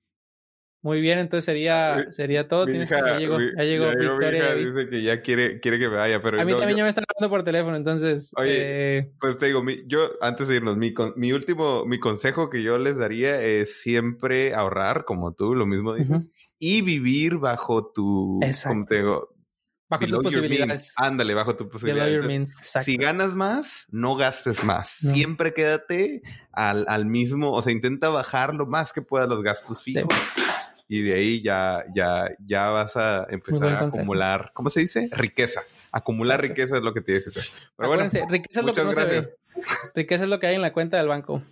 muy 0.84 1.00
bien, 1.00 1.20
entonces 1.20 1.46
sería, 1.46 2.08
sería 2.10 2.48
todo. 2.48 2.66
Tienes 2.66 2.90
que, 2.90 2.96
ya 2.96 3.20
llegó, 3.20 3.40
ya 3.40 3.64
llegó, 3.64 3.90
Victoria. 3.90 4.56
dice 4.56 4.90
que 4.90 5.04
ya 5.04 5.22
quiere, 5.22 5.60
quiere 5.60 5.78
que 5.78 5.88
me 5.88 5.96
vaya, 5.96 6.20
pero 6.22 6.42
a 6.42 6.46
mí 6.46 6.52
también 6.54 6.78
ya 6.78 6.84
me 6.84 6.90
están 6.90 7.06
hablando 7.08 7.30
por 7.30 7.44
teléfono, 7.44 7.76
entonces. 7.76 8.32
Oye, 8.36 8.98
eh, 8.98 9.12
pues 9.20 9.38
te 9.38 9.46
digo, 9.46 9.62
mi, 9.62 9.84
yo 9.86 10.10
antes 10.22 10.48
de 10.48 10.56
irnos, 10.56 10.78
mi, 10.78 10.92
mi 11.18 11.34
último, 11.34 11.86
mi 11.86 12.00
consejo 12.00 12.50
que 12.50 12.64
yo 12.64 12.80
les 12.80 12.98
daría 12.98 13.44
es 13.44 13.80
siempre 13.80 14.56
ahorrar, 14.56 15.06
como 15.06 15.34
tú, 15.34 15.54
lo 15.54 15.68
mismo 15.68 15.94
dices, 15.94 16.56
y 16.58 16.82
vivir 16.82 17.38
bajo 17.38 17.92
tu, 17.92 18.40
como 18.68 18.86
te 18.86 18.96
digo, 18.96 19.36
Bajo 19.88 20.08
tus 20.08 20.20
posibilidades. 20.24 20.94
Ándale, 20.96 21.34
bajo 21.34 21.58
tus 21.58 21.68
posibilidades. 21.68 22.56
si 22.64 22.96
ganas 22.96 23.36
más, 23.36 23.88
no 23.92 24.16
gastes 24.16 24.64
más. 24.64 24.90
Siempre 24.90 25.54
quédate 25.54 26.22
al, 26.54 26.86
al, 26.88 27.06
mismo, 27.06 27.52
o 27.52 27.62
sea, 27.62 27.74
intenta 27.74 28.08
bajar 28.08 28.56
lo 28.56 28.66
más 28.66 28.94
que 28.94 29.02
pueda 29.02 29.28
los 29.28 29.44
gastos 29.44 29.84
fijos 29.84 30.08
y 30.92 31.04
de 31.04 31.14
ahí 31.14 31.42
ya, 31.42 31.86
ya, 31.96 32.30
ya 32.46 32.70
vas 32.70 32.98
a 32.98 33.26
empezar 33.30 33.70
a 33.70 33.86
acumular, 33.86 34.52
¿cómo 34.54 34.70
se 34.70 34.82
dice? 34.82 35.08
Riqueza. 35.14 35.64
Acumular 35.89 36.42
riqueza 36.42 36.76
es 36.76 36.84
lo 36.84 36.94
que 36.94 37.00
tienes 37.00 37.24
que 37.24 37.30
hacer. 37.30 37.46
Pero 37.78 37.88
bueno, 37.88 38.10
riqueza 38.28 38.60
es 38.60 38.66
lo 38.66 38.74
que 38.74 38.84
no 38.84 38.94
se 38.94 39.06
ve. 39.06 39.36
Riqueza 39.96 40.26
es 40.26 40.30
lo 40.30 40.42
que 40.42 40.48
hay 40.48 40.56
en 40.56 40.62
la 40.62 40.74
cuenta 40.74 40.98
del 40.98 41.08
banco. 41.08 41.44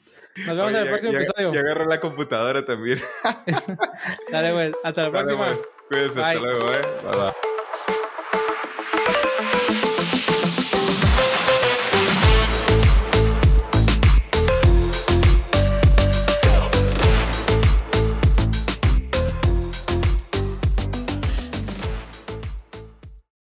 Nos 0.46 0.58
vemos 0.58 0.72
en 0.72 0.76
el 0.76 0.88
próximo 0.90 1.14
episodio. 1.14 1.54
Y 1.54 1.58
agarro 1.58 1.86
la 1.86 2.02
computadora 2.02 2.66
también. 2.66 3.00
Dale, 4.30 4.52
pues. 4.52 4.74
Hasta 4.84 5.04
la 5.04 5.12
próxima. 5.12 5.46
Pues. 5.46 5.60
Cuídense. 5.88 6.20
Hasta 6.20 6.40
luego, 6.40 6.74
eh. 6.74 6.82
Bye, 7.04 7.22
bye. 7.22 7.49